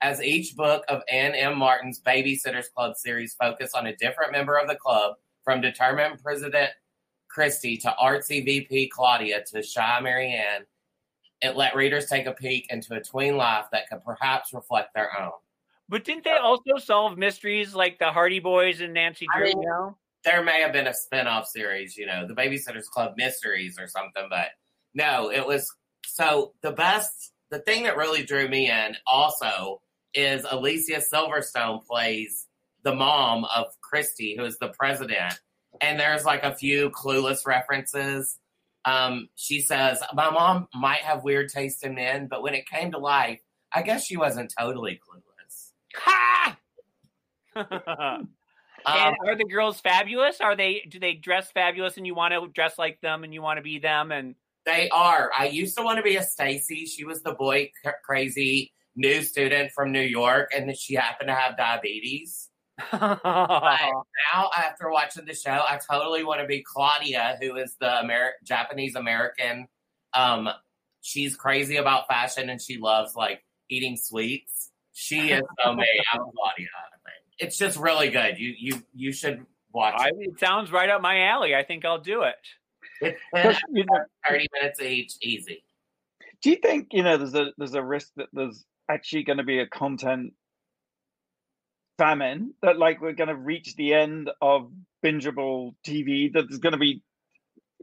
As 0.02 0.22
each 0.22 0.56
book 0.56 0.84
of 0.90 1.02
Anne 1.10 1.34
M. 1.34 1.58
Martin's 1.58 2.02
Babysitters 2.02 2.72
Club 2.76 2.98
series 2.98 3.36
focus 3.36 3.72
on 3.74 3.88
a 3.88 3.96
different 3.96 4.32
member 4.32 4.58
of 4.58 4.68
the 4.68 4.76
club, 4.76 5.16
from 5.44 5.62
determined 5.62 6.22
President 6.22 6.72
Kristy 7.36 7.80
to 7.82 7.96
artsy 8.02 8.44
VP 8.44 8.90
Claudia 8.90 9.44
to 9.46 9.64
shy 9.64 10.00
Mary 10.02 10.34
Anne, 10.34 10.66
it 11.42 11.56
let 11.56 11.76
readers 11.76 12.08
take 12.08 12.26
a 12.26 12.34
peek 12.34 12.68
into 12.70 12.96
a 12.96 13.02
tween 13.02 13.38
life 13.38 13.68
that 13.72 13.90
could 13.90 14.04
perhaps 14.04 14.54
reflect 14.54 14.94
their 14.94 15.10
own. 15.20 15.32
But 15.90 16.04
didn't 16.04 16.26
they 16.26 16.36
also 16.36 16.78
solve 16.78 17.18
mysteries 17.18 17.74
like 17.74 18.00
the 18.00 18.12
Hardy 18.12 18.40
Boys 18.40 18.82
and 18.82 18.94
Nancy 18.94 19.26
I 19.34 19.40
Drew? 19.40 19.48
mean- 19.48 19.62
now? 19.62 19.98
There 20.24 20.44
may 20.44 20.62
have 20.62 20.74
been 20.74 20.88
a 20.88 20.94
spin-off 20.94 21.48
series, 21.48 21.96
you 21.96 22.06
know, 22.06 22.28
the 22.28 22.34
Babysitters 22.34 22.86
Club 22.86 23.14
Mysteries 23.16 23.80
or 23.80 23.88
something, 23.88 24.26
but 24.30 24.50
no, 24.94 25.32
it 25.32 25.46
was 25.46 25.74
so 26.06 26.54
the 26.62 26.72
best 26.72 27.32
the 27.50 27.60
thing 27.60 27.84
that 27.84 27.98
really 27.98 28.24
drew 28.24 28.48
me 28.48 28.70
in 28.70 28.96
also 29.06 29.82
is 30.14 30.46
Alicia 30.50 31.02
Silverstone 31.02 31.86
plays 31.86 32.48
the 32.84 32.94
mom 32.94 33.46
of 33.46 33.68
Kristy, 33.82 34.38
who 34.38 34.46
is 34.46 34.58
the 34.58 34.70
president. 34.70 35.40
And 35.82 36.00
there's 36.00 36.26
like 36.26 36.44
a 36.44 36.56
few 36.56 36.90
clueless 36.90 37.46
references. 37.46 38.40
Um, 38.86 39.30
she 39.36 39.62
says, 39.62 40.02
My 40.14 40.30
mom 40.30 40.68
might 40.74 41.02
have 41.02 41.24
weird 41.24 41.50
taste 41.50 41.84
in 41.84 41.96
men, 41.96 42.28
but 42.28 42.42
when 42.42 42.54
it 42.54 42.68
came 42.68 42.92
to 42.92 42.98
life, 42.98 43.42
I 43.74 43.82
guess 43.82 44.06
she 44.06 44.18
wasn't 44.18 44.54
totally 44.58 45.00
clueless. 45.08 45.27
Ha! 45.96 46.58
Um, 48.86 48.96
and 48.96 49.16
are 49.28 49.36
the 49.36 49.44
girls 49.44 49.82
fabulous? 49.82 50.40
Are 50.40 50.56
they? 50.56 50.88
Do 50.88 50.98
they 50.98 51.14
dress 51.14 51.52
fabulous, 51.52 51.98
and 51.98 52.08
you 52.08 52.16
want 52.16 52.34
to 52.34 52.48
dress 52.48 52.78
like 52.78 53.02
them, 53.02 53.26
and 53.26 53.34
you 53.34 53.42
want 53.42 53.58
to 53.58 53.62
be 53.62 53.80
them? 53.80 54.14
And 54.14 54.36
They 54.66 54.88
are. 54.90 55.30
I 55.38 55.48
used 55.48 55.76
to 55.78 55.84
want 55.84 55.98
to 55.98 56.04
be 56.04 56.16
a 56.16 56.24
Stacey. 56.24 56.86
She 56.86 57.04
was 57.04 57.22
the 57.22 57.34
boy 57.34 57.72
c- 57.84 57.92
crazy 58.06 58.72
new 58.96 59.24
student 59.24 59.72
from 59.72 59.92
New 59.92 60.02
York, 60.02 60.52
and 60.56 60.74
she 60.78 60.96
happened 60.96 61.28
to 61.28 61.36
have 61.36 61.58
diabetes. 61.58 62.50
But 62.92 63.20
now, 63.26 64.50
after 64.56 64.90
watching 64.90 65.26
the 65.26 65.36
show, 65.36 65.52
I 65.68 65.80
totally 65.90 66.24
want 66.24 66.40
to 66.42 66.48
be 66.48 66.64
Claudia, 66.64 67.38
who 67.42 67.58
is 67.58 67.76
the 67.82 68.04
Amer- 68.04 68.36
Japanese 68.44 68.96
American. 68.96 69.68
Um, 70.14 70.48
she's 71.02 71.36
crazy 71.36 71.76
about 71.76 72.08
fashion, 72.08 72.50
and 72.50 72.62
she 72.62 72.78
loves 72.78 73.16
like 73.16 73.44
eating 73.70 73.98
sweets. 73.98 74.67
She 75.00 75.30
is 75.30 75.44
so 75.64 75.76
me. 75.76 75.86
I'm 76.12 76.22
Claudia. 76.36 76.68
It's 77.38 77.56
just 77.56 77.78
really 77.78 78.10
good. 78.10 78.40
You 78.40 78.56
you 78.58 78.84
you 78.96 79.12
should 79.12 79.46
watch 79.72 79.94
I, 79.96 80.08
it. 80.08 80.16
it 80.18 80.40
sounds 80.40 80.72
right 80.72 80.90
up 80.90 81.04
my 81.04 81.28
alley. 81.28 81.54
I 81.54 81.64
think 81.64 81.86
I'll 81.86 82.02
do 82.02 82.24
it. 82.24 82.36
It's 83.32 83.62
you 83.72 83.86
know, 83.86 84.00
30 84.28 84.48
minutes 84.54 84.82
each, 84.82 85.14
easy. 85.22 85.64
do 86.42 86.50
you 86.50 86.56
think 86.56 86.88
you 86.94 87.04
know 87.04 87.16
there's 87.16 87.36
a 87.36 87.52
there's 87.60 87.76
a 87.76 87.84
risk 87.84 88.10
that 88.16 88.30
there's 88.34 88.66
actually 88.90 89.22
going 89.22 89.38
to 89.38 89.44
be 89.44 89.60
a 89.60 89.68
content 89.68 90.34
famine 92.00 92.56
that 92.64 92.80
like 92.80 93.00
we're 93.00 93.14
going 93.14 93.28
to 93.28 93.36
reach 93.36 93.76
the 93.76 93.94
end 93.94 94.32
of 94.42 94.72
bingeable 95.06 95.76
TV 95.86 96.34
that 96.34 96.50
there's 96.50 96.60
going 96.60 96.74
to 96.74 96.80
be 96.80 97.04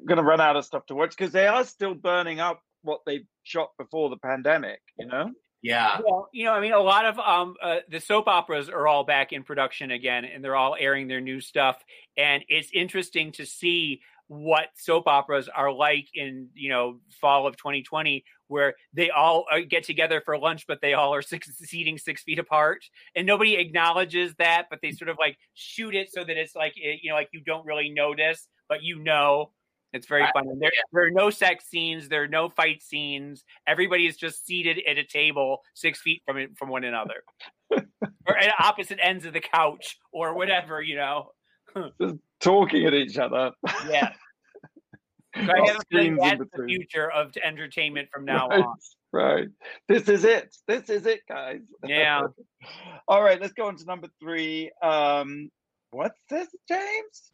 going 0.04 0.18
to 0.18 0.24
run 0.24 0.40
out 0.40 0.56
of 0.56 0.64
stuff 0.64 0.84
to 0.86 0.96
watch 0.96 1.16
because 1.16 1.32
they 1.32 1.46
are 1.46 1.64
still 1.64 1.94
burning 1.94 2.40
up 2.40 2.60
what 2.82 3.02
they 3.06 3.20
shot 3.44 3.70
before 3.78 4.10
the 4.10 4.16
pandemic. 4.16 4.80
You 4.98 5.06
know, 5.06 5.30
Yeah. 5.64 5.98
Well, 6.04 6.28
you 6.30 6.44
know, 6.44 6.52
I 6.52 6.60
mean, 6.60 6.74
a 6.74 6.78
lot 6.78 7.06
of 7.06 7.18
um, 7.18 7.54
uh, 7.62 7.78
the 7.88 7.98
soap 7.98 8.28
operas 8.28 8.68
are 8.68 8.86
all 8.86 9.02
back 9.02 9.32
in 9.32 9.42
production 9.42 9.92
again, 9.92 10.26
and 10.26 10.44
they're 10.44 10.54
all 10.56 10.76
airing 10.78 11.08
their 11.08 11.22
new 11.22 11.40
stuff. 11.40 11.82
And 12.18 12.44
it's 12.48 12.68
interesting 12.74 13.32
to 13.32 13.46
see 13.46 14.02
what 14.26 14.68
soap 14.76 15.06
operas 15.06 15.48
are 15.48 15.72
like 15.72 16.08
in 16.14 16.48
you 16.54 16.68
know 16.68 17.00
fall 17.18 17.46
of 17.46 17.56
2020, 17.56 18.24
where 18.48 18.74
they 18.92 19.08
all 19.08 19.46
uh, 19.50 19.60
get 19.66 19.84
together 19.84 20.20
for 20.22 20.36
lunch, 20.36 20.66
but 20.68 20.82
they 20.82 20.92
all 20.92 21.14
are 21.14 21.22
six 21.32 21.48
seating 21.56 21.96
six 21.96 22.22
feet 22.22 22.38
apart, 22.38 22.84
and 23.16 23.26
nobody 23.26 23.54
acknowledges 23.54 24.34
that, 24.34 24.66
but 24.68 24.80
they 24.82 24.92
sort 24.92 25.08
of 25.08 25.16
like 25.18 25.38
shoot 25.54 25.94
it 25.94 26.12
so 26.12 26.22
that 26.24 26.36
it's 26.36 26.54
like 26.54 26.74
eh, 26.76 26.96
you 27.02 27.08
know, 27.08 27.16
like 27.16 27.30
you 27.32 27.40
don't 27.40 27.64
really 27.64 27.88
notice, 27.88 28.48
but 28.68 28.82
you 28.82 29.02
know. 29.02 29.50
It's 29.94 30.06
very 30.06 30.22
Right. 30.22 30.32
fun. 30.34 30.48
And 30.48 30.60
there, 30.60 30.70
there 30.92 31.04
are 31.06 31.10
no 31.10 31.30
sex 31.30 31.64
scenes. 31.66 32.08
There 32.08 32.24
are 32.24 32.28
no 32.28 32.48
fight 32.50 32.82
scenes. 32.82 33.44
Everybody 33.66 34.06
is 34.06 34.16
just 34.16 34.44
seated 34.44 34.82
at 34.86 34.98
a 34.98 35.04
table 35.04 35.62
six 35.74 36.00
feet 36.02 36.22
from 36.26 36.54
from 36.56 36.68
one 36.68 36.84
another, 36.84 37.22
or 37.70 38.36
at 38.36 38.52
opposite 38.58 38.98
ends 39.00 39.24
of 39.24 39.32
the 39.32 39.40
couch, 39.40 39.96
or 40.12 40.34
whatever. 40.34 40.82
You 40.82 40.96
know. 40.96 41.30
Just 42.00 42.16
talking 42.40 42.84
at 42.86 42.94
each 42.94 43.16
other. 43.18 43.52
Yeah. 43.88 44.10
So 45.36 45.40
I 45.42 45.46
Not 45.46 45.66
have 45.68 45.76
a 45.78 45.80
feeling 45.90 46.14
screens 46.14 46.18
in 46.18 46.18
that's 46.18 46.38
the 46.38 46.44
between. 46.46 46.68
future 46.76 47.10
of 47.10 47.32
entertainment 47.42 48.08
from 48.12 48.24
now 48.24 48.46
right, 48.46 48.60
on. 48.62 48.74
right. 49.12 49.48
This 49.88 50.08
is 50.08 50.22
it. 50.24 50.54
This 50.68 50.88
is 50.88 51.06
it, 51.06 51.22
guys. 51.28 51.58
Yeah. 51.84 52.22
All 53.08 53.20
right, 53.20 53.40
let's 53.40 53.52
go 53.52 53.66
on 53.66 53.74
to 53.74 53.84
number 53.84 54.06
three. 54.20 54.70
Um, 54.80 55.50
what's 55.90 56.20
this, 56.30 56.46
James? 56.68 57.32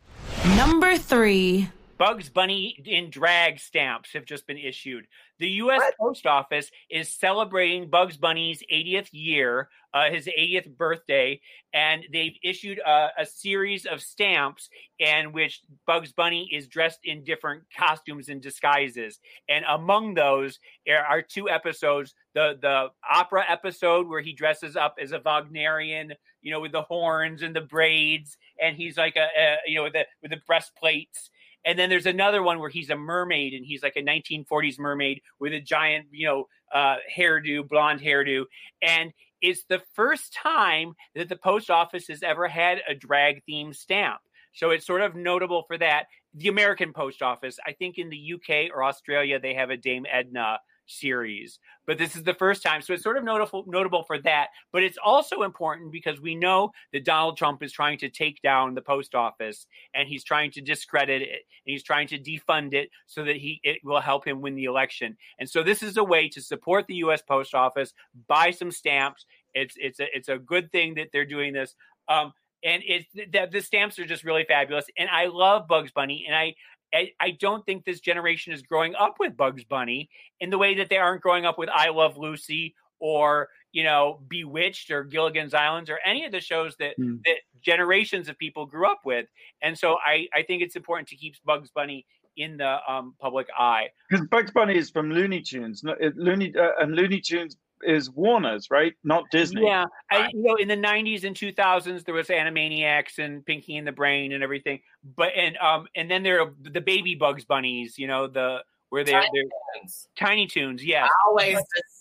Number 0.56 0.96
three. 0.96 1.68
Bugs 2.00 2.30
Bunny 2.30 2.82
in 2.86 3.10
drag 3.10 3.60
stamps 3.60 4.14
have 4.14 4.24
just 4.24 4.46
been 4.46 4.56
issued. 4.56 5.06
The 5.38 5.48
U.S. 5.48 5.80
What? 5.80 5.98
Post 5.98 6.26
Office 6.26 6.70
is 6.88 7.10
celebrating 7.10 7.90
Bugs 7.90 8.16
Bunny's 8.16 8.62
80th 8.72 9.10
year, 9.12 9.68
uh, 9.92 10.10
his 10.10 10.26
80th 10.26 10.74
birthday, 10.78 11.38
and 11.74 12.02
they've 12.10 12.38
issued 12.42 12.78
a, 12.78 13.10
a 13.18 13.26
series 13.26 13.84
of 13.84 14.00
stamps 14.00 14.70
in 14.98 15.32
which 15.32 15.60
Bugs 15.86 16.10
Bunny 16.12 16.48
is 16.50 16.68
dressed 16.68 17.00
in 17.04 17.22
different 17.22 17.64
costumes 17.76 18.30
and 18.30 18.40
disguises. 18.40 19.20
And 19.50 19.66
among 19.68 20.14
those 20.14 20.58
are- 20.88 21.04
are 21.04 21.20
two 21.20 21.50
episodes: 21.50 22.14
the 22.32 22.58
the 22.62 22.88
opera 23.12 23.44
episode 23.46 24.08
where 24.08 24.22
he 24.22 24.32
dresses 24.32 24.74
up 24.74 24.94
as 24.98 25.12
a 25.12 25.20
Wagnerian, 25.20 26.14
you 26.40 26.50
know, 26.50 26.60
with 26.60 26.72
the 26.72 26.80
horns 26.80 27.42
and 27.42 27.54
the 27.54 27.60
braids, 27.60 28.38
and 28.58 28.74
he's 28.74 28.96
like 28.96 29.16
a, 29.16 29.28
a 29.36 29.56
you 29.66 29.74
know 29.74 29.82
with 29.82 29.92
the 29.92 30.06
with 30.22 30.30
the 30.30 30.40
breastplates. 30.46 31.28
And 31.64 31.78
then 31.78 31.90
there's 31.90 32.06
another 32.06 32.42
one 32.42 32.58
where 32.58 32.70
he's 32.70 32.90
a 32.90 32.96
mermaid 32.96 33.52
and 33.52 33.64
he's 33.64 33.82
like 33.82 33.96
a 33.96 34.02
1940s 34.02 34.78
mermaid 34.78 35.20
with 35.38 35.52
a 35.52 35.60
giant, 35.60 36.06
you 36.10 36.26
know, 36.26 36.48
uh, 36.74 36.96
hairdo, 37.14 37.68
blonde 37.68 38.00
hairdo. 38.00 38.44
And 38.82 39.12
it's 39.42 39.64
the 39.68 39.82
first 39.94 40.32
time 40.32 40.94
that 41.14 41.28
the 41.28 41.36
post 41.36 41.70
office 41.70 42.08
has 42.08 42.22
ever 42.22 42.48
had 42.48 42.80
a 42.88 42.94
drag 42.94 43.42
themed 43.48 43.76
stamp. 43.76 44.20
So 44.52 44.70
it's 44.70 44.86
sort 44.86 45.02
of 45.02 45.14
notable 45.14 45.64
for 45.66 45.78
that. 45.78 46.06
The 46.34 46.48
American 46.48 46.92
Post 46.92 47.22
Office, 47.22 47.58
I 47.66 47.72
think 47.72 47.98
in 47.98 48.10
the 48.10 48.34
UK 48.34 48.70
or 48.74 48.84
Australia, 48.84 49.38
they 49.40 49.54
have 49.54 49.70
a 49.70 49.76
Dame 49.76 50.06
Edna 50.10 50.58
series, 50.90 51.58
but 51.86 51.98
this 51.98 52.16
is 52.16 52.24
the 52.24 52.34
first 52.34 52.62
time. 52.62 52.82
So 52.82 52.92
it's 52.92 53.02
sort 53.02 53.16
of 53.16 53.24
notable 53.24 53.64
notable 53.66 54.02
for 54.02 54.18
that. 54.22 54.48
But 54.72 54.82
it's 54.82 54.98
also 55.02 55.42
important 55.42 55.92
because 55.92 56.20
we 56.20 56.34
know 56.34 56.72
that 56.92 57.04
Donald 57.04 57.36
Trump 57.36 57.62
is 57.62 57.72
trying 57.72 57.98
to 57.98 58.08
take 58.08 58.42
down 58.42 58.74
the 58.74 58.82
post 58.82 59.14
office 59.14 59.66
and 59.94 60.08
he's 60.08 60.24
trying 60.24 60.50
to 60.52 60.60
discredit 60.60 61.22
it 61.22 61.28
and 61.28 61.72
he's 61.72 61.82
trying 61.82 62.08
to 62.08 62.18
defund 62.18 62.74
it 62.74 62.90
so 63.06 63.24
that 63.24 63.36
he 63.36 63.60
it 63.62 63.78
will 63.84 64.00
help 64.00 64.26
him 64.26 64.40
win 64.40 64.54
the 64.54 64.64
election. 64.64 65.16
And 65.38 65.48
so 65.48 65.62
this 65.62 65.82
is 65.82 65.96
a 65.96 66.04
way 66.04 66.28
to 66.30 66.40
support 66.40 66.86
the 66.86 66.96
US 66.96 67.22
Post 67.22 67.54
Office, 67.54 67.92
buy 68.28 68.50
some 68.50 68.70
stamps. 68.70 69.26
It's 69.54 69.74
it's 69.78 70.00
a 70.00 70.06
it's 70.14 70.28
a 70.28 70.38
good 70.38 70.70
thing 70.72 70.94
that 70.94 71.08
they're 71.12 71.24
doing 71.24 71.52
this. 71.52 71.74
Um, 72.08 72.32
and 72.62 72.82
it's 72.86 73.06
the, 73.14 73.48
the 73.50 73.62
stamps 73.62 73.98
are 73.98 74.06
just 74.06 74.24
really 74.24 74.44
fabulous. 74.44 74.84
And 74.98 75.08
I 75.08 75.26
love 75.26 75.66
Bugs 75.66 75.92
Bunny, 75.92 76.24
and 76.26 76.36
I 76.36 76.54
I, 76.92 77.12
I, 77.20 77.30
don't 77.32 77.64
think 77.64 77.84
this 77.84 78.00
generation 78.00 78.52
is 78.52 78.62
growing 78.62 78.94
up 78.94 79.16
with 79.20 79.36
Bugs 79.36 79.64
Bunny 79.64 80.10
in 80.40 80.50
the 80.50 80.58
way 80.58 80.74
that 80.76 80.88
they 80.88 80.96
aren't 80.96 81.22
growing 81.22 81.46
up 81.46 81.58
with 81.58 81.68
I 81.68 81.90
Love 81.90 82.16
Lucy 82.16 82.74
or 82.98 83.48
you 83.72 83.84
know 83.84 84.20
Bewitched 84.28 84.90
or 84.90 85.04
Gilligan's 85.04 85.54
Islands 85.54 85.90
or 85.90 85.98
any 86.04 86.24
of 86.24 86.32
the 86.32 86.40
shows 86.40 86.76
that 86.78 86.98
mm. 86.98 87.20
that 87.24 87.36
generations 87.62 88.28
of 88.28 88.38
people 88.38 88.66
grew 88.66 88.86
up 88.86 89.00
with. 89.04 89.26
And 89.62 89.78
so 89.78 89.96
I 90.04 90.28
I 90.34 90.42
think 90.42 90.62
it's 90.62 90.76
important 90.76 91.08
to 91.08 91.16
keep 91.16 91.36
Bugs 91.44 91.70
Bunny 91.70 92.06
in 92.36 92.56
the 92.56 92.78
um, 92.88 93.14
public 93.20 93.48
eye 93.58 93.88
because 94.08 94.26
Bugs 94.26 94.50
Bunny 94.52 94.76
is 94.76 94.90
from 94.90 95.10
Looney 95.10 95.40
Tunes, 95.40 95.82
Looney 96.16 96.54
uh, 96.56 96.70
and 96.80 96.94
Looney 96.94 97.20
Tunes 97.20 97.56
is 97.82 98.10
Warner's, 98.10 98.70
right? 98.70 98.94
Not 99.04 99.24
Disney. 99.30 99.62
Yeah, 99.64 99.84
I, 100.10 100.28
you 100.32 100.42
know, 100.42 100.56
in 100.56 100.68
the 100.68 100.76
'90s 100.76 101.24
and 101.24 101.36
2000s, 101.36 102.04
there 102.04 102.14
was 102.14 102.28
Animaniacs 102.28 103.18
and 103.18 103.44
Pinky 103.44 103.76
and 103.76 103.86
the 103.86 103.92
Brain 103.92 104.32
and 104.32 104.42
everything. 104.42 104.80
But 105.16 105.32
and 105.36 105.56
um 105.58 105.86
and 105.94 106.10
then 106.10 106.22
there 106.22 106.40
are 106.40 106.52
the 106.60 106.80
baby 106.80 107.14
Bugs 107.14 107.44
Bunnies. 107.44 107.98
You 107.98 108.06
know 108.06 108.26
the 108.26 108.62
where 108.90 109.04
they're, 109.04 109.20
Tiny, 109.20 109.30
they're, 109.32 109.82
Toons. 109.82 110.08
Tiny 110.18 110.46
Toons. 110.46 110.84
Yes. 110.84 111.08
I 111.08 111.28
always 111.28 111.58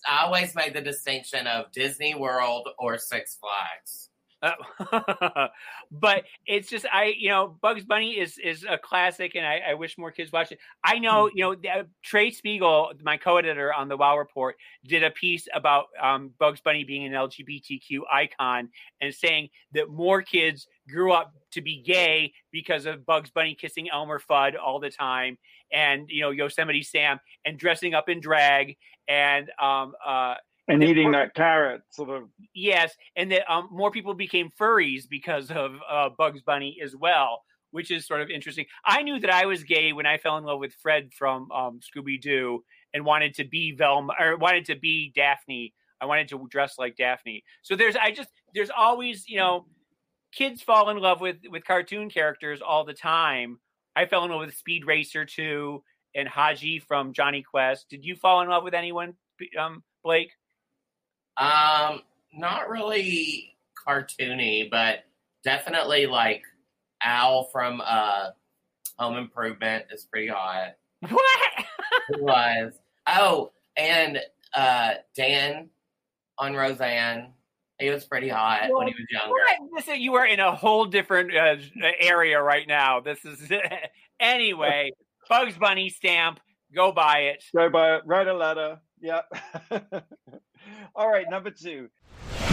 I 0.09 0.23
always 0.25 0.55
made 0.55 0.73
the 0.73 0.81
distinction 0.81 1.47
of 1.47 1.71
Disney 1.71 2.15
World 2.15 2.67
or 2.77 2.97
Six 2.97 3.37
Flags. 3.37 4.08
Uh, 4.41 5.47
but 5.91 6.23
it's 6.45 6.69
just 6.69 6.85
I, 6.91 7.13
you 7.17 7.29
know, 7.29 7.57
Bugs 7.61 7.83
Bunny 7.83 8.17
is 8.17 8.37
is 8.37 8.65
a 8.67 8.77
classic, 8.77 9.35
and 9.35 9.45
I, 9.45 9.61
I 9.69 9.73
wish 9.73 9.97
more 9.97 10.11
kids 10.11 10.31
watch 10.31 10.51
it. 10.51 10.59
I 10.83 10.99
know, 10.99 11.29
hmm. 11.29 11.37
you 11.37 11.43
know, 11.43 11.69
uh, 11.69 11.83
Trey 12.03 12.31
Speegle, 12.31 12.93
my 13.03 13.17
co-editor 13.17 13.73
on 13.73 13.89
the 13.89 13.97
Wow 13.97 14.17
Report, 14.17 14.55
did 14.85 15.03
a 15.03 15.11
piece 15.11 15.47
about 15.53 15.85
um, 16.01 16.31
Bugs 16.39 16.61
Bunny 16.61 16.83
being 16.83 17.05
an 17.05 17.13
LGBTQ 17.13 18.01
icon 18.11 18.69
and 19.01 19.13
saying 19.13 19.49
that 19.73 19.89
more 19.89 20.21
kids 20.21 20.67
grew 20.87 21.11
up 21.11 21.33
to 21.51 21.61
be 21.61 21.81
gay 21.81 22.33
because 22.51 22.85
of 22.85 23.05
Bugs 23.05 23.31
Bunny 23.31 23.55
kissing 23.55 23.89
Elmer 23.89 24.19
Fudd 24.19 24.53
all 24.57 24.79
the 24.79 24.89
time, 24.89 25.37
and 25.71 26.09
you 26.09 26.21
know 26.21 26.31
Yosemite 26.31 26.83
Sam 26.83 27.19
and 27.45 27.57
dressing 27.57 27.93
up 27.93 28.07
in 28.07 28.21
drag 28.21 28.77
and 29.09 29.49
um, 29.59 29.93
uh, 30.05 30.35
and 30.69 30.83
eating 30.83 31.11
more, 31.11 31.13
that 31.13 31.33
carrot 31.33 31.81
sort 31.89 32.09
of. 32.09 32.29
Yes 32.53 32.93
and 33.15 33.31
that 33.31 33.51
um, 33.51 33.67
more 33.71 33.91
people 33.91 34.13
became 34.13 34.51
furries 34.57 35.03
because 35.09 35.51
of 35.51 35.75
uh, 35.89 36.09
bugs 36.17 36.41
bunny 36.41 36.77
as 36.83 36.95
well 36.95 37.41
which 37.71 37.91
is 37.91 38.07
sort 38.07 38.21
of 38.21 38.31
interesting. 38.31 38.65
I 38.83 39.03
knew 39.03 39.19
that 39.19 39.29
i 39.29 39.45
was 39.45 39.63
gay 39.63 39.93
when 39.93 40.05
i 40.05 40.17
fell 40.17 40.37
in 40.37 40.43
love 40.43 40.59
with 40.59 40.73
fred 40.81 41.11
from 41.13 41.51
um, 41.51 41.79
scooby-doo 41.79 42.63
and 42.93 43.05
wanted 43.05 43.35
to 43.35 43.43
be 43.43 43.73
velma 43.73 44.13
or 44.19 44.37
wanted 44.37 44.65
to 44.65 44.75
be 44.75 45.11
daphne. 45.15 45.73
I 46.01 46.05
wanted 46.05 46.29
to 46.29 46.47
dress 46.49 46.75
like 46.77 46.95
daphne. 46.95 47.43
So 47.61 47.75
there's 47.75 47.95
i 47.95 48.11
just 48.11 48.29
there's 48.53 48.71
always 48.75 49.27
you 49.27 49.37
know 49.37 49.65
kids 50.31 50.61
fall 50.61 50.89
in 50.89 50.97
love 50.97 51.21
with 51.21 51.37
with 51.49 51.65
cartoon 51.65 52.09
characters 52.09 52.61
all 52.61 52.85
the 52.85 52.93
time. 52.93 53.59
I 53.95 54.05
fell 54.05 54.23
in 54.23 54.31
love 54.31 54.41
with 54.41 54.55
speed 54.55 54.85
racer 54.85 55.25
too 55.25 55.83
and 56.15 56.27
Hadji 56.27 56.79
from 56.79 57.13
Jonny 57.13 57.43
Quest. 57.43 57.87
Did 57.89 58.03
you 58.03 58.15
fall 58.15 58.41
in 58.41 58.49
love 58.49 58.63
with 58.63 58.73
anyone 58.73 59.13
um, 59.59 59.83
blake 60.03 60.31
um, 61.39 62.01
not 62.33 62.69
really 62.69 63.55
cartoony, 63.87 64.69
but 64.69 65.05
definitely 65.43 66.05
like 66.05 66.43
Al 67.01 67.45
from 67.45 67.81
uh 67.85 68.29
Home 68.97 69.17
Improvement 69.17 69.85
is 69.91 70.05
pretty 70.05 70.27
hot. 70.27 70.75
What? 71.09 71.39
he 72.13 72.21
was. 72.21 72.73
Oh, 73.07 73.51
and 73.77 74.19
uh 74.55 74.95
Dan 75.15 75.69
on 76.37 76.53
Roseanne. 76.53 77.33
He 77.79 77.89
was 77.89 78.03
pretty 78.03 78.27
hot 78.27 78.63
well, 78.69 78.79
when 78.79 78.87
he 78.89 78.93
was 78.93 79.05
younger. 79.09 79.69
This 79.73 79.87
is, 79.87 79.99
you 79.99 80.15
are 80.15 80.25
in 80.25 80.41
a 80.41 80.53
whole 80.53 80.85
different 80.85 81.33
uh, 81.33 81.55
area 81.97 82.41
right 82.41 82.67
now. 82.67 82.99
This 82.99 83.23
is 83.23 83.49
anyway. 84.19 84.91
Bugs 85.29 85.57
Bunny 85.57 85.89
stamp. 85.89 86.41
Go 86.75 86.91
buy 86.91 87.19
it. 87.19 87.43
Go 87.55 87.69
buy 87.69 87.95
it. 87.95 88.01
Write 88.05 88.27
a 88.27 88.33
letter. 88.33 88.79
Yep. 88.99 89.31
All 90.95 91.09
right, 91.09 91.29
number 91.29 91.51
two. 91.51 91.89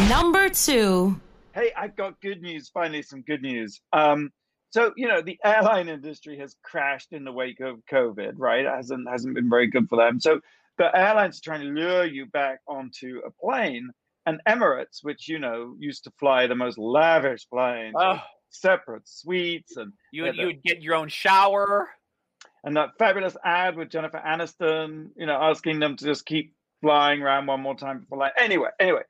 Number 0.09 0.48
two. 0.48 1.20
Hey, 1.54 1.72
I've 1.76 1.96
got 1.96 2.20
good 2.20 2.42
news. 2.42 2.68
Finally, 2.68 3.02
some 3.02 3.22
good 3.22 3.42
news. 3.42 3.80
Um, 3.92 4.30
so 4.70 4.92
you 4.96 5.09
know, 5.09 5.22
the 5.22 5.38
airline 5.44 5.88
industry 5.88 6.38
has 6.38 6.54
crashed 6.62 7.12
in 7.12 7.24
the 7.24 7.32
wake 7.32 7.61
of 7.61 7.80
COVID, 7.90 8.34
right? 8.36 8.64
It 8.64 8.74
hasn't 8.74 9.09
hasn't 9.09 9.34
been 9.34 9.48
very 9.48 9.68
good 9.68 9.88
for 9.88 9.96
them. 9.96 10.20
So 10.20 10.40
the 10.78 10.94
airlines 10.94 11.38
are 11.38 11.42
trying 11.42 11.62
to 11.62 11.68
lure 11.68 12.04
you 12.04 12.26
back 12.26 12.61
onto 12.68 13.20
a 13.26 13.30
plane. 13.30 13.90
And 14.26 14.40
Emirates, 14.46 14.98
which 15.02 15.28
you 15.28 15.38
know 15.38 15.76
used 15.78 16.04
to 16.04 16.11
fly 16.18 16.48
the 16.48 16.57
most 16.57 16.78
lavish 16.78 17.48
planes, 17.48 17.94
oh. 17.96 18.18
separate 18.50 19.09
suites, 19.09 19.76
and 19.76 19.92
you 20.11 20.24
would, 20.24 20.36
you 20.36 20.46
would 20.46 20.62
get 20.64 20.82
your 20.82 20.96
own 20.96 21.09
shower, 21.09 21.88
and 22.64 22.76
that 22.76 22.98
fabulous 22.98 23.36
ad 23.44 23.76
with 23.76 23.88
Jennifer 23.88 24.20
Aniston, 24.26 25.11
you 25.16 25.26
know, 25.26 25.38
asking 25.40 25.78
them 25.78 25.96
to 25.96 26.04
just 26.04 26.26
keep 26.26 26.52
flying 26.87 27.20
around 27.20 27.47
one 27.47 27.61
more 27.61 27.74
time 27.74 27.99
before 27.99 28.18
like 28.18 28.32
anyway 28.39 28.68
anyway. 28.78 29.03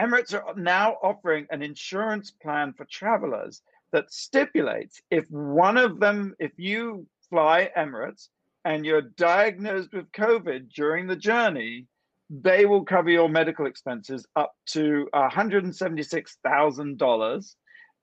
Emirates 0.00 0.34
are 0.34 0.56
now 0.56 0.96
offering 1.02 1.46
an 1.50 1.62
insurance 1.62 2.32
plan 2.42 2.72
for 2.72 2.84
travelers 2.84 3.62
that 3.92 4.12
stipulates 4.12 5.00
if 5.08 5.24
one 5.30 5.76
of 5.76 6.00
them 6.00 6.34
if 6.40 6.50
you 6.56 7.06
fly 7.30 7.70
emirates 7.76 8.26
and 8.64 8.84
you're 8.84 9.02
diagnosed 9.02 9.92
with 9.92 10.10
covid 10.10 10.68
during 10.72 11.06
the 11.06 11.14
journey 11.14 11.86
they 12.28 12.66
will 12.66 12.84
cover 12.84 13.10
your 13.10 13.28
medical 13.28 13.66
expenses 13.66 14.26
up 14.34 14.56
to 14.66 15.06
$176,000 15.14 17.54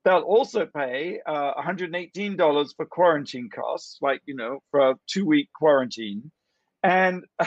they'll 0.06 0.20
also 0.20 0.64
pay 0.64 1.18
uh, 1.26 1.52
$118 1.54 2.76
for 2.76 2.86
quarantine 2.86 3.50
costs 3.52 3.98
like 4.00 4.22
you 4.24 4.36
know 4.36 4.60
for 4.70 4.90
a 4.90 4.94
two 5.06 5.26
week 5.26 5.50
quarantine. 5.54 6.30
And 6.82 7.24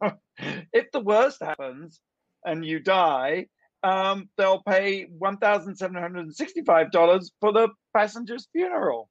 if 0.72 0.90
the 0.92 1.00
worst 1.00 1.42
happens 1.42 2.00
and 2.44 2.64
you 2.64 2.80
die, 2.80 3.46
um, 3.82 4.28
they'll 4.36 4.62
pay 4.62 5.04
one 5.04 5.38
thousand 5.38 5.76
seven 5.76 6.00
hundred 6.00 6.26
and 6.26 6.34
sixty-five 6.34 6.90
dollars 6.90 7.32
for 7.40 7.52
the 7.52 7.68
passenger's 7.94 8.48
funeral. 8.52 9.10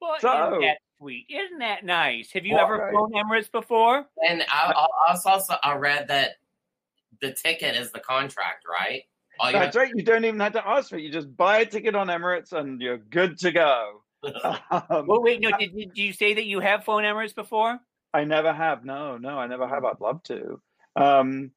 Well, 0.00 0.16
so, 0.20 0.48
isn't 0.48 0.60
that 0.60 0.78
sweet? 0.98 1.26
Isn't 1.30 1.58
that 1.60 1.84
nice? 1.84 2.30
Have 2.32 2.44
you 2.44 2.56
ever 2.56 2.76
right. 2.76 2.92
flown 2.92 3.12
Emirates 3.12 3.50
before? 3.50 4.04
And 4.28 4.44
I, 4.48 4.72
I 5.08 5.30
also 5.30 5.54
I 5.62 5.76
read 5.76 6.08
that 6.08 6.32
the 7.20 7.32
ticket 7.32 7.76
is 7.76 7.90
the 7.92 8.00
contract, 8.00 8.64
right? 8.68 9.02
That's 9.52 9.76
right. 9.76 9.92
You 9.94 10.02
don't 10.02 10.24
even 10.24 10.40
have 10.40 10.52
to 10.52 10.66
ask 10.66 10.90
for 10.90 10.96
it. 10.96 11.02
You 11.02 11.10
just 11.10 11.34
buy 11.36 11.58
a 11.58 11.66
ticket 11.66 11.94
on 11.94 12.08
Emirates 12.08 12.52
and 12.52 12.80
you're 12.80 12.98
good 12.98 13.38
to 13.38 13.52
go. 13.52 14.02
um, 14.70 15.06
well, 15.06 15.22
wait, 15.22 15.40
no. 15.40 15.50
Did, 15.58 15.74
did 15.74 15.90
you 15.94 16.12
say 16.12 16.34
that 16.34 16.44
you 16.44 16.60
have 16.60 16.84
flown 16.84 17.02
Emirates 17.02 17.34
before? 17.34 17.78
I 18.14 18.24
never 18.24 18.52
have. 18.52 18.84
No, 18.84 19.18
no, 19.18 19.38
I 19.38 19.48
never 19.48 19.66
have. 19.66 19.84
I'd 19.84 20.00
love 20.00 20.22
to. 20.24 20.60
Um, 20.94 21.50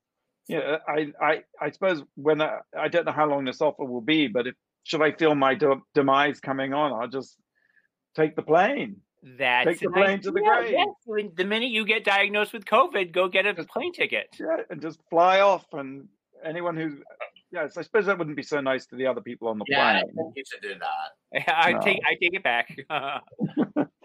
yeah, 0.47 0.78
I, 0.88 1.14
I, 1.22 1.43
I 1.62 1.72
suppose 1.72 2.01
when 2.16 2.41
I, 2.41 2.60
I 2.78 2.88
don't 2.88 3.05
know 3.05 3.12
how 3.12 3.28
long 3.28 3.45
this 3.45 3.62
offer 3.62 3.86
will 3.86 4.01
be, 4.01 4.28
but 4.28 4.47
if 4.47 4.55
should 4.84 5.01
I 5.01 5.12
feel 5.12 5.36
my 5.36 5.53
de- 5.53 5.82
demise 5.93 6.39
coming 6.39 6.74
on, 6.74 6.93
I'll 6.93 7.08
just 7.08 7.38
take 8.16 8.36
the 8.36 8.41
plane. 8.41 8.97
That's 9.22 9.68
take 9.68 9.80
the 9.82 9.89
plane 9.89 10.22
to 10.22 10.32
the 10.32 10.41
grave. 10.41 10.72
Yes. 10.72 11.30
The 11.36 11.43
minute 11.43 11.70
you 11.70 11.86
get 11.86 12.03
diagnosed 12.03 12.53
with 12.53 12.66
COVID, 12.66 13.12
go 13.12 13.28
get 13.28 13.45
a 13.45 13.53
plane 13.66 13.93
ticket. 13.93 14.28
Yeah, 14.39 14.58
and 14.70 14.82
just 14.82 14.99
fly 15.10 15.41
off. 15.41 15.66
And 15.74 16.08
anyone 16.43 16.78
who, 16.78 16.99
yes, 17.51 17.78
I 17.78 17.82
suppose 17.82 18.05
that 18.05 18.18
wouldn't 18.18 18.38
be 18.38 18.43
so 18.43 18.62
nice 18.62 18.86
to 18.88 18.95
the 18.95 19.05
other 19.05 19.22
people 19.22 19.49
on 19.49 19.60
the 19.60 19.66
yeah, 19.68 20.01
plane. 20.01 20.16
Think 20.16 20.34
you 20.38 20.43
should 20.49 20.62
do 20.62 20.76
that. 20.80 21.53
I 21.55 21.74
no. 21.74 21.82
take, 21.82 21.99
I 22.08 22.16
take 22.22 22.34
it 22.34 22.43
back. 22.43 22.78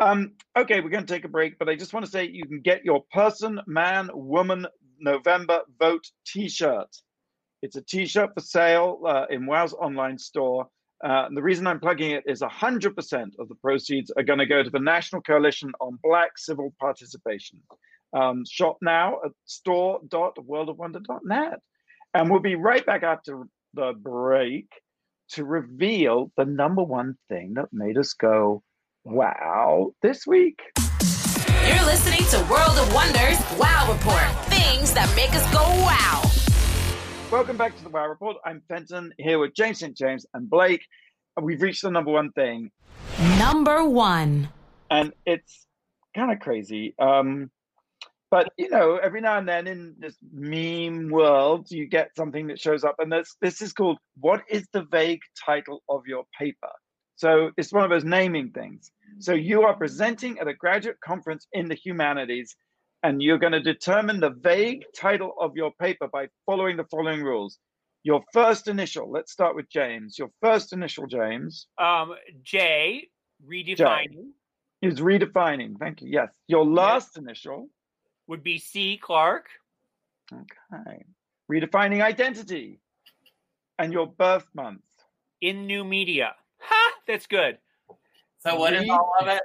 um, 0.00 0.32
okay, 0.56 0.80
we're 0.80 0.88
going 0.88 1.06
to 1.06 1.12
take 1.12 1.24
a 1.24 1.28
break, 1.28 1.58
but 1.58 1.68
I 1.68 1.76
just 1.76 1.92
want 1.92 2.06
to 2.06 2.10
say 2.10 2.28
you 2.28 2.46
can 2.46 2.60
get 2.60 2.84
your 2.84 3.04
person, 3.12 3.60
man, 3.66 4.10
woman, 4.12 4.66
November 4.98 5.60
vote 5.78 6.06
T-shirt. 6.26 6.88
It's 7.62 7.76
a 7.76 7.82
T-shirt 7.82 8.30
for 8.34 8.40
sale 8.40 9.00
uh, 9.06 9.26
in 9.30 9.46
Wow's 9.46 9.72
online 9.72 10.18
store. 10.18 10.66
Uh, 11.04 11.26
and 11.26 11.36
the 11.36 11.42
reason 11.42 11.66
I'm 11.66 11.80
plugging 11.80 12.12
it 12.12 12.24
is 12.26 12.40
100% 12.40 13.38
of 13.38 13.48
the 13.48 13.54
proceeds 13.56 14.10
are 14.16 14.24
going 14.24 14.40
to 14.40 14.46
go 14.46 14.62
to 14.62 14.70
the 14.70 14.80
National 14.80 15.22
Coalition 15.22 15.72
on 15.80 15.98
Black 16.02 16.36
Civil 16.36 16.74
Participation. 16.80 17.60
Um, 18.12 18.44
shop 18.48 18.78
now 18.82 19.18
at 19.24 19.30
store.worldofwonder.net. 19.44 21.60
And 22.14 22.30
we'll 22.30 22.40
be 22.40 22.56
right 22.56 22.84
back 22.84 23.02
after 23.02 23.44
the 23.74 23.92
break 23.92 24.66
to 25.30 25.44
reveal 25.44 26.32
the 26.36 26.44
number 26.44 26.82
one 26.82 27.16
thing 27.28 27.54
that 27.54 27.68
made 27.72 27.98
us 27.98 28.14
go, 28.14 28.62
wow, 29.12 29.90
this 30.02 30.26
week. 30.26 30.60
You're 31.66 31.84
listening 31.86 32.24
to 32.30 32.38
World 32.50 32.76
of 32.78 32.92
Wonders 32.92 33.38
Wow 33.58 33.90
Report. 33.90 34.46
Things 34.46 34.92
that 34.92 35.10
make 35.16 35.34
us 35.34 35.42
go 35.52 35.60
wow. 35.82 36.22
Welcome 37.30 37.56
back 37.56 37.74
to 37.78 37.84
the 37.84 37.88
Wow 37.88 38.06
Report. 38.08 38.36
I'm 38.44 38.62
Fenton 38.68 39.14
here 39.18 39.38
with 39.38 39.54
James 39.54 39.78
St. 39.80 39.96
James 39.96 40.26
and 40.34 40.48
Blake. 40.48 40.82
And 41.36 41.46
we've 41.46 41.62
reached 41.62 41.82
the 41.82 41.90
number 41.90 42.10
one 42.10 42.32
thing, 42.32 42.70
Number 43.38 43.88
one. 43.88 44.48
and 44.90 45.12
it's 45.24 45.66
kind 46.14 46.30
of 46.30 46.40
crazy. 46.40 46.94
Um, 46.98 47.50
but 48.30 48.50
you 48.58 48.68
know, 48.68 48.96
every 48.96 49.22
now 49.22 49.38
and 49.38 49.48
then 49.48 49.66
in 49.66 49.94
this 49.98 50.16
meme 50.32 51.08
world, 51.08 51.70
you 51.70 51.86
get 51.86 52.10
something 52.14 52.48
that 52.48 52.60
shows 52.60 52.84
up, 52.84 52.96
and 52.98 53.10
this 53.10 53.36
this 53.40 53.62
is 53.62 53.72
called 53.72 53.98
"What 54.20 54.42
is 54.50 54.66
the 54.74 54.82
vague 54.82 55.20
title 55.46 55.82
of 55.88 56.02
your 56.06 56.24
paper?" 56.38 56.68
So 57.18 57.50
it's 57.56 57.72
one 57.72 57.82
of 57.82 57.90
those 57.90 58.04
naming 58.04 58.50
things. 58.52 58.92
So 59.18 59.32
you 59.34 59.62
are 59.62 59.74
presenting 59.74 60.38
at 60.38 60.46
a 60.46 60.54
graduate 60.54 61.00
conference 61.04 61.48
in 61.52 61.68
the 61.68 61.74
humanities, 61.74 62.54
and 63.02 63.20
you're 63.20 63.38
going 63.38 63.54
to 63.54 63.60
determine 63.60 64.20
the 64.20 64.30
vague 64.30 64.84
title 64.96 65.34
of 65.40 65.56
your 65.56 65.72
paper 65.80 66.06
by 66.06 66.28
following 66.46 66.76
the 66.76 66.84
following 66.84 67.22
rules. 67.22 67.58
Your 68.04 68.22
first 68.32 68.68
initial. 68.68 69.10
Let's 69.10 69.32
start 69.32 69.56
with 69.56 69.68
James. 69.68 70.16
Your 70.16 70.30
first 70.40 70.72
initial, 70.72 71.08
James, 71.08 71.66
Um, 71.76 72.14
J, 72.42 73.08
redefining 73.44 74.30
is 74.80 75.00
redefining. 75.00 75.76
Thank 75.76 76.00
you. 76.02 76.08
Yes. 76.08 76.28
Your 76.46 76.64
last 76.64 77.18
initial. 77.18 77.68
would 78.28 78.44
be 78.44 78.58
C, 78.58 78.96
Clark. 79.02 79.46
Okay. 80.32 81.04
Redefining 81.50 82.00
identity 82.00 82.78
and 83.76 83.92
your 83.92 84.06
birth 84.06 84.46
month. 84.54 84.82
In 85.40 85.66
new 85.66 85.82
media. 85.82 86.36
Ha! 87.08 87.12
That's 87.12 87.26
good. 87.26 87.58
So 88.40 88.56
what 88.56 88.72
is 88.74 88.82
Read- 88.82 88.90
all 88.90 89.12
of 89.20 89.28
it? 89.28 89.42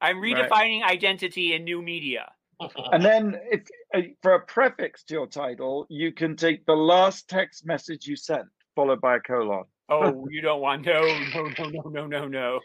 I'm 0.00 0.20
Right. 0.20 0.48
redefining 0.48 0.82
identity 0.82 1.54
in 1.54 1.64
new 1.64 1.82
media. 1.82 2.32
And 2.92 3.04
then, 3.04 3.40
if 3.52 3.68
uh, 3.94 4.00
for 4.22 4.34
a 4.34 4.40
prefix 4.40 5.04
to 5.04 5.14
your 5.14 5.26
title, 5.28 5.86
you 5.88 6.12
can 6.12 6.36
take 6.36 6.66
the 6.66 6.74
last 6.74 7.28
text 7.28 7.64
message 7.64 8.06
you 8.06 8.16
sent, 8.16 8.48
followed 8.74 9.00
by 9.00 9.16
a 9.16 9.20
colon. 9.20 9.64
Oh, 9.88 10.26
you 10.30 10.40
don't 10.40 10.60
want 10.60 10.84
no, 10.84 11.00
no, 11.34 11.48
no, 11.58 11.68
no, 11.68 11.90
no, 11.90 12.06
no, 12.06 12.28
no. 12.28 12.60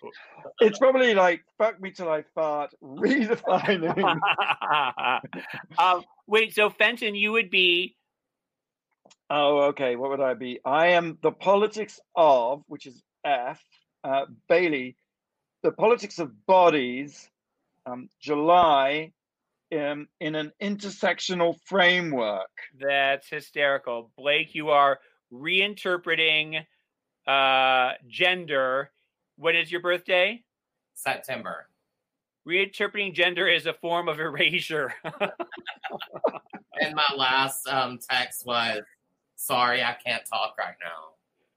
It's 0.61 0.79
probably 0.79 1.13
like 1.13 1.43
"fuck 1.59 1.79
me 1.79 1.91
till 1.91 2.09
I 2.09 2.23
fart," 2.33 2.73
redefining. 2.83 4.19
um, 5.77 6.03
wait, 6.25 6.55
so 6.55 6.71
Fenton, 6.71 7.13
you 7.13 7.31
would 7.31 7.51
be 7.51 7.95
oh, 9.29 9.61
okay. 9.69 9.95
What 9.95 10.09
would 10.09 10.21
I 10.21 10.33
be? 10.33 10.59
I 10.65 10.87
am 10.87 11.19
the 11.21 11.31
politics 11.31 11.99
of, 12.15 12.63
which 12.67 12.87
is 12.87 13.01
F. 13.23 13.61
Uh, 14.03 14.25
Bailey, 14.49 14.95
the 15.61 15.71
politics 15.71 16.19
of 16.19 16.45
bodies. 16.45 17.29
Um, 17.85 18.09
July, 18.21 19.11
um, 19.73 20.07
in 20.21 20.35
an 20.35 20.51
intersectional 20.61 21.59
framework. 21.65 22.49
that's 22.79 23.27
hysterical. 23.29 24.09
Blake, 24.17 24.55
you 24.55 24.69
are 24.69 24.99
reinterpreting 25.33 26.65
uh, 27.27 27.91
gender. 28.07 28.91
What 29.37 29.55
is 29.55 29.71
your 29.71 29.81
birthday? 29.81 30.43
September. 30.93 31.67
Reinterpreting 32.47 33.13
gender 33.13 33.47
is 33.47 33.65
a 33.65 33.73
form 33.73 34.07
of 34.07 34.19
erasure. 34.19 34.93
And 36.79 36.95
my 36.95 37.15
last 37.15 37.67
um, 37.67 37.99
text 38.09 38.45
was, 38.45 38.81
"Sorry, 39.35 39.83
I 39.83 39.95
can't 40.05 40.25
talk 40.25 40.55
right 40.57 40.75
now." 40.81 41.13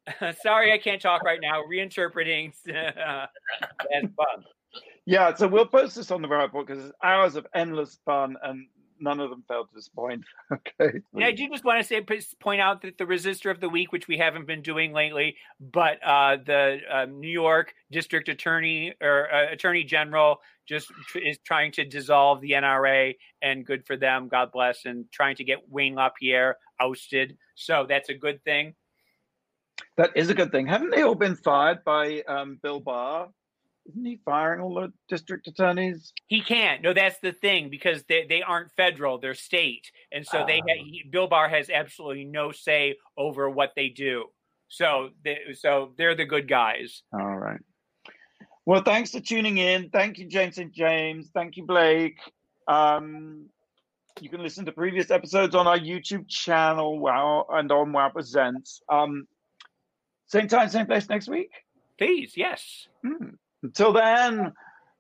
Sorry, 0.43 0.73
I 0.73 0.79
can't 0.79 1.01
talk 1.01 1.23
right 1.23 1.41
now. 1.41 1.63
Reinterpreting. 1.63 2.53
that's 2.67 3.29
fun. 3.91 4.45
Yeah, 5.05 5.35
so 5.35 5.47
we'll 5.47 5.67
post 5.67 5.97
this 5.97 6.11
on 6.11 6.23
the 6.23 6.29
report 6.29 6.67
because 6.67 6.85
it's 6.85 6.95
hours 7.03 7.37
of 7.37 7.47
endless 7.55 7.99
fun 8.05 8.37
and 8.43 8.67
none 9.01 9.21
of 9.21 9.31
them 9.31 9.45
failed 9.49 9.69
to 9.71 9.77
disappoint. 9.77 10.25
okay. 10.53 11.01
And 11.15 11.25
I 11.25 11.33
do 11.33 11.49
just 11.49 11.65
want 11.65 11.81
to 11.81 11.87
say, 11.87 12.05
point 12.41 12.61
out 12.61 12.83
that 12.83 12.99
the 12.99 13.05
resistor 13.05 13.51
of 13.51 13.61
the 13.61 13.69
week, 13.69 13.93
which 13.93 14.09
we 14.09 14.19
haven't 14.19 14.47
been 14.47 14.63
doing 14.63 14.93
lately, 14.93 15.37
but 15.61 16.03
uh, 16.05 16.39
the 16.45 16.81
uh, 16.91 17.05
New 17.07 17.31
York 17.31 17.75
District 17.91 18.29
Attorney 18.29 18.95
or 19.01 19.33
uh, 19.33 19.53
Attorney 19.53 19.85
General 19.85 20.41
just 20.67 20.91
tr- 21.09 21.19
is 21.19 21.39
trying 21.45 21.73
to 21.73 21.85
dissolve 21.85 22.41
the 22.41 22.53
NRA, 22.53 23.15
and 23.43 23.65
good 23.65 23.87
for 23.87 23.97
them, 23.97 24.29
God 24.29 24.51
bless, 24.53 24.85
and 24.85 25.05
trying 25.13 25.37
to 25.37 25.45
get 25.45 25.59
Wayne 25.69 25.95
LaPierre 25.95 26.57
ousted. 26.81 27.37
So 27.55 27.87
that's 27.89 28.09
a 28.09 28.15
good 28.15 28.43
thing. 28.45 28.75
That 29.97 30.11
is 30.15 30.29
a 30.29 30.35
good 30.35 30.53
thing. 30.53 30.67
Haven't 30.67 30.91
they 30.91 31.03
all 31.03 31.15
been 31.15 31.37
fired 31.37 31.85
by 31.85 32.23
um, 32.29 32.59
Bill 32.63 32.81
Barr? 32.81 33.29
Isn't 33.89 34.05
he 34.05 34.21
firing 34.25 34.61
all 34.61 34.75
the 34.75 34.93
district 35.09 35.47
attorneys? 35.47 36.13
He 36.27 36.41
can't. 36.41 36.83
No, 36.83 36.93
that's 36.93 37.19
the 37.21 37.33
thing 37.33 37.71
because 37.71 38.03
they, 38.09 38.27
they 38.29 38.43
aren't 38.43 38.73
federal; 38.73 39.19
they're 39.19 39.35
state, 39.35 39.91
and 40.13 40.27
so 40.27 40.45
they 40.47 40.59
ha- 40.59 40.85
he, 40.85 41.05
Bill 41.09 41.29
Barr 41.29 41.49
has 41.49 41.71
absolutely 41.71 42.25
no 42.25 42.51
say 42.51 42.97
over 43.17 43.49
what 43.49 43.73
they 43.77 43.89
do. 43.89 44.27
So 44.69 45.11
they, 45.25 45.39
so 45.55 45.93
they're 45.97 46.17
the 46.17 46.25
good 46.25 46.49
guys. 46.49 47.03
All 47.13 47.37
right. 47.37 47.61
Well, 48.65 48.83
thanks 48.83 49.13
for 49.13 49.21
tuning 49.21 49.59
in. 49.59 49.91
Thank 49.91 50.19
you, 50.19 50.27
James 50.27 50.59
and 50.59 50.73
James. 50.73 51.31
Thank 51.33 51.57
you, 51.57 51.65
Blake. 51.65 52.19
Um, 52.67 53.47
you 54.21 54.29
can 54.29 54.43
listen 54.43 54.65
to 54.65 54.73
previous 54.73 55.13
episodes 55.13 55.55
on 55.55 55.69
our 55.69 55.79
YouTube 55.79 56.29
channel, 56.29 56.99
Wow, 56.99 57.47
and 57.51 57.71
on 57.71 57.93
Wow 57.93 58.09
Presents. 58.09 58.83
Um, 58.89 59.29
same 60.27 60.49
time, 60.49 60.69
same 60.69 60.87
place 60.87 61.09
next 61.09 61.29
week. 61.29 61.51
Please, 61.99 62.35
yes. 62.37 62.89
Hmm. 63.05 63.35
Until 63.63 63.93
then, 63.93 64.53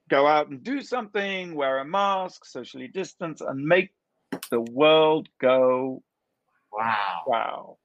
go 0.09 0.27
out 0.27 0.49
and 0.49 0.63
do 0.63 0.81
something, 0.83 1.55
wear 1.55 1.79
a 1.79 1.85
mask, 1.85 2.45
socially 2.45 2.89
distance, 2.89 3.41
and 3.41 3.65
make 3.65 3.91
the 4.51 4.61
world 4.61 5.29
go 5.41 6.03
Wow. 6.73 7.23
wow. 7.27 7.79